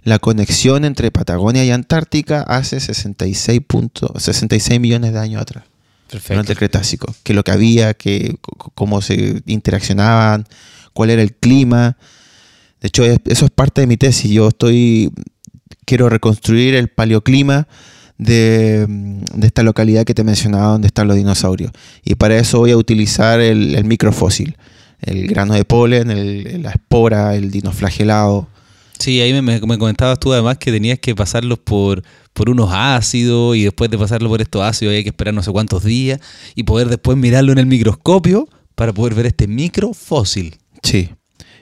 la 0.03 0.19
conexión 0.19 0.85
entre 0.87 1.11
Patagonia 1.11 1.65
y 1.65 1.71
Antártica 1.71 2.41
hace 2.43 2.81
66, 2.81 3.61
punto- 3.67 4.15
66 4.19 4.81
millones 4.81 5.13
de 5.13 5.19
años 5.19 5.43
atrás, 5.43 5.65
durante 6.35 6.53
el 6.53 6.59
Cretácico, 6.59 7.15
que 7.23 7.35
lo 7.35 7.45
que 7.45 7.51
había, 7.51 7.93
que, 7.95 8.37
cómo 8.75 9.03
se 9.03 9.43
interaccionaban, 9.47 10.47
cuál 10.93 11.11
era 11.11 11.23
el 11.23 11.35
clima. 11.35 11.97
De 12.81 12.89
hecho, 12.89 13.05
es- 13.05 13.19
eso 13.27 13.45
es 13.45 13.51
parte 13.51 13.81
de 13.83 13.87
mi 13.87 13.97
tesis. 13.97 14.31
Yo 14.31 14.49
estoy 14.49 15.11
quiero 15.85 16.09
reconstruir 16.09 16.75
el 16.75 16.89
paleoclima 16.89 17.67
de, 18.19 18.87
de 18.87 19.47
esta 19.47 19.63
localidad 19.63 20.05
que 20.05 20.15
te 20.15 20.25
mencionaba 20.25 20.73
donde 20.73 20.87
están 20.87 21.09
los 21.09 21.17
dinosaurios. 21.17 21.73
Y 22.05 22.15
para 22.15 22.37
eso 22.39 22.59
voy 22.59 22.71
a 22.71 22.77
utilizar 22.77 23.41
el, 23.41 23.85
microfósil, 23.85 24.57
el 25.01 25.27
grano 25.27 25.55
de 25.55 25.65
polen, 25.65 26.63
la 26.63 26.71
espora, 26.71 27.35
el 27.35 27.51
dinoflagelado. 27.51 28.47
Sí, 28.99 29.21
ahí 29.21 29.33
me 29.41 29.61
comentabas 29.61 30.21
tú 30.21 30.33
además 30.33 30.59
que 30.59 30.71
tenías 30.71 30.99
que 30.99 31.15
pasarlos 31.15 31.59
por, 31.59 32.03
por 32.35 32.51
unos 32.51 32.69
ácidos 32.71 33.57
y 33.57 33.65
después 33.65 33.91
de 33.91 33.97
pasarlo 33.97 34.29
por 34.29 34.43
estos 34.43 34.63
ácidos 34.63 34.95
hay 34.95 35.03
que 35.03 35.09
esperar 35.09 35.33
no 35.33 35.43
sé 35.43 35.51
cuántos 35.51 35.83
días 35.85 36.21
y 36.55 36.65
poder 36.65 36.89
después 36.89 37.17
mirarlo 37.17 37.51
en 37.53 37.59
el 37.59 37.67
microscopio 37.67 38.47
para 38.75 38.93
poder 38.93 39.15
ver 39.15 39.27
este 39.27 39.49
microfósil. 39.49 40.57
Sí. 40.83 41.11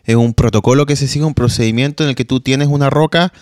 Es 0.04 0.16
un 0.16 0.32
protocolo 0.34 0.86
que 0.86 0.96
se 0.96 1.06
sigue, 1.08 1.24
un 1.24 1.34
procedimiento 1.34 2.02
en 2.02 2.10
el 2.10 2.14
que 2.16 2.24
tú 2.24 2.40
tienes 2.40 2.68
una 2.68 2.88
roca, 2.90 3.32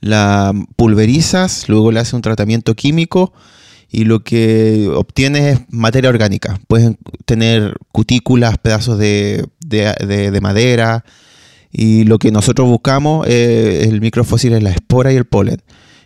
la 0.00 0.52
pulverizas, 0.76 1.68
luego 1.68 1.90
le 1.92 2.00
haces 2.00 2.12
un 2.14 2.22
tratamiento 2.22 2.74
químico 2.74 3.32
y 3.90 4.04
lo 4.04 4.22
que 4.24 4.88
obtienes 4.94 5.54
es 5.58 5.60
materia 5.70 6.10
orgánica. 6.10 6.58
Puedes 6.68 6.96
tener 7.24 7.76
cutículas, 7.92 8.58
pedazos 8.58 8.98
de, 8.98 9.46
de- 9.64 9.94
de- 10.06 10.30
de 10.30 10.40
madera 10.40 11.04
y 11.70 12.04
lo 12.04 12.18
que 12.18 12.30
nosotros 12.30 12.68
buscamos, 12.68 13.26
eh, 13.28 13.86
el 13.88 14.00
microfósil 14.00 14.52
es 14.52 14.62
la 14.62 14.70
espora 14.70 15.12
y 15.12 15.16
el 15.16 15.24
polen, 15.24 15.62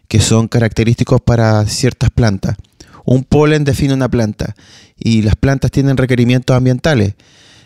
que 0.09 0.21
son 0.21 0.47
característicos 0.47 1.21
para 1.21 1.65
ciertas 1.67 2.11
plantas. 2.11 2.57
Un 3.05 3.25
polen 3.25 3.65
define 3.65 3.95
una 3.95 4.09
planta 4.09 4.55
y 4.97 5.23
las 5.23 5.35
plantas 5.37 5.71
tienen 5.73 5.97
requerimientos 5.97 6.57
ambientales. 6.57 7.15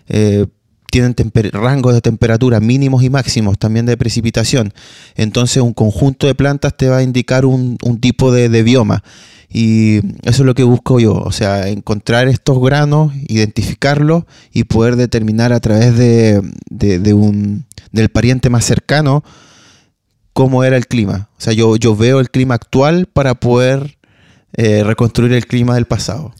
Eh, 0.09 0.47
tienen 0.91 1.15
rangos 1.53 1.95
de 1.95 2.01
temperatura 2.01 2.61
mínimos 2.61 3.03
y 3.03 3.11
máximos, 3.11 3.59
también 3.59 3.87
de 3.87 3.97
precipitación. 3.97 4.73
Entonces 5.15 5.63
un 5.63 5.73
conjunto 5.73 6.27
de 6.27 6.35
plantas 6.35 6.77
te 6.77 6.89
va 6.89 6.99
a 6.99 7.03
indicar 7.03 7.45
un, 7.47 7.79
tipo 8.01 8.33
de, 8.33 8.63
bioma. 8.63 9.03
Y 9.53 9.99
eso 10.23 10.43
es 10.43 10.47
lo 10.47 10.55
que 10.55 10.63
busco 10.63 11.01
yo, 11.01 11.15
o 11.15 11.33
sea, 11.33 11.69
encontrar 11.69 12.29
estos 12.29 12.61
granos, 12.61 13.13
identificarlos 13.27 14.25
y 14.53 14.65
poder 14.65 14.95
determinar 14.95 15.53
a 15.53 15.59
través 15.59 15.97
de, 15.97 16.41
un, 17.15 17.65
del 17.91 18.11
pariente 18.11 18.49
más 18.49 18.65
cercano 18.65 19.25
cómo 20.33 20.63
era 20.65 20.77
el 20.77 20.87
clima. 20.87 21.29
O 21.37 21.41
sea, 21.41 21.53
yo, 21.53 21.77
yo 21.77 21.97
veo 21.97 22.21
el 22.21 22.31
clima 22.31 22.55
actual 22.55 23.07
para 23.07 23.35
poder 23.35 23.99
eh, 24.53 24.83
reconstruir 24.85 25.33
el 25.33 25.47
clima 25.47 25.75
del 25.75 25.87
pasado. 25.87 26.33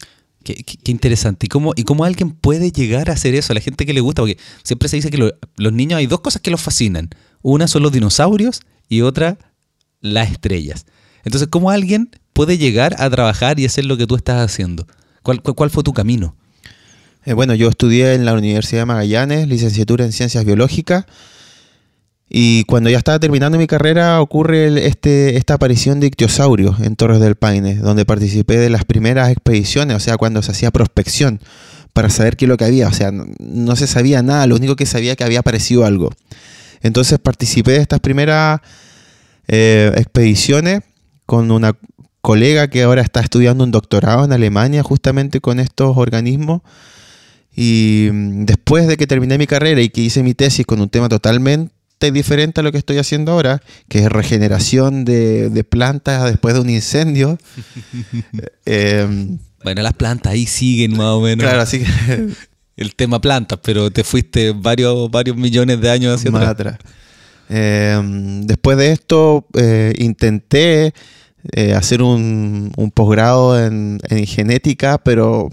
Qué, 0.43 0.55
qué- 0.55 0.77
qué 0.83 0.91
interesante. 0.91 1.45
¿Y 1.45 1.49
cómo, 1.49 1.73
¿Y 1.75 1.83
cómo 1.83 2.03
alguien 2.03 2.31
puede 2.31 2.71
llegar 2.71 3.09
a 3.09 3.13
hacer 3.13 3.35
eso? 3.35 3.53
A 3.53 3.55
la 3.55 3.61
gente 3.61 3.85
que 3.85 3.93
le 3.93 4.01
gusta, 4.01 4.21
porque 4.21 4.37
siempre 4.63 4.89
se 4.89 4.95
dice 4.97 5.09
que 5.11 5.17
lo- 5.17 5.33
los 5.57 5.73
niños 5.73 5.97
hay 5.97 6.07
dos 6.07 6.21
cosas 6.21 6.41
que 6.41 6.51
los 6.51 6.61
fascinan. 6.61 7.09
Una 7.41 7.67
son 7.67 7.83
los 7.83 7.91
dinosaurios 7.91 8.61
y 8.89 9.01
otra 9.01 9.37
las 10.01 10.31
estrellas. 10.31 10.85
Entonces, 11.23 11.47
¿cómo 11.51 11.69
alguien 11.69 12.09
puede 12.33 12.57
llegar 12.57 12.95
a 12.99 13.09
trabajar 13.09 13.59
y 13.59 13.65
hacer 13.65 13.85
lo 13.85 13.97
que 13.97 14.07
tú 14.07 14.15
estás 14.15 14.39
haciendo? 14.43 14.87
¿Cuál, 15.21 15.41
cuál, 15.43 15.55
cuál 15.55 15.69
fue 15.69 15.83
tu 15.83 15.93
camino? 15.93 16.35
Eh, 17.25 17.33
bueno, 17.33 17.53
yo 17.53 17.69
estudié 17.69 18.15
en 18.15 18.25
la 18.25 18.33
Universidad 18.33 18.81
de 18.81 18.85
Magallanes, 18.87 19.47
licenciatura 19.47 20.05
en 20.05 20.11
Ciencias 20.11 20.43
Biológicas, 20.43 21.05
y 22.33 22.63
cuando 22.63 22.89
ya 22.89 22.97
estaba 22.97 23.19
terminando 23.19 23.57
mi 23.57 23.67
carrera 23.67 24.21
ocurre 24.21 24.87
este, 24.87 25.35
esta 25.35 25.55
aparición 25.55 25.99
de 25.99 26.07
ictiosaurios 26.07 26.79
en 26.79 26.95
Torres 26.95 27.19
del 27.19 27.35
Paine, 27.35 27.75
donde 27.75 28.05
participé 28.05 28.55
de 28.55 28.69
las 28.69 28.85
primeras 28.85 29.29
expediciones, 29.31 29.97
o 29.97 29.99
sea, 29.99 30.15
cuando 30.15 30.41
se 30.41 30.51
hacía 30.51 30.71
prospección 30.71 31.41
para 31.91 32.09
saber 32.09 32.37
qué 32.37 32.45
es 32.45 32.49
lo 32.49 32.55
que 32.55 32.63
había, 32.63 32.87
o 32.87 32.93
sea, 32.93 33.11
no, 33.11 33.25
no 33.39 33.75
se 33.75 33.85
sabía 33.85 34.23
nada, 34.23 34.47
lo 34.47 34.55
único 34.55 34.77
que 34.77 34.85
sabía 34.85 35.17
que 35.17 35.25
había 35.25 35.39
aparecido 35.39 35.85
algo. 35.85 36.09
Entonces 36.81 37.19
participé 37.19 37.71
de 37.71 37.81
estas 37.81 37.99
primeras 37.99 38.61
eh, 39.49 39.91
expediciones 39.97 40.83
con 41.25 41.51
una 41.51 41.75
colega 42.21 42.69
que 42.69 42.83
ahora 42.83 43.01
está 43.01 43.19
estudiando 43.19 43.65
un 43.65 43.71
doctorado 43.71 44.23
en 44.23 44.31
Alemania 44.31 44.83
justamente 44.83 45.41
con 45.41 45.59
estos 45.59 45.97
organismos. 45.97 46.61
Y 47.53 48.07
mm, 48.09 48.45
después 48.45 48.87
de 48.87 48.95
que 48.95 49.05
terminé 49.05 49.37
mi 49.37 49.47
carrera 49.47 49.81
y 49.81 49.89
que 49.89 49.99
hice 49.99 50.23
mi 50.23 50.33
tesis 50.33 50.65
con 50.65 50.79
un 50.79 50.87
tema 50.87 51.09
totalmente 51.09 51.73
diferente 52.09 52.61
a 52.61 52.63
lo 52.63 52.71
que 52.71 52.79
estoy 52.79 52.97
haciendo 52.97 53.33
ahora, 53.33 53.61
que 53.87 53.99
es 53.99 54.09
regeneración 54.09 55.05
de, 55.05 55.51
de 55.51 55.63
plantas 55.63 56.23
después 56.25 56.55
de 56.55 56.61
un 56.61 56.69
incendio. 56.71 57.37
eh, 58.65 59.37
Bueno, 59.63 59.81
las 59.83 59.93
plantas 59.93 60.33
ahí 60.33 60.47
siguen 60.47 60.97
más 60.97 61.07
o 61.09 61.21
menos 61.21 61.43
claro, 61.43 61.61
así 61.61 61.79
que 61.79 62.29
el 62.77 62.95
tema 62.95 63.21
plantas, 63.21 63.59
pero 63.61 63.91
te 63.91 64.03
fuiste 64.03 64.51
varios, 64.51 65.11
varios 65.11 65.37
millones 65.37 65.79
de 65.79 65.91
años 65.91 66.15
hacia 66.15 66.31
más 66.31 66.47
atrás. 66.47 66.75
atrás. 66.75 66.93
Eh, 67.49 68.01
después 68.45 68.77
de 68.77 68.91
esto, 68.93 69.45
eh, 69.53 69.93
intenté 69.99 70.93
hacer 71.75 72.01
un, 72.01 72.71
un 72.77 72.91
posgrado 72.91 73.59
en, 73.63 73.99
en 74.09 74.25
genética, 74.25 74.99
pero 74.99 75.49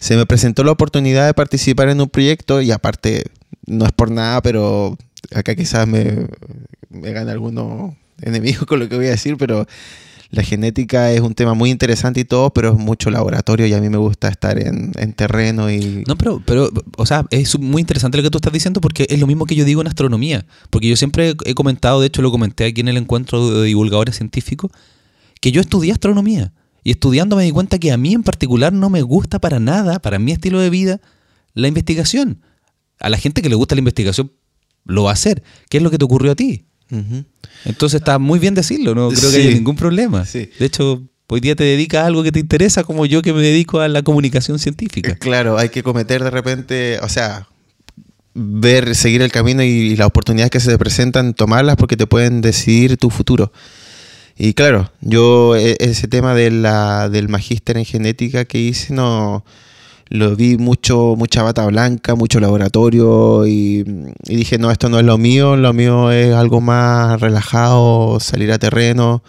se 0.00 0.16
me 0.16 0.26
presentó 0.26 0.64
la 0.64 0.72
oportunidad 0.72 1.26
de 1.26 1.34
participar 1.34 1.90
en 1.90 2.00
un 2.00 2.08
proyecto 2.08 2.62
y 2.62 2.72
aparte, 2.72 3.24
no 3.66 3.84
es 3.84 3.92
por 3.92 4.10
nada, 4.10 4.40
pero 4.40 4.96
acá 5.34 5.54
quizás 5.54 5.86
me, 5.86 6.26
me 6.88 7.12
gane 7.12 7.30
algunos 7.30 7.94
enemigos 8.22 8.66
con 8.66 8.78
lo 8.80 8.88
que 8.88 8.96
voy 8.96 9.06
a 9.06 9.10
decir, 9.10 9.36
pero 9.36 9.66
la 10.30 10.44
genética 10.44 11.10
es 11.12 11.20
un 11.20 11.34
tema 11.34 11.54
muy 11.54 11.70
interesante 11.70 12.20
y 12.20 12.24
todo, 12.24 12.50
pero 12.50 12.72
es 12.72 12.78
mucho 12.78 13.10
laboratorio 13.10 13.66
y 13.66 13.72
a 13.72 13.80
mí 13.80 13.88
me 13.88 13.96
gusta 13.96 14.28
estar 14.28 14.58
en, 14.64 14.92
en 14.96 15.12
terreno 15.12 15.70
y... 15.70 16.04
No, 16.06 16.16
pero, 16.16 16.40
pero, 16.44 16.70
o 16.96 17.04
sea, 17.04 17.26
es 17.30 17.58
muy 17.58 17.80
interesante 17.80 18.16
lo 18.16 18.22
que 18.22 18.30
tú 18.30 18.38
estás 18.38 18.52
diciendo 18.52 18.80
porque 18.80 19.06
es 19.10 19.18
lo 19.18 19.26
mismo 19.26 19.44
que 19.44 19.56
yo 19.56 19.64
digo 19.64 19.80
en 19.80 19.88
astronomía. 19.88 20.46
Porque 20.70 20.88
yo 20.88 20.94
siempre 20.94 21.34
he 21.44 21.54
comentado, 21.54 22.00
de 22.00 22.06
hecho 22.06 22.22
lo 22.22 22.30
comenté 22.30 22.66
aquí 22.66 22.80
en 22.80 22.88
el 22.88 22.96
encuentro 22.96 23.60
de 23.60 23.66
divulgadores 23.66 24.16
científicos, 24.16 24.70
que 25.40 25.50
yo 25.50 25.60
estudié 25.60 25.92
astronomía. 25.92 26.52
Y 26.84 26.92
estudiando 26.92 27.34
me 27.34 27.42
di 27.42 27.50
cuenta 27.50 27.78
que 27.78 27.90
a 27.90 27.96
mí 27.96 28.14
en 28.14 28.22
particular 28.22 28.72
no 28.72 28.88
me 28.88 29.02
gusta 29.02 29.40
para 29.40 29.58
nada, 29.58 29.98
para 29.98 30.20
mi 30.20 30.30
estilo 30.30 30.60
de 30.60 30.70
vida, 30.70 31.00
la 31.54 31.66
investigación. 31.66 32.40
A 33.00 33.08
la 33.08 33.18
gente 33.18 33.42
que 33.42 33.48
le 33.48 33.56
gusta 33.56 33.74
la 33.74 33.80
investigación 33.80 34.30
lo 34.90 35.04
va 35.04 35.10
a 35.10 35.14
hacer. 35.14 35.42
¿Qué 35.68 35.78
es 35.78 35.82
lo 35.82 35.90
que 35.90 35.98
te 35.98 36.04
ocurrió 36.04 36.32
a 36.32 36.34
ti? 36.34 36.66
Entonces 37.64 38.00
está 38.00 38.18
muy 38.18 38.38
bien 38.38 38.54
decirlo, 38.54 38.94
no 38.94 39.10
creo 39.10 39.30
que 39.30 39.36
haya 39.36 39.50
ningún 39.50 39.76
problema. 39.76 40.24
Sí. 40.24 40.50
De 40.58 40.66
hecho, 40.66 41.02
hoy 41.28 41.40
día 41.40 41.54
te 41.54 41.64
dedicas 41.64 42.02
a 42.02 42.06
algo 42.06 42.22
que 42.22 42.32
te 42.32 42.40
interesa 42.40 42.82
como 42.84 43.06
yo 43.06 43.22
que 43.22 43.32
me 43.32 43.42
dedico 43.42 43.80
a 43.80 43.88
la 43.88 44.02
comunicación 44.02 44.58
científica. 44.58 45.14
Claro, 45.14 45.56
hay 45.56 45.68
que 45.68 45.82
cometer 45.82 46.24
de 46.24 46.30
repente, 46.30 46.98
o 47.00 47.08
sea, 47.08 47.46
ver, 48.34 48.94
seguir 48.94 49.22
el 49.22 49.32
camino 49.32 49.62
y, 49.62 49.96
las 49.96 50.08
oportunidades 50.08 50.50
que 50.50 50.60
se 50.60 50.70
te 50.70 50.78
presentan, 50.78 51.34
tomarlas 51.34 51.76
porque 51.76 51.96
te 51.96 52.06
pueden 52.06 52.40
decidir 52.40 52.96
tu 52.96 53.10
futuro. 53.10 53.52
Y 54.36 54.54
claro, 54.54 54.90
yo 55.00 55.54
e- 55.56 55.76
ese 55.80 56.08
tema 56.08 56.34
de 56.34 56.50
la, 56.50 57.08
del 57.08 57.28
magíster 57.28 57.76
en 57.76 57.84
genética 57.84 58.44
que 58.44 58.58
hice, 58.58 58.94
no 58.94 59.44
lo 60.10 60.34
vi 60.34 60.58
mucho, 60.58 61.14
mucha 61.16 61.42
bata 61.42 61.64
blanca, 61.66 62.16
mucho 62.16 62.40
laboratorio 62.40 63.46
y, 63.46 63.84
y 64.26 64.36
dije, 64.36 64.58
no, 64.58 64.70
esto 64.72 64.88
no 64.88 64.98
es 64.98 65.04
lo 65.04 65.16
mío, 65.18 65.56
lo 65.56 65.72
mío 65.72 66.10
es 66.10 66.34
algo 66.34 66.60
más 66.60 67.20
relajado, 67.20 68.18
salir 68.18 68.50
a 68.50 68.58
terreno, 68.58 69.22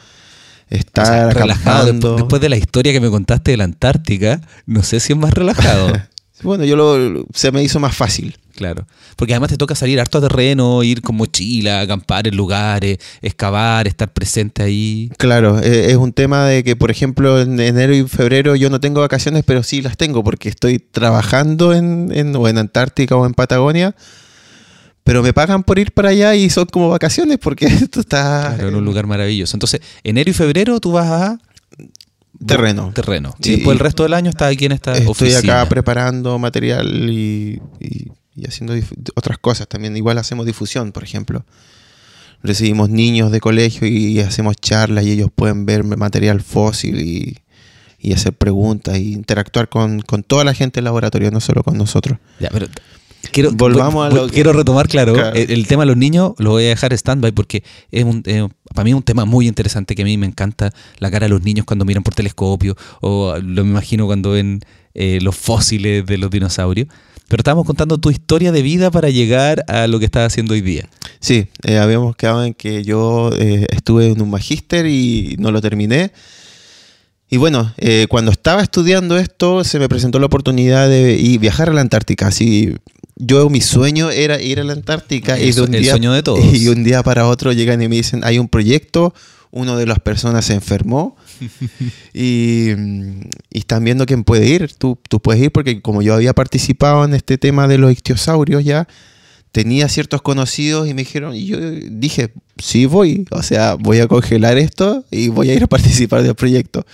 estar 0.69 1.05
O 1.05 1.07
sea, 1.07 1.29
relajado. 1.29 2.15
Después 2.15 2.41
de 2.41 2.49
la 2.49 2.57
historia 2.57 2.91
que 2.93 2.99
me 2.99 3.11
contaste 3.11 3.51
de 3.51 3.57
la 3.57 3.65
Antártica, 3.65 4.41
no 4.65 4.81
sé 4.81 4.99
si 4.99 5.13
es 5.13 5.19
más 5.19 5.33
relajado. 5.33 5.93
Bueno, 6.43 6.63
yo 6.65 6.75
lo, 6.75 7.25
se 7.33 7.51
me 7.51 7.63
hizo 7.63 7.79
más 7.79 7.95
fácil. 7.95 8.37
claro. 8.55 8.85
Porque 9.15 9.33
además 9.33 9.49
te 9.51 9.57
toca 9.57 9.75
salir 9.75 9.99
harto 9.99 10.17
a 10.17 10.21
terreno, 10.21 10.81
ir 10.81 11.01
con 11.01 11.15
mochila, 11.15 11.81
acampar 11.81 12.27
en 12.27 12.35
lugares, 12.35 12.97
excavar, 13.21 13.87
estar 13.87 14.11
presente 14.11 14.63
ahí. 14.63 15.11
Claro, 15.17 15.59
eh, 15.59 15.91
es 15.91 15.95
un 15.97 16.11
tema 16.11 16.45
de 16.45 16.63
que, 16.63 16.75
por 16.75 16.89
ejemplo, 16.89 17.39
en 17.39 17.59
enero 17.59 17.93
y 17.93 18.07
febrero 18.07 18.55
yo 18.55 18.69
no 18.71 18.79
tengo 18.79 19.01
vacaciones, 19.01 19.43
pero 19.45 19.61
sí 19.61 19.81
las 19.83 19.95
tengo 19.97 20.23
porque 20.23 20.49
estoy 20.49 20.79
trabajando 20.79 21.73
en, 21.73 22.09
en- 22.13 22.35
o 22.35 22.47
en 22.47 22.57
Antártica 22.57 23.15
o 23.15 23.25
en 23.27 23.33
Patagonia, 23.35 23.95
pero 25.03 25.21
me 25.23 25.33
pagan 25.33 25.63
por 25.63 25.77
ir 25.79 25.91
para 25.91 26.09
allá 26.09 26.35
y 26.35 26.49
son 26.49 26.65
como 26.65 26.89
vacaciones 26.89 27.37
porque 27.39 27.65
esto 27.67 27.99
está 27.99 28.53
Claro, 28.55 28.69
en 28.69 28.75
un 28.75 28.85
lugar 28.85 29.05
maravilloso. 29.07 29.55
Entonces, 29.55 29.81
enero 30.03 30.29
y 30.29 30.33
febrero 30.33 30.79
tú 30.79 30.91
vas 30.93 31.07
a 31.07 31.39
terreno. 32.45 32.91
terreno. 32.93 33.35
Sí. 33.41 33.51
Y 33.51 33.55
después 33.57 33.75
el 33.75 33.79
resto 33.79 34.03
del 34.03 34.13
año 34.13 34.29
estás 34.29 34.51
aquí 34.53 34.65
en 34.65 34.71
esta 34.73 34.93
Estoy 34.93 35.07
oficina. 35.29 35.61
acá 35.61 35.69
preparando 35.69 36.37
material 36.39 37.09
y, 37.09 37.61
y- 37.79 38.11
y 38.35 38.47
haciendo 38.47 38.73
otras 39.15 39.37
cosas 39.39 39.67
también. 39.67 39.95
Igual 39.97 40.17
hacemos 40.17 40.45
difusión, 40.45 40.91
por 40.93 41.03
ejemplo. 41.03 41.45
Recibimos 42.43 42.89
niños 42.89 43.31
de 43.31 43.39
colegio 43.39 43.87
y 43.87 44.19
hacemos 44.19 44.55
charlas 44.55 45.05
y 45.05 45.11
ellos 45.11 45.29
pueden 45.33 45.65
ver 45.65 45.83
material 45.83 46.41
fósil 46.41 46.99
y, 47.01 47.37
y 47.99 48.13
hacer 48.13 48.33
preguntas 48.33 48.97
y 48.97 49.13
interactuar 49.13 49.69
con, 49.69 50.01
con 50.01 50.23
toda 50.23 50.43
la 50.43 50.53
gente 50.55 50.77
del 50.77 50.85
laboratorio, 50.85 51.29
no 51.29 51.39
solo 51.39 51.61
con 51.61 51.77
nosotros. 51.77 52.17
Ya, 52.39 52.49
pero 52.51 52.67
Quiero, 53.31 53.51
Volvamos 53.51 54.05
a 54.05 54.09
voy- 54.15 54.27
que- 54.29 54.33
quiero 54.35 54.51
retomar, 54.53 54.87
claro, 54.87 55.13
Claro. 55.13 55.35
El, 55.35 55.51
el 55.51 55.67
tema 55.67 55.83
de 55.83 55.87
los 55.87 55.97
niños 55.97 56.33
lo 56.37 56.51
voy 56.51 56.65
a 56.65 56.69
dejar 56.69 56.91
stand-by 56.93 57.31
porque 57.31 57.63
es 57.91 58.03
un, 58.03 58.23
eh, 58.25 58.47
para 58.73 58.83
mí 58.83 58.91
es 58.91 58.95
un 58.95 59.03
tema 59.03 59.25
muy 59.25 59.47
interesante 59.47 59.95
que 59.95 60.01
a 60.01 60.05
mí 60.05 60.17
me 60.17 60.25
encanta 60.25 60.71
la 60.99 61.11
cara 61.11 61.25
de 61.25 61.29
los 61.29 61.43
niños 61.43 61.65
cuando 61.65 61.85
miran 61.85 62.03
por 62.03 62.15
telescopio 62.15 62.75
o 63.01 63.35
lo 63.41 63.63
me 63.63 63.69
imagino 63.71 64.05
cuando 64.07 64.31
ven 64.31 64.61
eh, 64.93 65.19
los 65.21 65.35
fósiles 65.35 66.05
de 66.05 66.17
los 66.17 66.29
dinosaurios. 66.31 66.87
Pero 67.27 67.39
estábamos 67.41 67.65
contando 67.65 67.97
tu 67.97 68.09
historia 68.09 68.51
de 68.51 68.61
vida 68.61 68.91
para 68.91 69.09
llegar 69.09 69.63
a 69.69 69.87
lo 69.87 69.99
que 69.99 70.05
estás 70.05 70.27
haciendo 70.27 70.53
hoy 70.53 70.59
día. 70.59 70.89
Sí, 71.21 71.47
eh, 71.63 71.77
habíamos 71.77 72.15
quedado 72.17 72.43
en 72.43 72.53
que 72.53 72.83
yo 72.83 73.29
eh, 73.37 73.67
estuve 73.69 74.07
en 74.07 74.21
un 74.21 74.29
magíster 74.31 74.85
y 74.85 75.35
no 75.39 75.51
lo 75.51 75.61
terminé. 75.61 76.11
Y 77.29 77.37
bueno, 77.37 77.73
eh, 77.77 78.07
cuando 78.09 78.31
estaba 78.31 78.61
estudiando 78.61 79.17
esto, 79.17 79.63
se 79.63 79.79
me 79.79 79.87
presentó 79.87 80.19
la 80.19 80.25
oportunidad 80.25 80.89
de 80.89 81.37
viajar 81.39 81.69
a 81.69 81.73
la 81.73 81.79
Antártica. 81.79 82.27
Así, 82.27 82.75
yo, 83.21 83.49
mi 83.49 83.61
sueño 83.61 84.09
era 84.09 84.41
ir 84.41 84.59
a 84.59 84.63
la 84.63 84.73
Antártica. 84.73 85.39
Y 85.39 85.51
de 85.51 85.61
un 85.61 85.73
el 85.73 85.83
día, 85.83 85.91
sueño 85.91 86.11
de 86.13 86.23
todos. 86.23 86.43
Y 86.53 86.67
un 86.67 86.83
día 86.83 87.03
para 87.03 87.27
otro 87.27 87.51
llegan 87.51 87.81
y 87.81 87.87
me 87.87 87.95
dicen, 87.95 88.21
hay 88.23 88.39
un 88.39 88.47
proyecto, 88.47 89.13
una 89.51 89.75
de 89.75 89.85
las 89.85 89.99
personas 89.99 90.45
se 90.45 90.53
enfermó 90.53 91.15
y, 92.13 92.71
y 92.71 93.59
están 93.59 93.83
viendo 93.83 94.05
quién 94.05 94.23
puede 94.23 94.47
ir. 94.47 94.73
Tú, 94.75 94.97
tú 95.07 95.19
puedes 95.21 95.41
ir 95.41 95.51
porque 95.51 95.81
como 95.81 96.01
yo 96.01 96.15
había 96.15 96.33
participado 96.33 97.05
en 97.05 97.13
este 97.13 97.37
tema 97.37 97.67
de 97.67 97.77
los 97.77 97.91
ictiosaurios 97.91 98.63
ya, 98.63 98.87
tenía 99.51 99.87
ciertos 99.89 100.21
conocidos 100.21 100.87
y 100.87 100.93
me 100.93 101.03
dijeron, 101.03 101.35
y 101.35 101.45
yo 101.45 101.57
dije, 101.59 102.33
sí 102.57 102.85
voy, 102.85 103.25
o 103.31 103.43
sea, 103.43 103.75
voy 103.75 103.99
a 103.99 104.07
congelar 104.07 104.57
esto 104.57 105.05
y 105.11 105.27
voy 105.27 105.49
a 105.49 105.53
ir 105.53 105.63
a 105.63 105.67
participar 105.67 106.23
del 106.23 106.35
proyecto. 106.35 106.85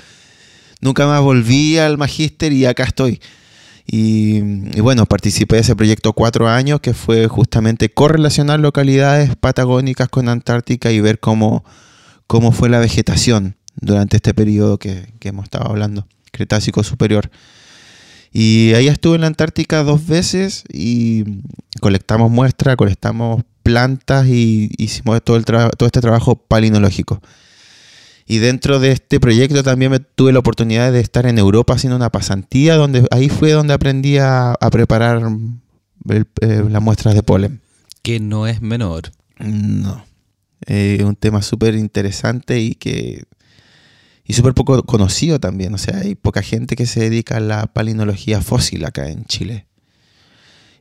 Nunca 0.81 1.07
más 1.07 1.21
volví 1.21 1.77
al 1.77 1.97
magíster 1.97 2.51
y 2.51 2.65
acá 2.65 2.83
estoy. 2.83 3.19
Y, 3.89 4.41
bueno, 4.81 5.05
participé 5.05 5.55
de 5.55 5.61
ese 5.61 5.75
proyecto 5.75 6.11
cuatro 6.11 6.49
años 6.49 6.81
que 6.81 6.93
fue 6.93 7.27
justamente 7.27 7.89
correlacionar 7.89 8.59
localidades 8.59 9.35
patagónicas 9.37 10.09
con 10.09 10.27
Antártica 10.27 10.91
y 10.91 10.99
ver 10.99 11.19
cómo, 11.19 11.63
cómo 12.27 12.51
fue 12.51 12.67
la 12.67 12.79
vegetación 12.79 13.55
durante 13.79 14.17
este 14.17 14.33
periodo 14.33 14.77
que, 14.77 15.13
que 15.19 15.29
hemos 15.29 15.45
estado 15.45 15.69
hablando, 15.69 16.05
Cretácico 16.31 16.83
Superior. 16.83 17.31
Y 18.33 18.73
ahí 18.73 18.89
estuve 18.89 19.15
en 19.15 19.21
la 19.21 19.27
Antártica 19.27 19.83
dos 19.83 20.05
veces 20.05 20.65
y 20.71 21.23
colectamos 21.79 22.29
muestras, 22.29 22.75
colectamos 22.75 23.43
plantas 23.63 24.27
y 24.27 24.69
hicimos 24.77 25.23
todo, 25.23 25.37
el 25.37 25.45
todo 25.45 25.85
este 25.85 26.01
trabajo 26.01 26.35
palinológico. 26.35 27.21
Y 28.27 28.39
dentro 28.39 28.79
de 28.79 28.91
este 28.91 29.19
proyecto 29.21 29.63
también 29.63 29.89
me 29.91 29.99
tuve 29.99 30.33
la 30.33 30.39
oportunidad 30.39 30.91
de 30.91 30.99
estar 30.99 31.25
en 31.25 31.37
Europa 31.37 31.73
haciendo 31.73 31.95
una 31.95 32.09
pasantía, 32.11 32.75
donde 32.75 33.07
ahí 33.11 33.29
fue 33.29 33.51
donde 33.51 33.73
aprendí 33.73 34.17
a, 34.17 34.51
a 34.51 34.69
preparar 34.69 35.21
el- 36.09 36.27
eh, 36.41 36.63
las 36.69 36.81
muestras 36.81 37.15
de 37.15 37.23
polen. 37.23 37.61
Que 38.01 38.19
no 38.19 38.45
es 38.47 38.61
menor. 38.61 39.11
No. 39.39 40.05
Es 40.65 41.01
un 41.03 41.15
tema 41.15 41.41
súper 41.41 41.75
interesante 41.75 42.59
y 42.59 42.75
que 42.75 43.23
y 44.25 44.33
súper 44.33 44.53
poco 44.53 44.83
conocido 44.83 45.39
también. 45.39 45.73
O 45.73 45.77
sea, 45.77 45.99
hay 45.99 46.15
poca 46.15 46.41
gente 46.41 46.75
que 46.75 46.85
se 46.85 46.99
dedica 46.99 47.37
a 47.37 47.39
la 47.39 47.67
palinología 47.67 48.41
fósil 48.41 48.83
acá 48.83 49.09
en 49.09 49.23
Chile. 49.25 49.67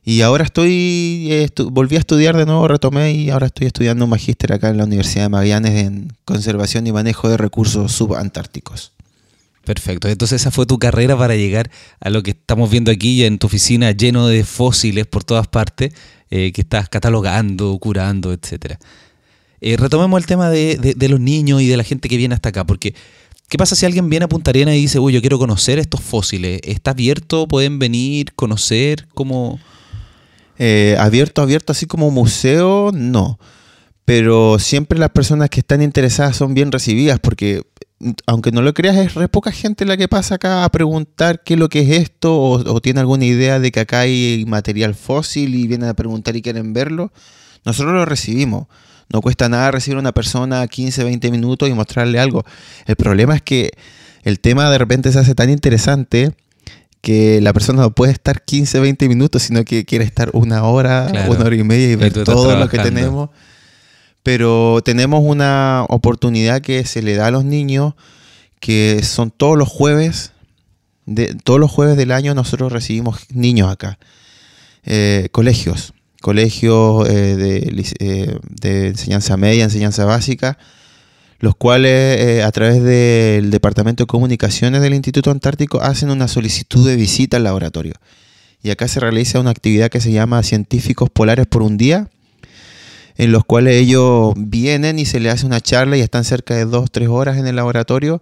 Y 0.09 0.21
ahora 0.21 0.45
estoy, 0.45 1.29
volví 1.69 1.97
a 1.97 1.99
estudiar 1.99 2.37
de 2.37 2.45
nuevo, 2.45 2.65
retomé 2.65 3.11
y 3.11 3.29
ahora 3.29 3.47
estoy 3.47 3.67
estudiando 3.67 4.05
un 4.05 4.09
magíster 4.09 4.53
acá 4.53 4.69
en 4.69 4.77
la 4.77 4.85
Universidad 4.85 5.23
de 5.25 5.29
Magallanes 5.29 5.83
en 5.85 6.13
conservación 6.23 6.87
y 6.87 6.93
manejo 6.93 7.27
de 7.27 7.35
recursos 7.35 7.91
subantárticos. 7.91 8.93
Perfecto. 9.65 10.07
Entonces 10.07 10.39
esa 10.39 10.49
fue 10.49 10.65
tu 10.65 10.79
carrera 10.79 11.17
para 11.17 11.35
llegar 11.35 11.69
a 11.99 12.09
lo 12.09 12.23
que 12.23 12.31
estamos 12.31 12.71
viendo 12.71 12.89
aquí 12.89 13.25
en 13.25 13.37
tu 13.37 13.47
oficina 13.47 13.91
lleno 13.91 14.27
de 14.27 14.45
fósiles 14.45 15.05
por 15.07 15.25
todas 15.25 15.45
partes 15.49 15.91
eh, 16.29 16.53
que 16.53 16.61
estás 16.61 16.87
catalogando, 16.87 17.77
curando, 17.77 18.31
etcétera. 18.31 18.79
Eh, 19.59 19.75
retomemos 19.75 20.17
el 20.21 20.25
tema 20.25 20.49
de, 20.49 20.77
de- 20.77 20.93
de 20.93 21.09
los 21.09 21.19
niños 21.19 21.61
y 21.61 21.67
de 21.67 21.75
la 21.75 21.83
gente 21.83 22.07
que 22.07 22.15
viene 22.15 22.33
hasta 22.33 22.47
acá, 22.47 22.63
porque 22.65 22.95
¿qué 23.49 23.57
pasa 23.57 23.75
si 23.75 23.85
alguien 23.85 24.09
viene 24.09 24.23
a 24.23 24.29
Punta 24.29 24.51
Arenas 24.51 24.75
y 24.75 24.79
dice, 24.83 24.99
uy, 24.99 25.11
yo 25.11 25.19
quiero 25.19 25.37
conocer 25.37 25.79
estos 25.79 25.99
fósiles? 25.99 26.61
¿Está 26.63 26.91
abierto? 26.91 27.45
¿Pueden 27.45 27.77
venir, 27.77 28.31
conocer? 28.35 29.05
¿Cómo? 29.13 29.59
Eh, 30.59 30.95
abierto, 30.99 31.41
abierto, 31.41 31.71
así 31.71 31.85
como 31.85 32.11
museo, 32.11 32.91
no. 32.93 33.39
Pero 34.05 34.59
siempre 34.59 34.99
las 34.99 35.11
personas 35.11 35.49
que 35.49 35.59
están 35.59 35.81
interesadas 35.81 36.37
son 36.37 36.53
bien 36.53 36.71
recibidas 36.71 37.19
porque, 37.19 37.63
mm, 37.99 38.11
aunque 38.27 38.51
no 38.51 38.61
lo 38.61 38.73
creas, 38.73 38.95
es 38.97 39.15
re 39.15 39.27
poca 39.27 39.51
gente 39.51 39.85
la 39.85 39.97
que 39.97 40.07
pasa 40.07 40.35
acá 40.35 40.63
a 40.63 40.69
preguntar 40.71 41.43
qué 41.43 41.55
es 41.55 41.59
lo 41.59 41.69
que 41.69 41.81
es 41.81 41.89
esto 42.01 42.35
o, 42.35 42.73
o 42.73 42.81
tiene 42.81 43.01
alguna 43.01 43.25
idea 43.25 43.59
de 43.59 43.71
que 43.71 43.81
acá 43.81 44.01
hay 44.01 44.45
material 44.47 44.95
fósil 44.95 45.55
y 45.55 45.67
vienen 45.67 45.89
a 45.89 45.93
preguntar 45.93 46.35
y 46.35 46.41
quieren 46.41 46.73
verlo. 46.73 47.11
Nosotros 47.65 47.93
lo 47.93 48.05
recibimos. 48.05 48.67
No 49.09 49.21
cuesta 49.21 49.49
nada 49.49 49.71
recibir 49.71 49.97
a 49.97 50.01
una 50.01 50.11
persona 50.13 50.67
15, 50.67 51.03
20 51.03 51.31
minutos 51.31 51.69
y 51.69 51.73
mostrarle 51.73 52.19
algo. 52.19 52.45
El 52.85 52.95
problema 52.95 53.35
es 53.35 53.41
que 53.41 53.71
el 54.23 54.39
tema 54.39 54.69
de 54.69 54.77
repente 54.77 55.11
se 55.11 55.19
hace 55.19 55.35
tan 55.35 55.49
interesante 55.49 56.33
que 57.01 57.39
la 57.41 57.53
persona 57.53 57.81
no 57.81 57.91
puede 57.91 58.11
estar 58.11 58.43
15, 58.43 58.79
20 58.79 59.07
minutos, 59.07 59.43
sino 59.43 59.63
que 59.63 59.85
quiere 59.85 60.05
estar 60.05 60.29
una 60.33 60.63
hora, 60.63 61.07
Claro. 61.09 61.31
una 61.31 61.45
hora 61.45 61.55
y 61.55 61.63
media 61.63 61.91
y 61.91 61.95
ver 61.95 62.13
todo 62.23 62.55
lo 62.57 62.69
que 62.69 62.79
tenemos. 62.79 63.29
Pero 64.23 64.81
tenemos 64.83 65.21
una 65.23 65.85
oportunidad 65.89 66.61
que 66.61 66.83
se 66.85 67.01
le 67.01 67.15
da 67.15 67.27
a 67.27 67.31
los 67.31 67.45
niños, 67.45 67.93
que 68.59 69.01
son 69.03 69.31
todos 69.31 69.57
los 69.57 69.69
jueves, 69.69 70.31
de, 71.05 71.33
todos 71.35 71.59
los 71.59 71.71
jueves 71.71 71.95
del 71.95 72.11
año 72.11 72.33
nosotros 72.33 72.71
recibimos 72.73 73.21
niños 73.31 73.71
acá. 73.71 73.97
Eh, 74.83 75.29
colegios, 75.31 75.93
colegios 76.21 77.07
eh, 77.07 77.35
de, 77.35 77.85
eh, 77.99 78.37
de 78.49 78.87
enseñanza 78.87 79.37
media, 79.37 79.63
enseñanza 79.63 80.03
básica, 80.05 80.57
los 81.39 81.55
cuales 81.55 82.19
eh, 82.19 82.43
a 82.43 82.51
través 82.51 82.83
del 82.83 83.51
Departamento 83.51 84.03
de 84.03 84.07
Comunicaciones 84.07 84.81
del 84.81 84.93
Instituto 84.93 85.31
Antártico 85.31 85.81
hacen 85.81 86.09
una 86.09 86.27
solicitud 86.27 86.87
de 86.87 86.95
visita 86.95 87.37
al 87.37 87.43
laboratorio. 87.43 87.93
Y 88.63 88.71
acá 88.71 88.87
se 88.87 88.99
realiza 88.99 89.39
una 89.39 89.51
actividad 89.51 89.89
que 89.89 90.01
se 90.01 90.11
llama 90.11 90.41
Científicos 90.43 91.09
Polares 91.09 91.45
por 91.45 91.61
un 91.61 91.77
día, 91.77 92.09
en 93.15 93.31
los 93.31 93.45
cuales 93.45 93.75
ellos 93.75 94.33
vienen 94.35 94.99
y 94.99 95.05
se 95.05 95.19
les 95.19 95.33
hace 95.33 95.45
una 95.45 95.61
charla 95.61 95.97
y 95.97 96.01
están 96.01 96.23
cerca 96.23 96.55
de 96.55 96.65
dos, 96.65 96.91
tres 96.91 97.07
horas 97.07 97.37
en 97.37 97.47
el 97.47 97.55
laboratorio 97.55 98.21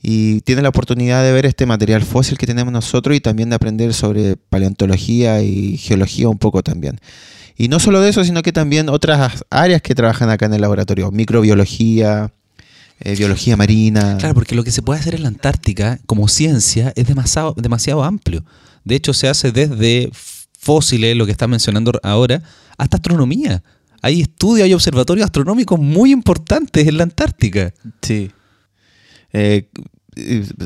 y 0.00 0.40
tienen 0.42 0.62
la 0.62 0.68
oportunidad 0.68 1.24
de 1.24 1.32
ver 1.32 1.46
este 1.46 1.66
material 1.66 2.02
fósil 2.02 2.38
que 2.38 2.46
tenemos 2.46 2.72
nosotros 2.72 3.16
y 3.16 3.20
también 3.20 3.50
de 3.50 3.56
aprender 3.56 3.92
sobre 3.94 4.36
paleontología 4.36 5.42
y 5.42 5.76
geología 5.76 6.28
un 6.28 6.38
poco 6.38 6.62
también. 6.62 7.00
Y 7.56 7.68
no 7.68 7.80
solo 7.80 8.00
de 8.00 8.10
eso, 8.10 8.24
sino 8.24 8.42
que 8.42 8.52
también 8.52 8.88
otras 8.88 9.44
áreas 9.50 9.82
que 9.82 9.96
trabajan 9.96 10.30
acá 10.30 10.46
en 10.46 10.54
el 10.54 10.60
laboratorio, 10.60 11.10
microbiología, 11.10 12.32
eh, 13.00 13.14
biología 13.16 13.56
marina. 13.56 14.16
Claro, 14.18 14.34
porque 14.34 14.54
lo 14.54 14.64
que 14.64 14.70
se 14.72 14.82
puede 14.82 15.00
hacer 15.00 15.14
en 15.14 15.22
la 15.22 15.28
Antártica 15.28 15.98
como 16.06 16.28
ciencia 16.28 16.92
es 16.96 17.06
demasiado, 17.06 17.54
demasiado 17.56 18.02
amplio. 18.04 18.44
De 18.84 18.94
hecho, 18.94 19.12
se 19.12 19.28
hace 19.28 19.52
desde 19.52 20.10
fósiles, 20.58 21.16
lo 21.16 21.26
que 21.26 21.32
está 21.32 21.46
mencionando 21.46 21.92
ahora, 22.02 22.42
hasta 22.76 22.96
astronomía. 22.96 23.62
Hay 24.02 24.20
estudios, 24.20 24.64
hay 24.64 24.74
observatorios 24.74 25.24
astronómicos 25.24 25.78
muy 25.78 26.12
importantes 26.12 26.86
en 26.86 26.96
la 26.96 27.02
Antártica. 27.04 27.72
Sí. 28.02 28.30
Eh, 29.32 29.68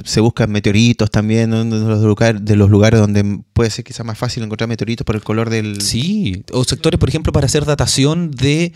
se 0.04 0.20
buscan 0.20 0.50
meteoritos 0.50 1.10
también 1.10 1.50
de 1.50 1.64
los, 1.64 2.00
lugar- 2.02 2.40
de 2.40 2.56
los 2.56 2.70
lugares 2.70 3.00
donde 3.00 3.40
puede 3.52 3.68
ser 3.70 3.84
quizá 3.84 4.02
más 4.02 4.16
fácil 4.16 4.42
encontrar 4.42 4.66
meteoritos 4.68 5.04
por 5.04 5.14
el 5.14 5.22
color 5.22 5.50
del... 5.50 5.82
Sí, 5.82 6.42
o 6.52 6.64
sectores, 6.64 6.98
por 6.98 7.08
ejemplo, 7.10 7.32
para 7.32 7.46
hacer 7.46 7.64
datación 7.66 8.30
de, 8.30 8.72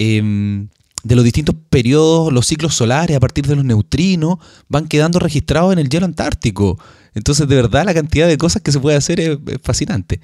em, 0.00 0.68
de 1.06 1.14
los 1.14 1.24
distintos 1.24 1.54
periodos, 1.70 2.32
los 2.32 2.46
ciclos 2.46 2.74
solares 2.74 3.16
a 3.16 3.20
partir 3.20 3.46
de 3.46 3.54
los 3.54 3.64
neutrinos, 3.64 4.38
van 4.68 4.88
quedando 4.88 5.18
registrados 5.18 5.72
en 5.72 5.78
el 5.78 5.88
hielo 5.88 6.04
antártico. 6.04 6.78
Entonces, 7.14 7.46
de 7.46 7.54
verdad, 7.54 7.84
la 7.84 7.94
cantidad 7.94 8.26
de 8.26 8.36
cosas 8.36 8.62
que 8.62 8.72
se 8.72 8.80
puede 8.80 8.96
hacer 8.96 9.20
es, 9.20 9.38
fascinante. 9.62 10.20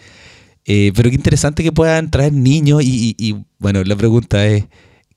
Eh, 0.64 0.92
pero 0.94 1.08
qué 1.08 1.16
interesante 1.16 1.62
que 1.62 1.72
puedan 1.72 2.10
traer 2.10 2.32
niños 2.32 2.82
y, 2.82 3.36
bueno, 3.58 3.82
la 3.84 3.96
pregunta 3.96 4.44
es, 4.46 4.64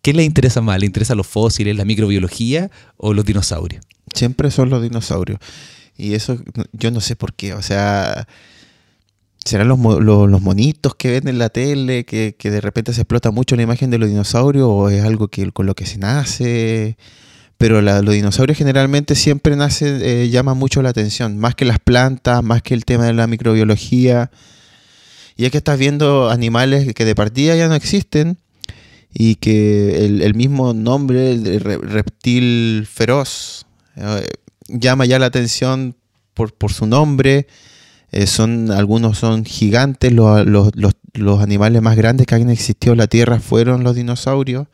¿qué 0.02 0.14
les 0.14 0.26
interesa 0.26 0.62
más? 0.62 0.80
¿Les 0.80 0.88
interesan 0.88 1.18
los 1.18 1.28
fósiles, 1.28 1.76
la 1.76 1.86
microbiología 1.86 2.70
o 2.98 3.14
los 3.14 3.26
dinosaurios? 3.26 3.84
Siempre 4.14 4.52
son 4.52 4.70
los 4.70 4.84
dinosaurios. 4.84 5.40
Y 5.98 6.14
eso 6.14 6.38
yo 6.74 6.92
no 6.92 7.02
sé 7.02 7.16
por 7.16 7.34
qué. 7.34 7.54
O 7.54 7.62
sea, 7.62 8.28
¿serán 9.46 9.68
los, 9.68 9.78
mo- 9.78 10.00
lo- 10.00 10.28
los 10.28 10.42
monitos 10.42 10.96
que 10.96 11.12
ven 11.12 11.28
en 11.28 11.38
la 11.38 11.50
tele, 11.50 12.04
que, 12.06 12.36
que 12.38 12.52
de 12.52 12.62
repente 12.62 12.94
se 12.94 13.02
explota 13.02 13.32
mucho 13.32 13.56
la 13.56 13.62
imagen 13.64 13.90
de 13.92 13.98
los 14.00 14.10
dinosaurios 14.10 14.68
o 14.70 14.90
es 14.90 15.04
algo 15.04 15.28
que 15.30 15.52
con 15.52 15.66
lo 15.66 15.76
que 15.76 15.86
se 15.86 15.98
nace? 15.98 16.98
Pero 17.58 17.82
los 17.82 18.14
dinosaurios 18.14 18.58
generalmente 18.58 19.16
siempre 19.16 19.56
nacen, 19.56 20.00
eh, 20.02 20.30
llaman 20.30 20.58
mucho 20.58 20.82
la 20.82 20.90
atención, 20.90 21.38
más 21.38 21.56
que 21.56 21.64
las 21.64 21.80
plantas, 21.80 22.44
más 22.44 22.62
que 22.62 22.74
el 22.74 22.84
tema 22.84 23.06
de 23.06 23.14
la 23.14 23.28
microbiología. 23.28 24.30
Y 25.38 25.46
es 25.46 25.52
que 25.52 25.58
estás 25.60 25.80
viendo 25.80 26.30
animales 26.30 26.94
que 26.94 27.06
de 27.06 27.16
partida 27.16 27.56
ya 27.56 27.68
no 27.70 27.76
existen 27.76 28.38
y 29.14 29.36
que 29.36 30.06
el, 30.06 30.22
el 30.22 30.34
mismo 30.34 30.74
nombre, 30.74 31.32
el 31.32 31.62
re- 31.62 31.78
reptil 31.78 32.86
feroz, 32.92 33.66
eh, 33.96 34.26
llama 34.68 35.06
ya 35.06 35.18
la 35.20 35.28
atención 35.28 35.96
por, 36.34 36.54
por 36.54 36.74
su 36.74 36.86
nombre. 36.86 37.48
Eh, 38.12 38.28
son, 38.28 38.72
algunos 38.72 39.18
son 39.18 39.44
gigantes, 39.46 40.14
los, 40.14 40.46
los- 40.46 40.72
los- 40.76 40.94
los 41.14 41.42
animales 41.42 41.82
más 41.82 41.96
grandes 41.96 42.28
que 42.28 42.36
han 42.36 42.50
existido 42.50 42.94
en 42.94 43.00
la 43.00 43.08
Tierra 43.08 43.40
fueron 43.40 43.84
los 43.84 43.96
dinosaurios. 43.96 44.68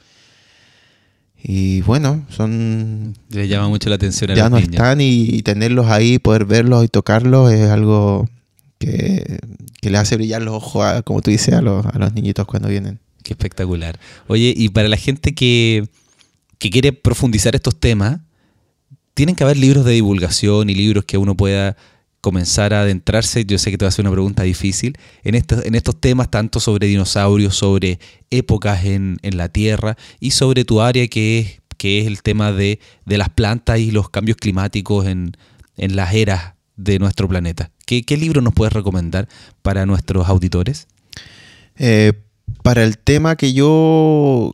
Y 1.43 1.81
bueno, 1.81 2.23
son... 2.29 3.15
Le 3.29 3.47
llama 3.47 3.67
mucho 3.67 3.89
la 3.89 3.95
atención 3.95 4.29
a 4.31 4.35
Ya 4.35 4.43
los 4.43 4.51
no 4.51 4.57
niños. 4.57 4.73
están 4.73 5.01
y, 5.01 5.23
y 5.23 5.41
tenerlos 5.41 5.87
ahí, 5.87 6.19
poder 6.19 6.45
verlos 6.45 6.85
y 6.85 6.87
tocarlos 6.87 7.51
es 7.51 7.69
algo 7.69 8.29
que, 8.77 9.39
que 9.81 9.89
le 9.89 9.97
hace 9.97 10.15
brillar 10.17 10.41
los 10.43 10.53
ojos, 10.55 10.85
a- 10.85 11.01
como 11.01 11.21
tú 11.21 11.31
dices, 11.31 11.55
a 11.55 11.61
los, 11.61 11.83
a 11.85 11.97
los 11.97 12.13
niñitos 12.13 12.45
cuando 12.45 12.69
vienen. 12.69 12.99
Qué 13.23 13.33
espectacular. 13.33 13.99
Oye, 14.27 14.53
y 14.55 14.69
para 14.69 14.87
la 14.87 14.97
gente 14.97 15.33
que, 15.33 15.87
que 16.59 16.69
quiere 16.69 16.93
profundizar 16.93 17.55
estos 17.55 17.75
temas, 17.79 18.19
tienen 19.15 19.35
que 19.35 19.43
haber 19.43 19.57
libros 19.57 19.83
de 19.85 19.93
divulgación 19.93 20.69
y 20.69 20.75
libros 20.75 21.05
que 21.05 21.17
uno 21.17 21.35
pueda 21.35 21.75
comenzar 22.21 22.73
a 22.73 22.81
adentrarse. 22.81 23.43
Yo 23.45 23.57
sé 23.57 23.71
que 23.71 23.77
te 23.77 23.85
va 23.85 23.87
a 23.87 23.89
hacer 23.89 24.03
una 24.05 24.11
pregunta 24.11 24.43
difícil. 24.43 24.97
En 25.23 25.35
estos, 25.35 25.65
en 25.65 25.75
estos 25.75 25.99
temas, 25.99 26.29
tanto 26.29 26.59
sobre 26.59 26.87
dinosaurios, 26.87 27.55
sobre 27.55 27.99
épocas 28.29 28.85
en, 28.85 29.17
en 29.23 29.37
la 29.37 29.49
Tierra 29.49 29.97
y 30.19 30.31
sobre 30.31 30.63
tu 30.63 30.81
área 30.81 31.07
que 31.07 31.39
es, 31.39 31.61
que 31.77 31.99
es 31.99 32.07
el 32.07 32.21
tema 32.21 32.51
de, 32.51 32.79
de 33.05 33.17
las 33.17 33.29
plantas 33.29 33.79
y 33.79 33.91
los 33.91 34.09
cambios 34.09 34.37
climáticos 34.37 35.07
en, 35.07 35.35
en 35.75 35.95
las 35.95 36.13
eras 36.13 36.53
de 36.77 36.99
nuestro 36.99 37.27
planeta. 37.27 37.71
¿Qué, 37.85 38.15
libro 38.15 38.41
nos 38.41 38.53
puedes 38.53 38.71
recomendar 38.71 39.27
para 39.61 39.85
nuestros 39.85 40.29
auditores? 40.29 40.87
Eh, 41.75 42.13
para 42.63 42.83
el 42.83 42.97
tema 42.97 43.35
que 43.35 43.51
yo, 43.51 44.53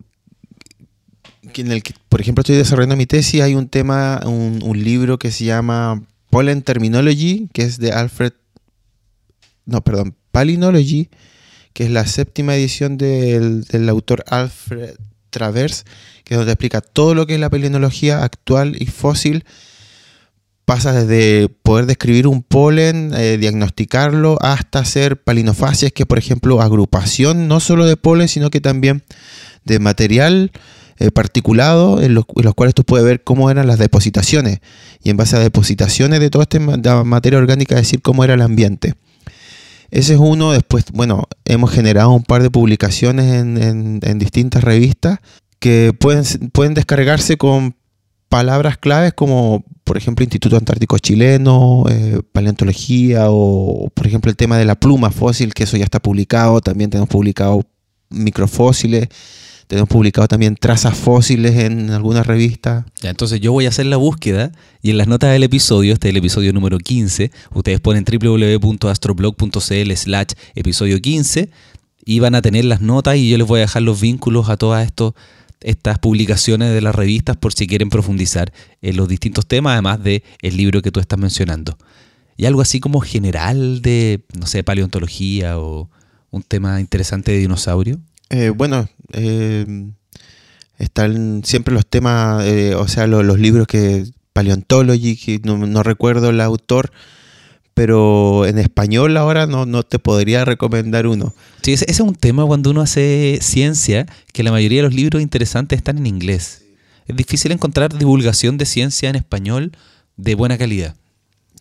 en 1.54 1.72
el 1.72 1.84
que, 1.84 1.94
por 2.10 2.20
ejemplo, 2.20 2.42
estoy 2.42 2.56
desarrollando 2.56 2.96
mi 2.96 3.06
tesis, 3.06 3.42
hay 3.42 3.54
un 3.54 3.68
tema, 3.68 4.22
un 4.26 4.84
libro 4.84 5.20
que 5.20 5.32
se 5.32 5.46
llama 5.46 6.02
Pollen 6.30 6.62
Terminology, 6.62 7.50
que 7.54 7.64
es 7.64 7.78
de 7.80 7.92
Alfred, 7.92 8.34
no, 9.66 9.84
perdón, 9.84 10.16
Palynology, 10.32 11.10
que 11.74 11.86
es 11.86 11.92
la 11.92 12.06
séptima 12.06 12.56
edición 12.56 12.98
del, 12.98 13.64
del 13.64 13.90
autor 13.90 14.24
Alfred 14.28 14.96
Travers, 15.30 15.86
que 16.24 16.34
es 16.34 16.38
donde 16.38 16.54
explica 16.54 16.82
todo 16.82 17.16
lo 17.16 17.28
que 17.28 17.36
es 17.36 17.40
la 17.40 17.50
pelinología 17.50 18.24
actual 18.24 18.76
y 18.80 18.88
fósil. 18.88 19.46
Pasa 20.66 20.92
desde 20.92 21.50
poder 21.50 21.86
describir 21.86 22.28
un 22.28 22.44
polen, 22.44 23.14
eh, 23.16 23.38
diagnosticarlo, 23.38 24.38
hasta 24.42 24.80
hacer 24.80 25.22
palinofacies, 25.22 25.94
que 25.94 26.06
por 26.06 26.18
ejemplo 26.18 26.62
agrupación 26.62 27.48
no 27.48 27.60
solo 27.60 27.86
de 27.86 27.96
polen, 27.96 28.28
sino 28.28 28.50
que 28.50 28.60
también 28.60 29.04
de 29.64 29.80
material 29.80 30.52
eh, 31.00 31.12
en 32.02 32.14
los, 32.14 32.26
cuales 32.56 32.76
tú 32.76 32.84
puedes 32.84 33.06
ver 33.06 33.24
cómo 33.24 33.50
eran 33.50 33.68
las 33.68 33.80
depositaciones 33.80 34.60
y 35.04 35.10
en 35.10 35.18
base 35.18 35.36
a 35.36 35.40
depositaciones 35.40 36.20
de 36.20 36.30
toda 36.30 36.48
esta 36.50 37.04
materia 37.04 37.40
orgánica 37.40 37.76
decir 37.76 38.02
cómo 38.02 38.24
era 38.24 38.34
el 38.34 38.42
ambiente. 38.42 38.96
Ese 39.90 40.14
es 40.14 40.20
uno, 40.20 40.52
después, 40.52 40.86
bueno, 40.92 41.24
hemos 41.46 41.72
generado 41.72 42.12
un 42.12 42.24
par 42.24 42.44
de 42.44 42.50
publicaciones 42.50 43.26
en, 43.34 44.00
en- 44.04 44.20
distintas 44.20 44.64
revistas 44.64 45.20
que 45.60 45.94
pueden, 45.98 46.24
pueden 46.52 46.74
descargarse 46.74 47.38
con 47.38 47.76
palabras 48.28 48.78
claves 48.78 49.14
como, 49.14 49.64
por 49.86 49.96
ejemplo, 49.98 50.24
Instituto 50.24 50.58
Antártico 50.58 50.98
Chileno, 50.98 51.86
eh, 51.90 52.20
paleontología 52.34 53.28
o, 53.30 53.90
por 53.94 54.06
ejemplo, 54.06 54.30
el 54.30 54.36
tema 54.36 54.58
de 54.58 54.66
la 54.66 54.76
pluma 54.76 55.10
fósil, 55.10 55.54
que 55.54 55.64
eso 55.64 55.78
ya 55.78 55.86
está 55.86 56.02
publicado. 56.02 56.60
También 56.60 56.90
tenemos 56.90 57.08
publicado 57.08 57.64
microfósiles, 58.10 59.08
tenemos 59.68 59.90
publicado 59.90 60.28
también 60.28 60.56
trazas 60.56 60.98
fósiles 60.98 61.56
en 61.58 61.92
algunas 61.92 62.26
revistas. 62.26 62.86
Entonces 63.04 63.40
yo 63.42 63.52
voy 63.52 63.66
a 63.66 63.70
hacer 63.70 63.86
la 63.86 63.98
búsqueda 63.98 64.52
y 64.82 64.90
en 64.92 64.98
las 64.98 65.08
notas 65.08 65.32
del 65.32 65.44
episodio, 65.44 65.94
este 65.94 66.08
es 66.08 66.12
el 66.12 66.18
episodio 66.18 66.54
número 66.54 66.78
15, 66.78 67.32
ustedes 67.54 67.80
ponen 67.82 68.06
www.astroblog.cl 68.06 69.92
slash 69.94 70.34
episodio 70.56 71.02
15 71.02 71.50
y 72.06 72.20
van 72.20 72.36
a 72.36 72.42
tener 72.42 72.66
las 72.66 72.82
notas 72.82 73.18
y 73.18 73.30
yo 73.30 73.38
les 73.38 73.46
voy 73.46 73.60
a 73.60 73.62
dejar 73.62 73.82
los 73.82 74.00
vínculos 74.00 74.50
a 74.50 74.58
todas 74.58 74.86
estos 74.86 75.14
estas 75.60 76.00
publicaciones 76.00 76.72
de 76.72 76.82
las 76.82 76.96
revistas 76.96 77.36
por 77.36 77.54
si 77.54 77.68
quieren 77.68 77.90
profundizar 77.90 78.54
en 78.82 78.96
los 78.96 79.08
distintos 79.08 79.48
temas, 79.48 79.74
además 79.74 80.04
de 80.04 80.24
el 80.42 80.56
libro 80.56 80.82
que 80.82 80.92
tú 80.92 81.00
estás 81.00 81.18
mencionando. 81.18 81.78
Y 82.38 82.46
algo 82.46 82.62
así 82.62 82.80
como 82.80 83.02
general 83.02 83.82
de, 83.82 84.22
no 84.40 84.46
sé, 84.46 84.64
paleontología 84.64 85.58
o 85.58 85.90
un 86.30 86.44
tema 86.44 86.80
interesante 86.80 87.32
de 87.32 87.40
dinosaurio. 87.40 88.00
Eh, 88.30 88.50
bueno, 88.50 88.88
eh, 89.14 89.66
están 90.78 91.44
siempre 91.46 91.74
los 91.74 91.86
temas, 91.86 92.46
eh, 92.46 92.76
o 92.76 92.88
sea, 92.88 93.08
lo- 93.08 93.24
los 93.24 93.40
libros 93.40 93.68
que 93.68 94.06
Paleontology, 94.34 95.16
que 95.18 95.40
no, 95.44 95.58
no 95.58 95.84
recuerdo 95.84 96.30
el 96.30 96.42
autor, 96.42 96.92
pero 97.74 98.46
en 98.46 98.58
español 98.58 99.16
ahora 99.18 99.46
no, 99.48 99.66
no 99.66 99.84
te 99.84 100.00
podría 100.00 100.46
recomendar 100.46 101.08
uno. 101.08 101.34
Sí, 101.62 101.74
ese, 101.74 101.86
ese 101.86 101.94
es 102.04 102.08
un 102.08 102.16
tema 102.16 102.46
cuando 102.46 102.72
uno 102.72 102.82
hace 102.82 103.40
ciencia, 103.42 104.06
que 104.34 104.44
la 104.44 104.52
mayoría 104.52 104.80
de 104.80 104.84
los 104.88 104.94
libros 104.94 105.22
interesantes 105.22 105.78
están 105.78 105.98
en 105.98 106.08
inglés. 106.08 106.64
Es 107.08 107.16
difícil 107.16 107.52
encontrar 107.52 107.98
divulgación 107.98 108.58
de 108.58 108.66
ciencia 108.66 109.10
en 109.10 109.16
español 109.16 109.72
de 110.18 110.36
buena 110.36 110.58
calidad. 110.58 110.96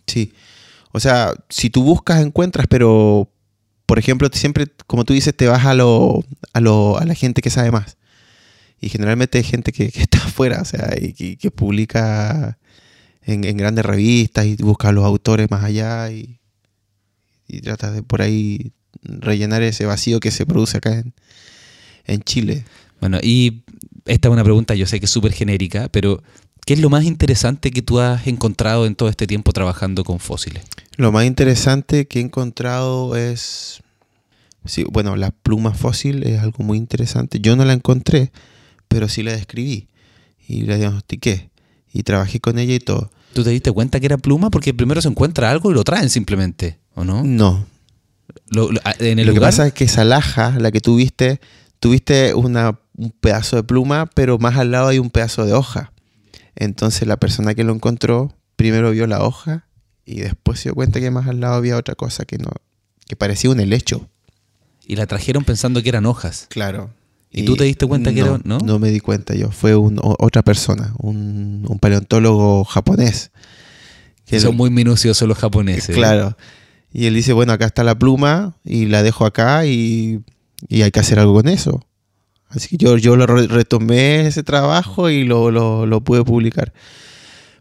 Sí. 0.07 0.33
O 0.91 0.99
sea, 0.99 1.33
si 1.49 1.69
tú 1.69 1.83
buscas, 1.83 2.21
encuentras, 2.21 2.65
pero, 2.67 3.29
por 3.87 3.97
ejemplo, 3.99 4.29
siempre, 4.33 4.67
como 4.85 5.05
tú 5.05 5.13
dices, 5.13 5.35
te 5.35 5.47
vas 5.47 5.65
a, 5.65 5.73
lo, 5.73 6.23
a, 6.53 6.59
lo, 6.59 6.99
a 6.99 7.05
la 7.05 7.15
gente 7.15 7.41
que 7.41 7.49
sabe 7.49 7.71
más. 7.71 7.97
Y 8.79 8.89
generalmente 8.89 9.39
hay 9.39 9.45
gente 9.45 9.71
que, 9.71 9.85
está 9.95 10.19
afuera, 10.19 10.61
o 10.61 10.65
sea, 10.65 10.93
y 10.99 11.37
que, 11.37 11.51
publica 11.51 12.59
en, 13.23 13.41
grandes 13.57 13.85
revistas 13.85 14.45
y 14.45 14.57
busca 14.57 14.89
a 14.89 14.91
los 14.91 15.05
autores 15.05 15.49
más 15.49 15.63
allá 15.63 16.11
y, 16.11 16.39
y 17.47 17.61
trata 17.61 17.91
de 17.91 18.03
por 18.03 18.21
ahí 18.21 18.73
rellenar 19.01 19.63
ese 19.63 19.85
vacío 19.85 20.19
que 20.19 20.31
se 20.31 20.45
produce 20.45 20.77
acá 20.77 20.99
en, 20.99 21.13
en 22.05 22.21
Chile. 22.21 22.65
Bueno, 22.99 23.19
y 23.23 23.63
esta 24.05 24.27
es 24.27 24.33
una 24.33 24.43
pregunta, 24.43 24.75
yo 24.75 24.85
sé 24.85 24.99
que 24.99 25.05
es 25.05 25.11
súper 25.11 25.31
genérica, 25.31 25.87
pero 25.89 26.21
¿qué 26.65 26.73
es 26.73 26.81
lo 26.81 26.89
más 26.89 27.05
interesante 27.05 27.71
que 27.71 27.81
tú 27.81 28.01
has 28.01 28.27
encontrado 28.27 28.85
en 28.85 28.95
todo 28.95 29.07
este 29.07 29.27
tiempo 29.27 29.53
trabajando 29.53 30.03
con 30.03 30.19
fósiles? 30.19 30.65
Lo 30.97 31.11
más 31.11 31.25
interesante 31.25 32.07
que 32.07 32.19
he 32.19 32.21
encontrado 32.21 33.15
es, 33.15 33.81
sí, 34.65 34.83
bueno, 34.91 35.15
la 35.15 35.31
pluma 35.31 35.73
fósil 35.73 36.23
es 36.23 36.39
algo 36.41 36.63
muy 36.63 36.77
interesante. 36.77 37.39
Yo 37.39 37.55
no 37.55 37.63
la 37.65 37.73
encontré, 37.73 38.31
pero 38.87 39.07
sí 39.07 39.23
la 39.23 39.31
describí 39.33 39.87
y 40.47 40.61
la 40.63 40.75
diagnostiqué 40.77 41.49
y 41.93 42.03
trabajé 42.03 42.39
con 42.39 42.57
ella 42.59 42.73
y 42.73 42.79
todo. 42.79 43.11
¿Tú 43.33 43.43
te 43.43 43.51
diste 43.51 43.71
cuenta 43.71 43.99
que 43.99 44.07
era 44.07 44.17
pluma? 44.17 44.49
Porque 44.49 44.73
primero 44.73 45.01
se 45.01 45.07
encuentra 45.09 45.51
algo 45.51 45.69
y 45.71 45.73
lo 45.75 45.83
traen 45.83 46.09
simplemente, 46.09 46.79
¿o 46.95 47.03
no? 47.03 47.23
No, 47.23 47.65
Lo- 48.49 48.71
lo- 48.71 48.81
en 48.99 49.19
el 49.19 49.27
lo 49.27 49.33
que 49.33 49.39
pasa 49.41 49.67
es 49.67 49.73
que 49.73 49.83
esa 49.83 50.03
laja, 50.03 50.55
la 50.59 50.71
que 50.71 50.81
tuviste, 50.81 51.39
tuviste 51.79 52.33
una, 52.33 52.79
un 52.95 53.11
pedazo 53.11 53.55
de 53.57 53.63
pluma, 53.63 54.07
pero 54.07 54.39
más 54.39 54.57
al 54.57 54.71
lado 54.71 54.87
hay 54.87 54.97
un 54.99 55.09
pedazo 55.11 55.45
de 55.45 55.53
hoja. 55.53 55.91
Entonces 56.55 57.07
la 57.07 57.17
persona 57.17 57.53
que 57.53 57.63
lo 57.63 57.73
encontró 57.73 58.33
primero 58.55 58.89
vio 58.91 59.05
la 59.05 59.23
hoja 59.23 59.66
y 60.07 60.21
después 60.21 60.59
se 60.59 60.69
dio 60.69 60.75
cuenta 60.75 60.99
que 60.99 61.11
más 61.11 61.27
al 61.27 61.39
lado 61.41 61.53
había 61.55 61.77
otra 61.77 61.93
cosa 61.95 62.25
que 62.25 62.37
no, 62.39 62.49
que 63.07 63.15
parecía 63.15 63.49
un 63.51 63.59
helecho. 63.59 64.09
y 64.89 64.95
la 64.95 65.05
trajeron 65.05 65.43
pensando 65.43 65.83
que 65.83 65.89
eran 65.89 66.05
hojas. 66.05 66.47
Claro. 66.49 66.91
¿Y 67.29 67.43
tú 67.43 67.57
te 67.57 67.65
diste 67.65 67.85
cuenta 67.85 68.13
que 68.13 68.21
era- 68.21 68.39
no? 68.45 68.57
No 68.59 68.79
me 68.79 68.89
di 68.89 69.01
cuenta 69.01 69.35
yo. 69.35 69.51
Fue 69.51 69.75
un- 69.75 69.99
otra 70.01 70.43
persona, 70.43 70.93
un, 70.99 71.65
un 71.67 71.77
paleontólogo 71.77 72.63
japonés. 72.63 73.31
Que 74.25 74.39
son 74.39 74.55
muy 74.55 74.69
minuciosos 74.69 75.27
los 75.27 75.37
japoneses. 75.37 75.93
Claro. 75.95 76.37
Y 76.93 77.05
él 77.05 77.13
dice, 77.15 77.33
bueno, 77.33 77.51
acá 77.51 77.65
está 77.65 77.83
la 77.83 77.99
pluma 77.99 78.55
y 78.63 78.85
la 78.85 79.03
dejo 79.03 79.25
acá 79.25 79.65
y, 79.65 80.21
y 80.69 80.81
hay 80.83 80.91
que 80.91 81.01
hacer 81.01 81.19
algo 81.19 81.33
con 81.33 81.49
eso. 81.49 81.85
Así 82.47 82.69
que 82.69 82.77
yo, 82.77 82.97
yo 82.97 83.17
lo 83.17 83.27
re- 83.27 83.47
retomé 83.47 84.25
ese 84.25 84.41
trabajo 84.43 85.09
y 85.09 85.25
lo, 85.25 85.51
lo- 85.51 85.85
lo 85.85 86.01
pude 86.01 86.23
publicar. 86.23 86.71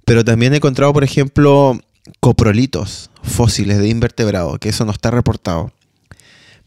Pero 0.05 0.25
también 0.25 0.53
he 0.55 0.57
encontrado, 0.59 0.93
por 0.93 1.03
ejemplo, 1.03 1.79
coprolitos 2.21 3.11
fósiles 3.23 3.79
de 3.79 3.89
invertebrados, 3.89 4.59
que 4.59 4.69
eso 4.69 4.85
no 4.85 4.93
está 4.93 5.11
reportado. 5.11 5.73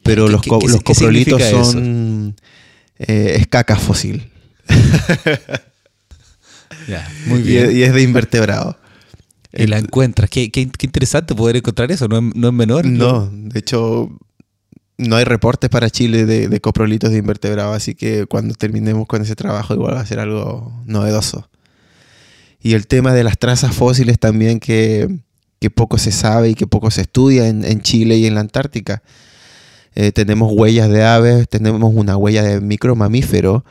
Pero 0.04 0.26
¿Qué- 0.26 0.32
los, 0.32 0.42
qué- 0.42 0.50
co- 0.50 0.60
qué- 0.60 0.68
los 0.68 0.78
qué 0.78 0.84
coprolitos 0.84 1.42
son... 1.44 2.36
eh, 3.00 3.36
es 3.40 3.48
caca 3.48 3.76
fósil. 3.76 4.32
Ya, 6.88 7.08
muy 7.28 7.40
Y 7.42 7.44
bien. 7.44 7.66
es, 7.68 7.74
y 7.76 7.84
es 7.84 7.94
de 7.94 8.02
invertebrado. 8.02 8.78
Y 9.54 9.68
la 9.68 9.80
encuentras. 9.80 10.30
Qué, 10.30 10.52
qué- 10.52 10.70
qué 10.70 10.86
interesante 10.86 11.34
poder 11.36 11.56
encontrar 11.58 11.92
eso. 11.92 12.08
No 12.08 12.18
es, 12.20 12.36
no 12.36 12.48
es 12.50 12.54
menor. 12.54 12.86
No, 12.86 13.30
de 13.32 13.60
hecho, 13.60 14.10
no 14.98 15.16
hay 15.16 15.24
reportes 15.24 15.70
para 15.70 15.90
Chile 15.90 16.26
de, 16.26 16.48
de 16.48 16.62
coprolitos 16.62 17.12
de 17.12 17.18
invertebrados, 17.18 17.76
así 17.76 17.96
que 17.96 18.26
cuando 18.28 18.54
terminemos 18.54 19.08
con 19.08 19.22
ese 19.22 19.36
trabajo 19.36 19.74
igual 19.74 19.96
va 19.96 20.02
a 20.02 20.06
ser 20.06 20.20
algo 20.20 20.72
novedoso. 20.86 21.50
Y 22.62 22.74
el 22.74 22.88
tema 22.88 23.14
de 23.14 23.24
las 23.24 23.38
trazas 23.40 23.74
fósiles 23.76 24.20
también 24.20 24.60
que, 24.60 25.20
que 25.60 25.70
poco 25.70 25.98
se 25.98 26.12
sabe 26.12 26.50
y 26.50 26.56
que 26.56 26.68
poco 26.68 26.90
se 26.92 27.02
estudia 27.02 27.48
en, 27.48 27.64
en 27.66 27.82
Chile 27.82 28.18
y 28.18 28.26
en 28.26 28.36
la 28.36 28.42
Antártica. 28.42 29.04
Eh, 29.96 30.12
tenemos 30.12 30.52
huellas 30.56 30.90
de 30.90 31.04
aves, 31.04 31.50
tenemos 31.50 31.92
una 31.94 32.16
huella 32.16 32.44
de 32.44 32.62
micromamífero 32.62 33.66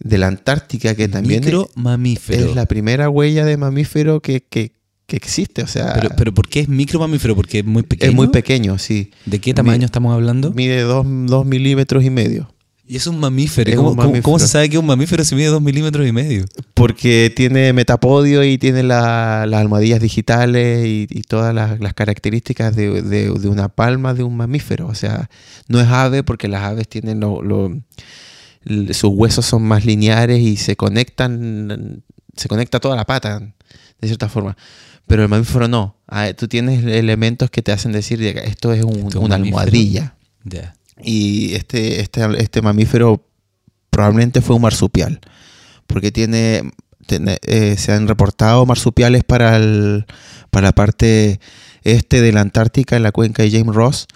de 0.00 0.18
la 0.18 0.26
Antártica 0.26 0.94
que 0.94 1.08
también 1.08 1.44
Micro 1.44 1.68
mamífero. 1.76 2.50
es 2.50 2.54
la 2.56 2.66
primera 2.66 3.08
huella 3.08 3.44
de 3.44 3.56
mamífero 3.56 4.20
que, 4.20 4.42
que- 4.42 4.72
que 5.06 5.16
existe. 5.16 5.62
O 5.62 5.66
sea, 5.66 5.92
Pero, 5.94 6.08
pero 6.16 6.32
¿por 6.34 6.48
qué 6.48 6.60
es 6.60 6.68
micro 6.68 6.98
mamífero? 6.98 7.36
Porque 7.36 7.58
es 7.58 7.64
muy 7.66 7.82
pequeño. 7.82 8.10
es 8.10 8.16
muy 8.16 8.28
pequeño, 8.28 8.78
sí. 8.78 9.10
¿De 9.26 9.40
qué 9.40 9.52
tamaño 9.52 9.84
estamos 9.84 10.14
hablando? 10.14 10.52
Mide 10.52 10.80
2 10.82 11.04
milímetros 11.44 12.02
y 12.04 12.10
medio. 12.10 12.52
Y 12.92 12.96
es 12.96 13.06
un 13.06 13.18
mamífero. 13.18 13.70
Es 13.70 13.76
¿Cómo, 13.76 13.90
un 13.92 13.96
mamífero. 13.96 14.22
cómo 14.22 14.38
se 14.38 14.48
sabe 14.48 14.68
que 14.68 14.76
un 14.76 14.84
mamífero 14.84 15.24
se 15.24 15.34
mide 15.34 15.46
dos 15.46 15.62
milímetros 15.62 16.06
y 16.06 16.12
medio? 16.12 16.44
Porque 16.74 17.32
tiene 17.34 17.72
metapodio 17.72 18.44
y 18.44 18.58
tiene 18.58 18.82
la- 18.82 19.46
las 19.46 19.60
almohadillas 19.62 20.00
digitales 20.00 20.84
y, 20.84 21.06
y 21.08 21.22
todas 21.22 21.54
las, 21.54 21.80
las 21.80 21.94
características 21.94 22.76
de, 22.76 23.00
de- 23.00 23.30
de 23.30 23.48
una 23.48 23.68
palma 23.70 24.12
de 24.12 24.24
un 24.24 24.36
mamífero. 24.36 24.88
O 24.88 24.94
sea, 24.94 25.30
no 25.68 25.80
es 25.80 25.88
ave 25.88 26.22
porque 26.22 26.48
las 26.48 26.64
aves 26.64 26.86
tienen 26.86 27.18
lo- 27.20 27.40
sus 28.92 29.10
huesos 29.14 29.46
son 29.46 29.62
más 29.62 29.84
lineares 29.86 30.40
y 30.40 30.56
se 30.56 30.76
conectan, 30.76 32.02
se 32.36 32.48
conecta 32.48 32.78
toda 32.78 32.94
la 32.94 33.06
pata, 33.06 33.40
de 33.40 34.06
cierta 34.06 34.28
forma. 34.28 34.56
Pero 35.06 35.22
el 35.22 35.28
mamífero 35.30 35.66
no. 35.66 35.96
Ah, 36.06 36.28
Tú 36.36 36.46
tienes 36.46 36.84
elementos 36.84 37.50
que 37.50 37.62
te 37.62 37.72
hacen 37.72 37.92
decir 37.92 38.18
que 38.18 38.38
esto 38.44 38.72
es 38.74 38.84
un- 38.84 39.06
Esto 39.08 39.20
una 39.20 39.36
mamífero. 39.38 39.58
almohadilla. 39.60 40.14
Ya. 40.44 40.74
Y 41.02 41.54
este, 41.54 42.00
este, 42.00 42.22
este 42.38 42.62
mamífero 42.62 43.26
probablemente 43.90 44.40
fue 44.40 44.56
un 44.56 44.62
marsupial, 44.62 45.20
porque 45.86 46.10
tiene, 46.10 46.62
eh, 47.08 47.76
se 47.76 47.92
han 47.92 48.08
reportado 48.08 48.64
marsupiales 48.64 49.24
para, 49.24 49.56
el, 49.56 50.06
para 50.50 50.68
la 50.68 50.72
parte 50.72 51.40
este 51.82 52.20
de 52.20 52.32
la 52.32 52.40
Antártica, 52.40 52.96
en 52.96 53.02
la 53.02 53.12
cuenca 53.12 53.42
de 53.42 53.50
James 53.50 53.74
Ross, 53.74 54.06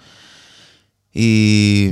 y 1.13 1.91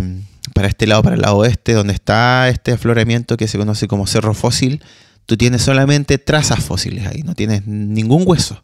para 0.54 0.68
este 0.68 0.88
lado, 0.88 1.04
para 1.04 1.16
el 1.16 1.22
lado 1.22 1.38
oeste, 1.38 1.74
donde 1.74 1.94
está 1.94 2.50
este 2.50 2.72
afloramiento 2.72 3.38
que 3.38 3.48
se 3.48 3.58
conoce 3.58 3.88
como 3.88 4.08
cerro 4.08 4.34
fósil, 4.34 4.84
tú 5.26 5.38
tienes 5.38 5.62
solamente 5.62 6.18
trazas 6.18 6.64
fósiles 6.64 7.08
ahí, 7.08 7.22
no 7.24 7.36
tienes 7.36 7.66
ningún 7.68 8.24
hueso. 8.26 8.64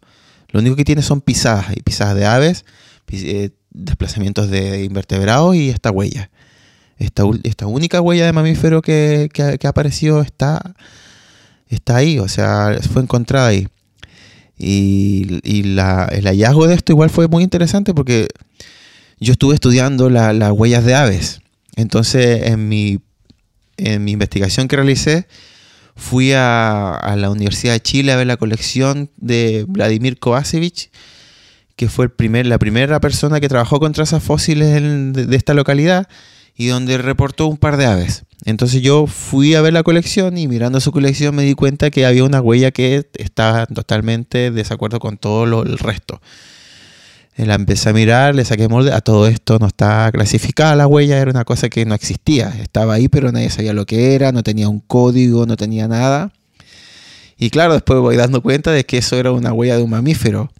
Lo 0.50 0.60
único 0.60 0.76
que 0.76 0.84
tienes 0.84 1.04
son 1.04 1.20
pisadas, 1.20 1.68
hay 1.68 1.76
pisadas 1.76 2.14
de 2.14 2.26
aves, 2.26 2.64
eh, 3.10 3.50
desplazamientos 3.72 4.50
de 4.50 4.84
invertebrados 4.84 5.56
y 5.56 5.70
esta 5.70 5.90
huella. 5.90 6.30
Esta, 6.98 7.24
única 7.66 8.00
huella 8.00 8.26
de 8.26 8.32
mamífero 8.32 8.80
que, 8.80 9.28
ha- 9.38 9.68
aparecido 9.68 10.22
está, 10.22 10.74
está 11.68 11.96
ahí, 11.96 12.18
o 12.18 12.28
sea, 12.28 12.78
fue 12.92 13.02
encontrada 13.02 13.48
ahí. 13.48 13.68
Y, 14.56 15.40
el 15.42 15.78
hallazgo 15.78 16.68
de 16.68 16.74
esto 16.74 16.92
igual 16.92 17.10
fue 17.10 17.26
muy 17.26 17.42
interesante 17.42 17.92
porque 17.92 18.28
yo 19.18 19.32
estuve 19.32 19.54
estudiando 19.54 20.10
la- 20.10 20.32
las 20.32 20.52
huellas 20.52 20.84
de 20.84 20.94
aves. 20.94 21.40
Entonces, 21.74 22.46
en 22.46 22.68
mi, 22.68 23.00
en 23.78 24.04
mi 24.04 24.12
investigación 24.12 24.68
que 24.68 24.76
realicé, 24.76 25.26
fui 25.96 26.32
a, 26.32 26.94
a 26.94 27.16
la 27.16 27.30
Universidad 27.30 27.72
de 27.72 27.80
Chile 27.80 28.12
a 28.12 28.16
ver 28.16 28.26
la 28.26 28.36
colección 28.36 29.10
de 29.16 29.64
Vladimir 29.66 30.18
Kovacevic, 30.18 30.90
que 31.76 31.88
fue 31.88 32.06
el 32.06 32.10
primer, 32.10 32.46
la 32.46 32.58
primera 32.58 33.00
persona 33.00 33.40
que 33.40 33.48
trabajó 33.48 33.80
con 33.80 33.92
trazas 33.92 34.22
fósiles 34.22 34.76
en- 34.76 35.12
de, 35.12 35.36
esta 35.36 35.54
localidad 35.54 36.08
y 36.54 36.66
donde 36.66 36.98
reportó 36.98 37.46
un 37.46 37.56
par 37.56 37.76
de 37.76 37.86
aves. 37.86 38.24
Entonces 38.44 38.82
yo 38.82 39.06
fui 39.06 39.54
a 39.54 39.62
ver 39.62 39.72
la 39.72 39.82
colección 39.82 40.36
y 40.36 40.48
mirando 40.48 40.80
su 40.80 40.92
colección 40.92 41.34
me 41.34 41.44
di 41.44 41.54
cuenta 41.54 41.90
que 41.90 42.04
había 42.06 42.24
una 42.24 42.40
huella 42.40 42.70
que 42.72 43.08
estaba 43.14 43.66
totalmente 43.66 44.38
de 44.38 44.50
desacuerdo 44.50 44.98
con 44.98 45.16
todo 45.16 45.46
lo, 45.46 45.62
el 45.62 45.78
resto. 45.78 46.20
Eh, 47.36 47.46
La 47.46 47.54
empecé 47.54 47.88
a 47.88 47.92
mirar, 47.94 48.34
le 48.34 48.44
saqué 48.44 48.68
molde, 48.68 48.92
a 48.92 49.00
todo 49.00 49.26
esto 49.26 49.58
no 49.58 49.66
está 49.66 50.10
clasificada 50.12 50.76
la 50.76 50.86
huella, 50.86 51.18
era 51.18 51.30
una 51.30 51.44
cosa 51.44 51.68
que 51.70 51.86
no 51.86 51.94
existía, 51.94 52.48
estaba 52.60 52.94
ahí 52.94 53.08
pero 53.08 53.32
nadie 53.32 53.48
sabía 53.48 53.72
lo 53.72 53.86
que 53.86 54.14
era, 54.14 54.32
no 54.32 54.42
tenía 54.42 54.68
un 54.68 54.80
código, 54.80 55.46
no 55.46 55.56
tenía 55.56 55.88
nada. 55.88 56.32
Y 57.38 57.50
claro, 57.50 57.72
después 57.72 57.98
voy 58.00 58.16
dando 58.16 58.42
cuenta 58.42 58.70
de 58.72 58.84
que 58.84 58.98
eso 58.98 59.16
era 59.16 59.32
una 59.32 59.52
huella 59.52 59.76
de 59.76 59.82
un 59.82 59.90
mamífero. 59.90 60.52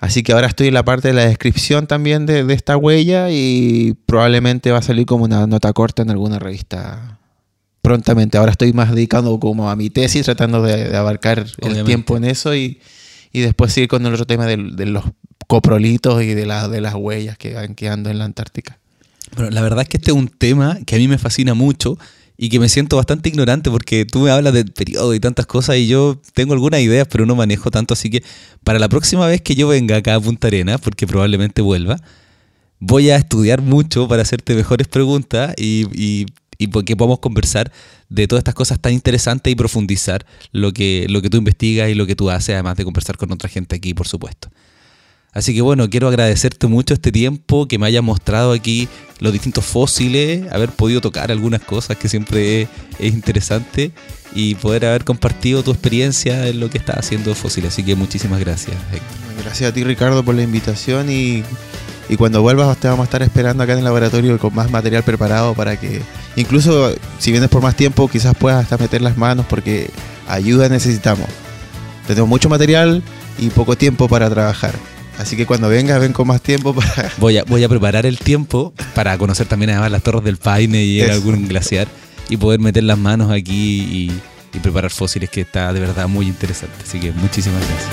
Así 0.00 0.22
que 0.22 0.32
ahora 0.32 0.46
estoy 0.46 0.68
en 0.68 0.74
la 0.74 0.82
parte 0.84 1.08
de 1.08 1.14
la 1.14 1.26
descripción 1.26 1.86
también 1.86 2.24
de, 2.26 2.42
de 2.44 2.54
esta 2.54 2.76
huella 2.76 3.28
y 3.30 3.94
probablemente 4.06 4.70
va 4.72 4.78
a 4.78 4.82
salir 4.82 5.04
como 5.06 5.24
una 5.24 5.46
nota 5.46 5.72
corta 5.74 6.00
en 6.02 6.10
alguna 6.10 6.38
revista 6.38 7.18
prontamente. 7.82 8.38
Ahora 8.38 8.52
estoy 8.52 8.72
más 8.72 8.90
dedicando 8.94 9.38
como 9.38 9.70
a 9.70 9.76
mi 9.76 9.90
tesis, 9.90 10.24
tratando 10.24 10.62
de, 10.62 10.88
de 10.88 10.96
abarcar 10.96 11.40
el 11.58 11.84
tiempo 11.84 12.16
en 12.16 12.24
eso 12.24 12.54
y, 12.54 12.80
y 13.32 13.40
después 13.40 13.72
seguir 13.72 13.88
con 13.88 14.04
el 14.06 14.12
otro 14.14 14.26
tema 14.26 14.46
de, 14.46 14.56
los 14.56 15.04
coprolitos 15.46 16.22
y 16.22 16.34
de, 16.34 16.46
la- 16.46 16.68
de 16.68 16.80
las 16.80 16.94
huellas 16.94 17.36
que 17.36 17.54
van 17.54 17.74
quedando 17.74 18.08
en 18.10 18.18
la 18.18 18.24
Antártica. 18.24 18.78
Bueno, 19.36 19.50
la 19.50 19.60
verdad 19.60 19.82
es 19.82 19.88
que 19.88 19.98
este 19.98 20.10
es 20.12 20.16
un 20.16 20.28
tema 20.28 20.78
que 20.86 20.96
a 20.96 20.98
mí 20.98 21.08
me 21.08 21.18
fascina 21.18 21.52
mucho 21.54 21.98
y 22.42 22.48
que 22.48 22.58
me 22.58 22.70
siento 22.70 22.96
bastante 22.96 23.28
ignorante 23.28 23.70
porque 23.70 24.06
tú 24.06 24.20
me 24.20 24.30
hablas 24.30 24.54
del 24.54 24.72
periodo 24.72 25.12
y 25.12 25.20
tantas 25.20 25.44
cosas 25.44 25.76
y 25.76 25.86
yo 25.86 26.18
tengo 26.32 26.54
algunas 26.54 26.80
ideas 26.80 27.06
pero 27.06 27.26
no 27.26 27.36
manejo 27.36 27.70
tanto, 27.70 27.92
así 27.92 28.08
que 28.08 28.24
para 28.64 28.78
la 28.78 28.88
próxima 28.88 29.26
vez 29.26 29.42
que 29.42 29.54
yo 29.54 29.68
venga 29.68 29.96
acá 29.96 30.14
a 30.14 30.20
Punta 30.20 30.46
Arenas, 30.46 30.80
porque 30.80 31.06
probablemente 31.06 31.60
vuelva, 31.60 31.98
voy 32.78 33.10
a 33.10 33.16
estudiar 33.16 33.60
mucho 33.60 34.08
para 34.08 34.22
hacerte 34.22 34.54
mejores 34.54 34.88
preguntas 34.88 35.52
y, 35.58 35.86
y, 35.92 36.28
y 36.56 36.68
porque 36.68 36.96
podamos 36.96 37.18
conversar 37.18 37.70
de 38.08 38.26
todas 38.26 38.40
estas 38.40 38.54
cosas 38.54 38.80
tan 38.80 38.94
interesantes 38.94 39.52
y 39.52 39.54
profundizar 39.54 40.24
lo 40.50 40.72
que, 40.72 41.04
lo 41.10 41.20
que 41.20 41.28
tú 41.28 41.36
investigas 41.36 41.90
y 41.90 41.94
lo 41.94 42.06
que 42.06 42.16
tú 42.16 42.30
haces, 42.30 42.54
además 42.54 42.78
de 42.78 42.84
conversar 42.84 43.18
con 43.18 43.30
otra 43.32 43.50
gente 43.50 43.76
aquí, 43.76 43.92
por 43.92 44.08
supuesto. 44.08 44.48
Así 45.32 45.54
que 45.54 45.62
bueno, 45.62 45.88
quiero 45.88 46.08
agradecerte 46.08 46.66
mucho 46.66 46.94
este 46.94 47.12
tiempo, 47.12 47.68
que 47.68 47.78
me 47.78 47.86
hayas 47.86 48.02
mostrado 48.02 48.52
aquí 48.52 48.88
los 49.20 49.32
distintos 49.32 49.64
fósiles, 49.64 50.50
haber 50.52 50.70
podido 50.70 51.00
tocar 51.00 51.30
algunas 51.30 51.60
cosas 51.60 51.96
que 51.96 52.08
siempre 52.08 52.62
es, 52.62 52.68
es 52.98 53.12
interesante 53.12 53.92
y 54.34 54.54
poder 54.56 54.86
haber 54.86 55.04
compartido 55.04 55.62
tu 55.62 55.70
experiencia 55.70 56.46
en 56.48 56.60
lo 56.60 56.70
que 56.70 56.78
estás 56.78 56.98
haciendo 56.98 57.34
fósiles. 57.34 57.72
Así 57.72 57.84
que 57.84 57.94
muchísimas 57.94 58.40
gracias. 58.40 58.76
Gracias 59.42 59.70
a 59.70 59.74
ti 59.74 59.84
Ricardo 59.84 60.24
por 60.24 60.34
la 60.34 60.42
invitación 60.42 61.10
y, 61.10 61.42
y 62.08 62.16
cuando 62.16 62.42
vuelvas 62.42 62.76
te 62.78 62.88
vamos 62.88 63.04
a 63.04 63.04
estar 63.04 63.22
esperando 63.22 63.62
acá 63.62 63.72
en 63.72 63.78
el 63.78 63.84
laboratorio 63.84 64.38
con 64.38 64.54
más 64.54 64.70
material 64.70 65.02
preparado 65.02 65.54
para 65.54 65.78
que 65.78 66.02
incluso 66.36 66.92
si 67.18 67.30
vienes 67.30 67.48
por 67.48 67.62
más 67.62 67.76
tiempo 67.76 68.08
quizás 68.08 68.34
puedas 68.36 68.62
hasta 68.62 68.78
meter 68.78 69.00
las 69.00 69.16
manos 69.16 69.46
porque 69.48 69.90
ayuda 70.28 70.68
necesitamos. 70.68 71.28
Tenemos 72.06 72.28
mucho 72.28 72.48
material 72.48 73.02
y 73.38 73.50
poco 73.50 73.76
tiempo 73.76 74.08
para 74.08 74.28
trabajar. 74.28 74.74
Así 75.20 75.36
que 75.36 75.44
cuando 75.44 75.68
vengas 75.68 76.00
ven 76.00 76.14
con 76.14 76.26
más 76.26 76.40
tiempo 76.40 76.74
para... 76.74 77.12
Voy 77.18 77.36
a, 77.36 77.44
voy 77.44 77.62
a 77.62 77.68
preparar 77.68 78.06
el 78.06 78.18
tiempo 78.18 78.72
para 78.94 79.18
conocer 79.18 79.46
también 79.46 79.68
además 79.70 79.90
las 79.90 80.02
torres 80.02 80.24
del 80.24 80.38
Paine 80.38 80.82
y 80.82 81.02
Eso. 81.02 81.12
algún 81.12 81.46
glaciar 81.46 81.88
y 82.30 82.38
poder 82.38 82.58
meter 82.58 82.84
las 82.84 82.96
manos 82.96 83.30
aquí 83.30 83.82
y, 83.82 84.20
y 84.56 84.60
preparar 84.60 84.90
fósiles 84.90 85.28
que 85.28 85.42
está 85.42 85.74
de 85.74 85.80
verdad 85.80 86.08
muy 86.08 86.26
interesante. 86.26 86.74
Así 86.82 86.98
que 86.98 87.12
muchísimas 87.12 87.60
gracias. 87.60 87.90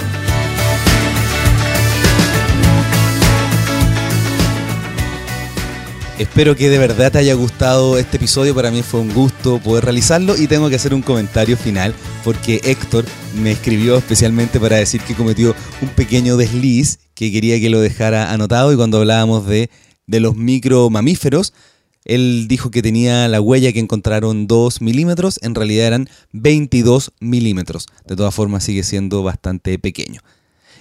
Espero 6.18 6.56
que 6.56 6.70
de 6.70 6.80
verdad 6.80 7.12
te 7.12 7.18
haya 7.20 7.34
gustado 7.34 7.98
este 7.98 8.16
episodio. 8.16 8.56
Para 8.56 8.72
mí 8.72 8.84
fue 8.84 9.02
un 9.02 9.14
gusto 9.14 9.60
poder 9.60 9.84
realizarlo 9.84 10.38
y 10.38 10.48
tengo 10.48 10.70
que 10.70 10.78
hacer 10.78 10.94
un 10.94 11.02
comentario 11.02 11.58
final 11.58 11.94
porque 12.24 12.62
Héctor 12.64 13.04
me 13.36 13.52
escribió 13.52 13.98
especialmente 13.98 14.62
para 14.62 14.78
decir 14.78 15.02
que 15.02 15.14
cometió 15.14 15.54
un 15.82 15.90
pequeño 15.90 16.38
desliz 16.38 17.00
que 17.18 17.32
quería 17.32 17.60
que 17.60 17.72
lo 17.72 17.82
dejara 17.82 18.32
anotado 18.32 18.72
y 18.72 18.76
cuando 18.76 19.00
hablábamos 19.00 19.48
de, 19.48 19.72
de 20.06 20.20
los 20.20 20.36
micro 20.36 20.90
mamíferos, 20.92 21.52
él 22.06 22.46
dijo 22.48 22.70
que 22.70 22.84
tenía 22.84 23.28
la 23.28 23.42
huella 23.42 23.74
que 23.74 23.80
encontraron 23.80 24.46
2 24.46 24.82
milímetros, 24.82 25.40
en 25.42 25.56
realidad 25.56 25.88
eran 25.88 26.10
22 26.32 27.12
milímetros. 27.20 27.88
De 28.08 28.16
todas 28.16 28.36
formas 28.36 28.64
sigue 28.64 28.84
siendo 28.84 29.24
bastante 29.24 29.80
pequeño. 29.80 30.22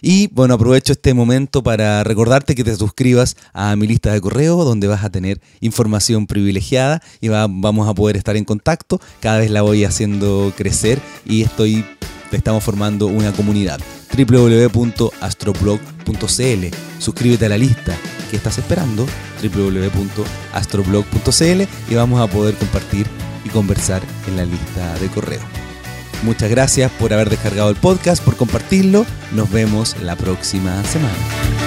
Y 0.03 0.26
bueno, 0.28 0.53
aprovecho 0.55 0.93
este 0.93 1.14
momento 1.14 1.62
para 1.62 2.05
recordarte 2.05 2.55
que 2.55 2.62
te 2.64 2.76
suscribas 2.76 3.34
a 3.55 3.74
mi 3.76 3.87
lista 3.87 4.12
de 4.12 4.20
correo 4.20 4.62
donde 4.62 4.89
vas 4.89 5.03
a 5.05 5.11
tener 5.11 5.41
información 5.61 6.26
privilegiada 6.26 7.03
y 7.22 7.28
va- 7.28 7.47
vamos 7.49 7.89
a 7.89 7.95
poder 7.95 8.18
estar 8.18 8.37
en 8.37 8.45
contacto. 8.45 9.01
Cada 9.20 9.39
vez 9.39 9.51
la 9.51 9.62
voy 9.62 9.84
haciendo 9.84 10.53
crecer 10.55 11.01
y 11.24 11.43
estoy 11.43 11.82
estamos 12.33 12.64
formando 12.64 13.07
una 13.07 13.33
comunidad 13.33 13.81
www.astroblog.cl. 14.16 16.77
Suscríbete 16.99 17.47
a 17.47 17.51
la 17.51 17.59
lista 17.59 17.97
que 18.31 18.37
estás 18.37 18.59
esperando 18.59 19.07
www.astroblog.cl 19.43 21.62
y 21.91 21.95
vamos 21.95 22.20
a 22.20 22.27
poder 22.27 22.55
compartir 22.55 23.07
y 23.45 23.49
conversar 23.49 24.03
en 24.27 24.37
la 24.37 24.45
lista 24.45 24.99
de 24.99 25.09
correo. 25.09 25.41
Muchas 26.22 26.51
gracias 26.51 26.91
por 26.93 27.12
haber 27.12 27.29
descargado 27.31 27.70
el 27.70 27.77
podcast, 27.77 28.24
por 28.24 28.37
compartirlo. 28.37 29.05
Nos 29.33 29.51
vemos 29.51 29.97
la 30.01 30.16
próxima 30.16 30.83
semana. 30.85 31.66